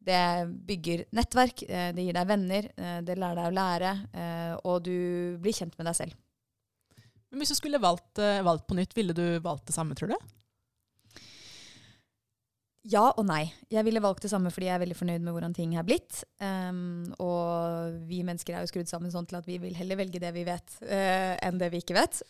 det 0.06 0.46
bygger 0.68 1.04
nettverk, 1.16 1.64
eh, 1.66 1.90
det 1.94 2.04
gir 2.06 2.14
deg 2.14 2.28
venner, 2.28 2.68
eh, 2.76 3.00
det 3.02 3.18
lærer 3.18 3.40
deg 3.40 3.50
å 3.50 3.56
lære, 3.56 3.92
eh, 4.14 4.54
og 4.64 4.84
du 4.86 5.36
blir 5.42 5.52
kjent 5.52 5.74
med 5.78 5.86
deg 5.90 5.96
selv. 5.98 6.14
Men 7.30 7.42
hvis 7.42 7.52
du 7.54 7.58
skulle 7.58 7.82
valgt, 7.82 8.18
eh, 8.22 8.44
valgt 8.46 8.66
på 8.68 8.76
nytt, 8.78 8.94
ville 8.96 9.16
du 9.16 9.24
valgt 9.44 9.66
det 9.68 9.74
samme, 9.76 9.96
tror 9.98 10.14
du? 10.14 10.18
Ja 12.86 13.08
og 13.10 13.24
nei. 13.26 13.48
Jeg 13.72 13.82
ville 13.86 14.02
valgt 14.02 14.22
det 14.22 14.30
samme 14.30 14.52
fordi 14.54 14.68
jeg 14.68 14.76
er 14.76 14.82
veldig 14.84 14.96
fornøyd 14.98 15.24
med 15.26 15.34
hvordan 15.34 15.54
ting 15.56 15.74
er 15.74 15.86
blitt. 15.86 16.22
Um, 16.38 17.10
og 17.18 17.96
vi 18.06 18.22
mennesker 18.26 18.54
er 18.54 18.62
jo 18.62 18.70
skrudd 18.70 18.90
sammen 18.90 19.10
sånn 19.10 19.26
til 19.26 19.40
at 19.40 19.48
vi 19.48 19.58
vil 19.62 19.74
heller 19.74 19.98
velge 19.98 20.22
det 20.22 20.30
vi 20.36 20.44
vet, 20.46 20.76
uh, 20.86 21.34
enn 21.42 21.58
det 21.58 21.72
vi 21.74 21.82
ikke 21.82 21.96
vet. 21.98 22.20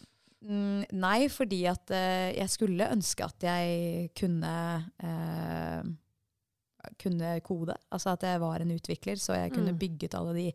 Mm, 0.47 0.87
nei, 0.97 1.27
fordi 1.33 1.63
at 1.69 1.93
uh, 1.93 2.31
jeg 2.33 2.49
skulle 2.53 2.89
ønske 2.93 3.27
at 3.27 3.47
jeg 3.49 4.11
kunne 4.17 4.55
eh, 5.03 5.89
kunne 6.99 7.41
kode. 7.47 7.75
Altså 7.93 8.13
at 8.15 8.23
jeg 8.23 8.41
var 8.41 8.61
en 8.61 8.71
utvikler, 8.77 9.17
så 9.17 9.35
jeg 9.35 9.53
kunne 9.53 9.73
Mm. 9.73 9.79
bygget 9.79 10.15
alle 10.15 10.35
de 10.35 10.53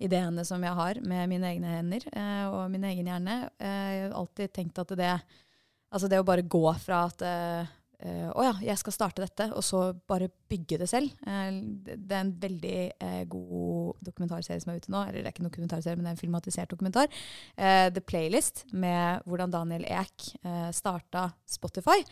ideene 0.00 0.44
som 0.44 0.62
jeg 0.62 0.74
har 0.74 1.00
med 1.02 1.28
mine 1.28 1.46
egne 1.46 1.66
hender 1.76 2.00
eh, 2.12 2.46
og 2.50 2.70
min 2.70 2.84
egen 2.84 3.06
hjerne. 3.06 3.50
Eh, 3.60 3.90
jeg 3.94 4.02
har 4.10 4.18
alltid 4.18 4.52
tenkt 4.52 4.78
at 4.78 4.88
det 4.96 5.20
Altså 5.90 6.06
det 6.06 6.18
å 6.20 6.24
bare 6.24 6.42
gå 6.42 6.74
fra 6.84 7.06
at 7.06 7.22
eh, 7.22 7.66
eh, 8.02 8.28
uh, 8.30 8.42
ja, 8.46 8.52
jeg 8.62 8.78
skal 8.80 8.94
starte 8.94 9.22
dette, 9.24 9.48
og 9.52 9.64
så 9.66 9.92
bare 10.08 10.30
bygge 10.50 10.78
det 10.82 10.88
selv. 10.90 11.12
Uh, 11.26 11.50
det 11.84 12.14
er 12.14 12.20
en 12.20 12.34
veldig 12.42 12.80
uh, 13.02 13.22
god 13.30 14.02
dokumentarserie 14.08 14.62
som 14.62 14.72
er 14.72 14.82
ute 14.82 14.92
nå. 14.94 15.02
Eller 15.04 15.20
det 15.20 15.26
er 15.26 15.34
ikke 15.34 15.44
en 15.44 15.50
dokumentarserie, 15.50 15.98
men 15.98 16.06
det 16.06 16.12
er 16.12 16.16
en 16.16 16.22
filmatisert 16.22 16.72
dokumentar. 16.72 17.08
The 17.58 18.02
Playlist, 18.04 18.64
med 18.72 19.24
hvordan 19.28 19.52
Daniel 19.52 19.86
Ek 19.88 20.28
uh, 20.44 20.68
starta 20.74 21.28
Spotify. 21.48 22.02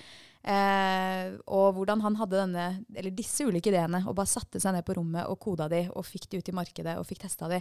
Og 0.46 1.72
hvordan 1.74 2.04
han 2.04 2.16
hadde 2.20 2.38
denne, 2.38 2.66
eller 2.94 3.14
disse 3.14 3.42
ulike 3.48 3.72
ideene, 3.72 4.04
og 4.06 4.14
bare 4.14 4.30
satte 4.30 4.60
seg 4.62 4.76
ned 4.76 4.86
på 4.86 4.94
rommet 4.94 5.26
og 5.26 5.40
koda 5.42 5.66
de, 5.72 5.88
og 5.90 6.06
fikk 6.06 6.28
de 6.30 6.38
ut 6.38 6.50
i 6.52 6.54
markedet, 6.54 6.94
og 7.00 7.08
fikk 7.08 7.24
testa 7.24 7.48
de. 7.50 7.58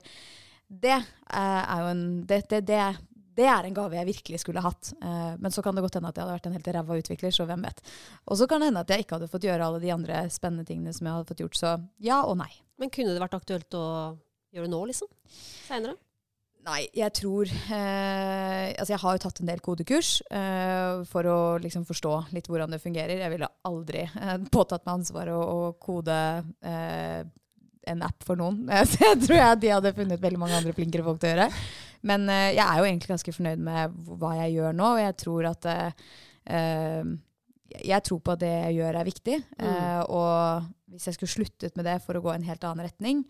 Det 0.69 0.93
er 0.93 1.81
jo 1.81 1.89
en 1.89 2.05
det, 2.29 2.43
det, 2.51 2.61
det, 2.69 2.83
det 3.35 3.47
er 3.51 3.67
en 3.67 3.75
gave 3.75 3.97
jeg 3.97 4.07
virkelig 4.07 4.41
skulle 4.43 4.63
hatt. 4.63 4.93
Eh, 5.01 5.33
men 5.41 5.53
så 5.53 5.63
kan 5.65 5.75
det 5.75 5.83
godt 5.85 5.99
hende 5.99 6.11
at 6.11 6.17
jeg 6.17 6.25
hadde 6.25 6.37
vært 6.37 6.49
en 6.49 6.57
helt 6.57 6.71
ræva 6.77 6.99
utvikler, 7.01 7.35
så 7.35 7.47
hvem 7.49 7.65
vet. 7.67 7.81
Og 8.29 8.39
så 8.39 8.47
kan 8.49 8.63
det 8.63 8.71
hende 8.71 8.85
at 8.85 8.93
jeg 8.93 9.05
ikke 9.05 9.19
hadde 9.19 9.31
fått 9.31 9.47
gjøre 9.47 9.67
alle 9.67 9.83
de 9.83 9.93
andre 9.93 10.23
spennende 10.33 10.67
tingene 10.67 10.95
som 10.95 11.07
jeg 11.07 11.17
hadde 11.17 11.29
fått 11.31 11.43
gjort. 11.43 11.59
Så 11.59 11.75
ja 12.03 12.21
og 12.23 12.39
nei. 12.41 12.51
Men 12.81 12.91
kunne 12.93 13.15
det 13.15 13.23
vært 13.23 13.37
aktuelt 13.37 13.77
å 13.77 13.85
gjøre 14.55 14.67
det 14.67 14.73
nå, 14.73 14.81
liksom? 14.91 15.11
Seinere? 15.67 15.97
Nei, 16.65 16.87
jeg 16.97 17.13
tror 17.13 17.45
eh, 17.45 18.71
Altså, 18.73 18.95
jeg 18.95 19.01
har 19.03 19.15
jo 19.15 19.21
tatt 19.21 19.41
en 19.41 19.49
del 19.51 19.61
kodekurs 19.61 20.15
eh, 20.33 21.03
for 21.11 21.29
å 21.29 21.37
liksom 21.61 21.85
forstå 21.85 22.13
litt 22.33 22.49
hvordan 22.49 22.73
det 22.73 22.81
fungerer. 22.81 23.21
Jeg 23.21 23.33
ville 23.35 23.51
aldri 23.69 24.05
eh, 24.07 24.37
påtatt 24.51 24.85
meg 24.87 25.01
ansvaret 25.01 25.35
å, 25.35 25.43
å 25.45 25.73
kode 25.81 26.15
eh, 26.65 27.21
en 27.85 28.01
app 28.07 28.25
for 28.25 28.39
noen. 28.39 28.63
Så 28.89 29.03
jeg 29.03 29.21
tror 29.27 29.37
jeg 29.37 29.61
de 29.61 29.73
hadde 29.75 29.93
funnet 29.97 30.23
veldig 30.23 30.41
mange 30.41 30.57
andre 30.57 30.73
flinkere 30.73 31.05
folk 31.05 31.21
til 31.21 31.29
å 31.29 31.35
gjøre. 31.35 31.49
Men 32.03 32.27
uh, 32.29 32.49
jeg 32.51 32.63
er 32.63 32.79
jo 32.79 32.87
egentlig 32.89 33.13
ganske 33.13 33.35
fornøyd 33.35 33.63
med 33.67 33.95
hva 34.19 34.33
jeg 34.41 34.57
gjør 34.57 34.75
nå, 34.75 34.91
og 34.95 35.01
jeg 35.03 35.15
tror 35.21 35.49
at 35.51 35.67
eh, 35.71 37.09
jeg 37.75 38.05
tror 38.05 38.19
på 38.21 38.35
at 38.35 38.41
det 38.43 38.51
jeg 38.51 38.77
gjør 38.77 38.99
er 38.99 39.07
viktig. 39.07 39.35
Mm. 39.57 40.03
Og 40.13 40.67
hvis 40.93 41.07
jeg 41.09 41.17
skulle 41.17 41.33
sluttet 41.33 41.75
med 41.75 41.87
det 41.89 41.97
for 42.05 42.17
å 42.17 42.21
gå 42.23 42.31
en 42.31 42.45
helt 42.45 42.63
annen 42.67 42.85
retning, 42.85 43.23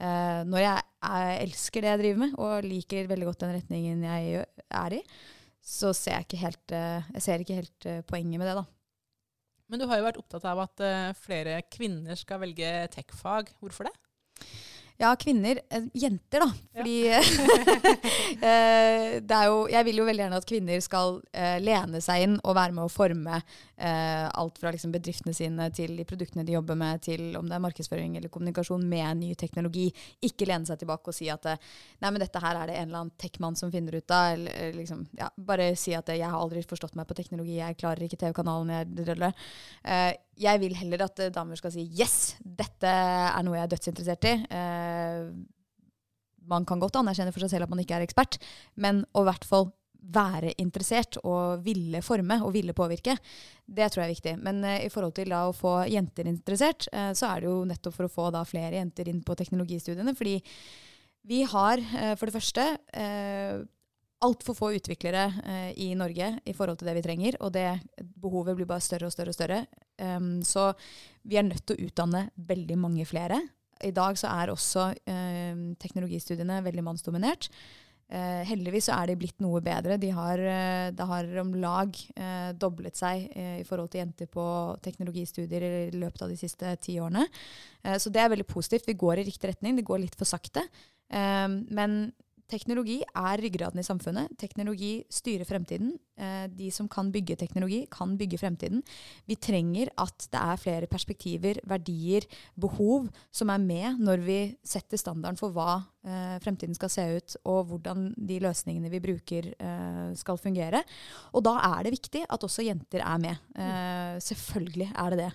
når 0.00 0.62
jeg, 0.62 0.84
jeg 1.02 1.40
elsker 1.42 1.84
det 1.84 1.90
jeg 1.90 2.00
driver 2.00 2.20
med, 2.22 2.36
og 2.40 2.68
liker 2.70 3.10
veldig 3.10 3.26
godt 3.28 3.42
den 3.42 3.52
retningen 3.58 4.06
jeg 4.06 4.44
er 4.78 4.96
i, 4.96 5.00
så 5.60 5.90
ser 5.92 6.14
jeg 6.14 6.28
ikke 6.28 6.40
helt, 6.46 6.76
jeg 7.18 7.24
ser 7.26 7.44
ikke 7.44 7.58
helt 7.58 7.88
poenget 8.08 8.40
med 8.40 8.48
det, 8.48 8.56
da. 8.62 8.64
Men 9.68 9.82
du 9.82 9.88
har 9.90 10.00
jo 10.00 10.06
vært 10.06 10.22
opptatt 10.22 10.46
av 10.48 10.62
at 10.64 10.86
flere 11.20 11.58
kvinner 11.68 12.16
skal 12.16 12.40
velge 12.46 12.70
tech-fag. 12.94 13.52
Hvorfor 13.60 13.90
det? 13.90 13.96
Ja, 15.00 15.14
kvinner. 15.16 15.60
eh, 15.70 15.88
Jenter, 15.96 16.44
da. 16.44 16.50
Fordi 16.76 16.96
ja. 17.08 17.20
det 19.30 19.36
er 19.36 19.46
jo 19.48 19.66
Jeg 19.68 19.84
vil 19.84 19.98
jo 20.00 20.04
veldig 20.06 20.22
gjerne 20.22 20.38
at 20.40 20.48
kvinner 20.48 20.80
skal 20.84 21.18
uh, 21.20 21.58
lene 21.60 22.00
seg 22.04 22.26
inn 22.26 22.36
og 22.40 22.56
være 22.56 22.76
med 22.76 22.86
å 22.86 22.92
forme 22.92 23.40
uh, 23.40 24.26
alt 24.28 24.60
fra 24.60 24.72
liksom 24.72 24.92
bedriftene 24.94 25.34
sine 25.36 25.66
til 25.74 25.96
de 25.98 26.06
produktene 26.08 26.44
de 26.46 26.54
jobber 26.54 26.78
med, 26.78 27.00
til 27.04 27.36
om 27.38 27.48
det 27.48 27.56
er 27.56 27.64
markedsføring 27.64 28.16
eller 28.18 28.32
kommunikasjon 28.32 28.84
med 28.88 29.20
ny 29.20 29.34
teknologi. 29.38 29.88
Ikke 30.26 30.48
lene 30.48 30.68
seg 30.68 30.80
tilbake 30.80 31.12
og 31.12 31.16
si 31.16 31.28
at 31.32 31.46
eh, 31.50 31.60
nei, 32.00 32.10
men 32.10 32.20
dette 32.22 32.42
her 32.42 32.58
er 32.58 32.70
det 32.70 32.78
en 32.78 32.88
eller 32.88 33.02
annen 33.02 33.14
tech-mann 33.20 33.58
som 33.58 33.72
finner 33.72 33.96
ut 33.98 34.14
av. 34.14 34.34
Eller, 34.36 34.74
liksom, 34.76 35.04
ja, 35.18 35.30
bare 35.36 35.72
si 35.80 35.94
at 35.96 36.10
eh, 36.12 36.20
jeg 36.20 36.30
har 36.30 36.40
aldri 36.40 36.64
forstått 36.66 36.96
meg 36.98 37.08
på 37.08 37.16
teknologi, 37.18 37.58
jeg 37.60 37.78
klarer 37.80 38.06
ikke 38.06 38.20
TV-kanalen. 38.20 38.74
jeg 38.76 38.90
drøller. 39.00 39.48
Eh, 39.84 40.12
jeg 40.40 40.60
vil 40.62 40.76
heller 40.78 41.04
at 41.04 41.20
eh, 41.20 41.32
damer 41.34 41.58
skal 41.60 41.72
si 41.74 41.84
yes, 41.98 42.36
dette 42.40 42.88
er 42.90 43.42
noe 43.44 43.58
jeg 43.58 43.66
er 43.66 43.72
dødsinteressert 43.74 44.28
i. 44.30 44.34
Eh, 44.48 44.89
man 46.50 46.64
kan 46.66 46.80
godt 46.82 46.98
anerkjenne 47.00 47.34
for 47.34 47.44
seg 47.44 47.54
selv 47.54 47.66
at 47.66 47.72
man 47.72 47.82
ikke 47.82 47.98
er 47.98 48.06
ekspert, 48.06 48.40
men 48.80 49.04
å 49.14 49.24
i 49.24 49.30
hvert 49.30 49.46
fall 49.48 49.70
være 50.00 50.54
interessert 50.62 51.18
og 51.28 51.64
ville 51.64 52.00
forme 52.02 52.38
og 52.44 52.54
ville 52.54 52.74
påvirke, 52.76 53.16
det 53.66 53.90
tror 53.90 54.02
jeg 54.02 54.08
er 54.08 54.14
viktig. 54.14 54.36
Men 54.42 54.62
eh, 54.64 54.86
i 54.86 54.92
forhold 54.92 55.12
til 55.18 55.32
da 55.32 55.42
å 55.48 55.56
få 55.56 55.82
jenter 55.90 56.30
interessert, 56.30 56.88
eh, 56.92 57.10
så 57.16 57.28
er 57.28 57.42
det 57.42 57.50
jo 57.50 57.58
nettopp 57.68 57.96
for 57.98 58.08
å 58.08 58.14
få 58.14 58.30
da 58.34 58.44
flere 58.48 58.80
jenter 58.80 59.10
inn 59.12 59.20
på 59.26 59.36
teknologistudiene. 59.38 60.16
Fordi 60.16 60.38
vi 61.28 61.42
har 61.44 61.82
eh, 61.82 62.14
for 62.16 62.30
det 62.30 62.36
første 62.38 62.66
eh, 62.96 63.60
altfor 64.24 64.56
få 64.56 64.72
utviklere 64.76 65.26
eh, 65.44 65.70
i 65.84 65.92
Norge 65.96 66.32
i 66.44 66.56
forhold 66.56 66.80
til 66.80 66.90
det 66.90 66.96
vi 66.98 67.04
trenger, 67.04 67.38
og 67.44 67.52
det 67.56 67.68
behovet 68.20 68.56
blir 68.56 68.68
bare 68.68 68.84
større 68.84 69.08
og 69.08 69.14
større 69.14 69.32
og 69.32 69.36
større. 69.36 69.62
Um, 70.00 70.40
så 70.44 70.70
vi 71.28 71.36
er 71.36 71.44
nødt 71.44 71.66
til 71.68 71.76
å 71.76 71.88
utdanne 71.88 72.28
veldig 72.48 72.76
mange 72.80 73.04
flere. 73.08 73.40
I 73.86 73.92
dag 73.96 74.18
så 74.20 74.30
er 74.32 74.52
også 74.52 74.90
eh, 75.08 75.62
teknologistudiene 75.80 76.60
veldig 76.66 76.84
mannsdominert. 76.86 77.48
Eh, 78.10 78.42
heldigvis 78.48 78.88
så 78.88 78.96
er 78.98 79.10
de 79.10 79.18
blitt 79.20 79.38
noe 79.42 79.60
bedre. 79.62 79.98
De 80.02 80.10
har, 80.10 80.40
eh, 80.42 80.90
det 80.90 81.06
har 81.06 81.28
om 81.44 81.52
lag 81.62 81.94
eh, 82.16 82.50
doblet 82.58 82.98
seg 82.98 83.28
eh, 83.30 83.60
i 83.60 83.66
forhold 83.66 83.92
til 83.92 84.02
jenter 84.02 84.26
på 84.30 84.46
teknologistudier 84.82 85.66
i 85.68 85.74
løpet 85.94 86.24
av 86.26 86.32
de 86.32 86.38
siste 86.40 86.72
ti 86.82 86.98
årene. 86.98 87.28
Eh, 87.84 88.00
så 88.02 88.10
det 88.10 88.24
er 88.24 88.32
veldig 88.34 88.48
positivt. 88.50 88.88
Vi 88.90 88.98
går 88.98 89.22
i 89.22 89.28
riktig 89.30 89.52
retning. 89.52 89.78
Det 89.78 89.86
går 89.86 90.02
litt 90.02 90.18
for 90.18 90.28
sakte. 90.28 90.66
Men 91.10 92.12
teknologi 92.50 92.98
er 93.06 93.40
ryggraden 93.40 93.80
i 93.80 93.86
samfunnet. 93.86 94.32
Teknologi 94.40 95.04
styrer 95.12 95.46
fremtiden. 95.48 95.94
Eh, 96.20 96.46
de 96.52 96.70
som 96.74 96.88
kan 96.90 97.12
bygge 97.12 97.38
teknologi, 97.40 97.84
kan 97.90 98.16
bygge 98.18 98.40
fremtiden. 98.40 98.82
Vi 99.30 99.38
trenger 99.40 99.92
at 99.96 100.26
det 100.32 100.40
er 100.40 100.60
flere 100.60 100.90
perspektiver, 100.90 101.62
verdier, 101.64 102.26
behov 102.60 103.08
som 103.32 103.52
er 103.54 103.62
med 103.62 104.02
når 104.02 104.26
vi 104.26 104.40
setter 104.66 105.00
standarden 105.00 105.38
for 105.40 105.54
hva 105.54 105.80
eh, 106.06 106.36
fremtiden 106.42 106.76
skal 106.76 106.92
se 106.92 107.04
ut, 107.16 107.36
og 107.50 107.70
hvordan 107.70 108.10
de 108.16 108.40
løsningene 108.42 108.90
vi 108.92 109.02
bruker 109.04 109.50
eh, 109.54 110.10
skal 110.18 110.40
fungere. 110.40 110.82
Og 111.34 111.44
da 111.46 111.56
er 111.72 111.86
det 111.86 111.94
viktig 111.96 112.24
at 112.28 112.46
også 112.46 112.66
jenter 112.66 113.04
er 113.04 113.22
med. 113.22 113.46
Eh, 113.54 114.18
selvfølgelig 114.24 114.90
er 114.92 115.14
det 115.14 115.22
det. 115.24 115.30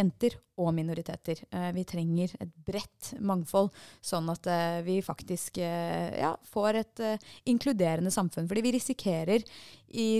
Jenter 0.00 0.38
og 0.60 0.74
minoriteter. 0.76 1.44
Eh, 1.50 1.70
vi 1.76 1.86
trenger 1.88 2.34
et 2.40 2.52
bredt 2.66 3.14
mangfold, 3.24 3.70
sånn 4.04 4.28
at 4.32 4.48
eh, 4.50 4.80
vi 4.86 4.98
faktisk 5.04 5.60
eh, 5.62 6.20
ja, 6.20 6.34
får 6.52 6.82
et 6.82 7.04
inkluderende 7.50 8.12
samfunn. 8.12 8.48
Fordi 8.50 8.64
vi 8.66 8.76
risikerer 8.76 9.46
i 9.96 10.10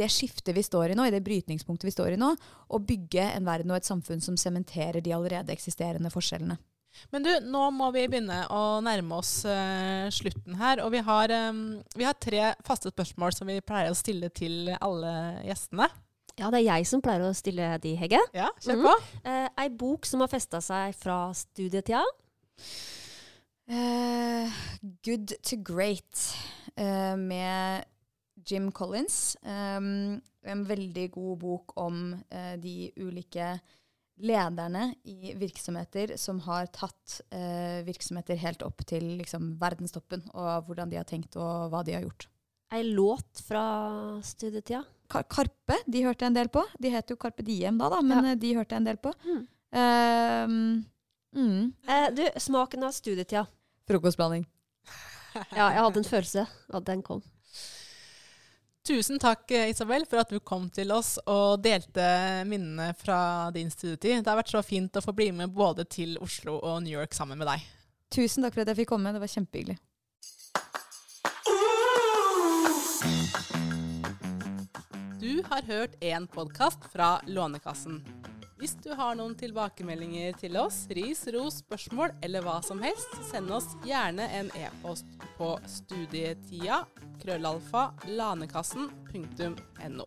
det 0.00 0.06
skiftet 0.12 0.54
vi 0.56 0.62
står 0.64 0.92
i 0.92 0.96
nå, 0.96 1.04
i 1.06 1.12
det 1.12 1.22
brytningspunktet 1.26 1.88
vi 1.88 1.94
står 1.94 2.14
i 2.14 2.20
nå, 2.20 2.30
å 2.70 2.78
bygge 2.78 3.26
en 3.34 3.48
verden 3.48 3.72
og 3.72 3.80
et 3.80 3.88
samfunn 3.88 4.22
som 4.24 4.38
sementerer 4.38 5.02
de 5.04 5.12
allerede 5.12 5.52
eksisterende 5.52 6.12
forskjellene. 6.14 6.56
Men 7.14 7.24
du, 7.24 7.30
nå 7.46 7.64
må 7.74 7.90
vi 7.94 8.04
begynne 8.10 8.42
å 8.52 8.80
nærme 8.84 9.20
oss 9.20 9.40
uh, 9.48 10.06
slutten 10.12 10.58
her. 10.60 10.82
Og 10.84 10.92
vi 10.94 11.02
har, 11.06 11.34
um, 11.50 11.80
vi 11.96 12.06
har 12.06 12.18
tre 12.18 12.52
faste 12.66 12.92
spørsmål 12.92 13.36
som 13.36 13.50
vi 13.50 13.60
pleier 13.64 13.92
å 13.92 13.98
stille 13.98 14.32
til 14.34 14.72
alle 14.80 15.14
gjestene. 15.46 15.90
Ja, 16.40 16.48
det 16.48 16.62
er 16.62 16.68
jeg 16.70 16.88
som 16.88 17.02
pleier 17.04 17.26
å 17.26 17.34
stille 17.36 17.74
de, 17.82 17.96
Hegge. 18.00 18.20
Ja, 18.36 18.48
kjør 18.64 18.86
på. 18.86 18.94
på. 18.94 19.26
Uh, 19.26 19.48
ei 19.60 19.68
bok 19.82 20.08
som 20.08 20.24
har 20.24 20.32
festa 20.32 20.62
seg 20.64 20.96
fra 20.98 21.22
studietida. 21.36 22.04
Uh, 23.70 24.50
Good 25.06 25.36
to 25.46 25.60
Great 25.62 26.24
eh, 26.76 27.16
med 27.16 27.84
Jim 28.50 28.72
Collins. 28.72 29.36
Um, 29.42 30.20
en 30.42 30.68
veldig 30.68 31.10
god 31.12 31.38
bok 31.38 31.72
om 31.76 32.14
eh, 32.30 32.56
de 32.60 32.90
ulike 32.96 33.58
lederne 34.20 34.94
i 35.08 35.32
virksomheter 35.38 36.14
som 36.20 36.40
har 36.44 36.68
tatt 36.74 37.20
eh, 37.32 37.80
virksomheter 37.86 38.36
helt 38.40 38.62
opp 38.66 38.84
til 38.86 39.16
liksom, 39.20 39.54
verdenstoppen, 39.60 40.22
og 40.34 40.66
hvordan 40.68 40.90
de 40.92 40.98
har 41.00 41.08
tenkt 41.08 41.36
og 41.40 41.70
hva 41.72 41.82
de 41.86 41.96
har 41.96 42.04
gjort. 42.04 42.28
ei 42.72 42.84
låt 42.86 43.40
fra 43.42 44.20
studietida. 44.22 44.84
Kar 45.10 45.24
Karpe 45.26 45.74
de 45.90 46.04
hørte 46.04 46.22
jeg 46.22 46.30
en 46.30 46.36
del 46.36 46.48
på. 46.54 46.62
De 46.78 46.90
het 46.94 47.10
jo 47.10 47.16
Karpe 47.18 47.42
Diem 47.42 47.78
da, 47.80 47.88
da 47.90 48.00
men 48.00 48.24
Ja. 48.24 48.30
eh, 48.32 48.38
de 48.38 48.54
hørte 48.54 48.76
jeg 48.76 48.80
en 48.84 48.84
del 48.86 48.96
på. 49.02 49.12
Mm. 49.24 49.40
Uh, 49.74 51.40
mm. 51.40 51.72
Eh, 51.88 52.06
du, 52.14 52.22
smaken 52.38 52.84
av 52.84 52.92
studietida. 52.92 53.46
Frokostblanding. 53.88 54.46
Ja, 55.54 55.70
jeg 55.70 55.82
hadde 55.82 55.98
en 55.98 56.04
følelse 56.04 56.46
at 56.74 56.84
den 56.86 57.02
kom. 57.02 57.22
Tusen 58.86 59.18
takk, 59.20 59.50
eh, 59.50 59.68
Isabel, 59.70 60.06
for 60.08 60.22
at 60.22 60.30
du 60.32 60.40
kom 60.40 60.70
til 60.72 60.90
oss 60.94 61.18
og 61.28 61.60
delte 61.62 62.04
minnene 62.48 62.94
fra 62.96 63.50
din 63.52 63.68
studietid. 63.70 64.24
Det 64.24 64.30
har 64.30 64.40
vært 64.40 64.54
så 64.54 64.62
fint 64.64 64.96
å 64.96 65.04
få 65.04 65.12
bli 65.12 65.28
med 65.36 65.52
både 65.52 65.84
til 65.84 66.16
Oslo 66.24 66.56
og 66.58 66.82
New 66.82 66.96
York 66.96 67.12
sammen 67.14 67.38
med 67.38 67.50
deg. 67.50 67.66
Tusen 68.10 68.42
takk 68.42 68.56
for 68.56 68.64
at 68.64 68.72
jeg 68.72 68.80
fikk 68.80 68.92
komme. 68.94 69.12
Det 69.12 69.20
var 69.20 69.30
kjempehyggelig. 69.36 69.76
Du 75.20 75.42
har 75.52 75.62
hørt 75.68 76.00
en 76.00 76.26
podkast 76.26 76.88
fra 76.90 77.20
Lånekassen. 77.28 78.00
Hvis 78.60 78.74
du 78.84 78.90
har 78.92 79.14
noen 79.16 79.32
tilbakemeldinger 79.40 80.34
til 80.36 80.58
oss, 80.60 80.82
ris, 80.92 81.22
ros, 81.32 81.62
spørsmål 81.62 82.12
eller 82.20 82.44
hva 82.44 82.58
som 82.60 82.82
helst, 82.84 83.14
send 83.30 83.48
oss 83.56 83.70
gjerne 83.88 84.26
en 84.36 84.50
e-post 84.60 85.08
på 85.38 85.54
studietida 85.64 86.82
krøllalfa 87.22 87.86
lanekassen.no. 88.20 90.06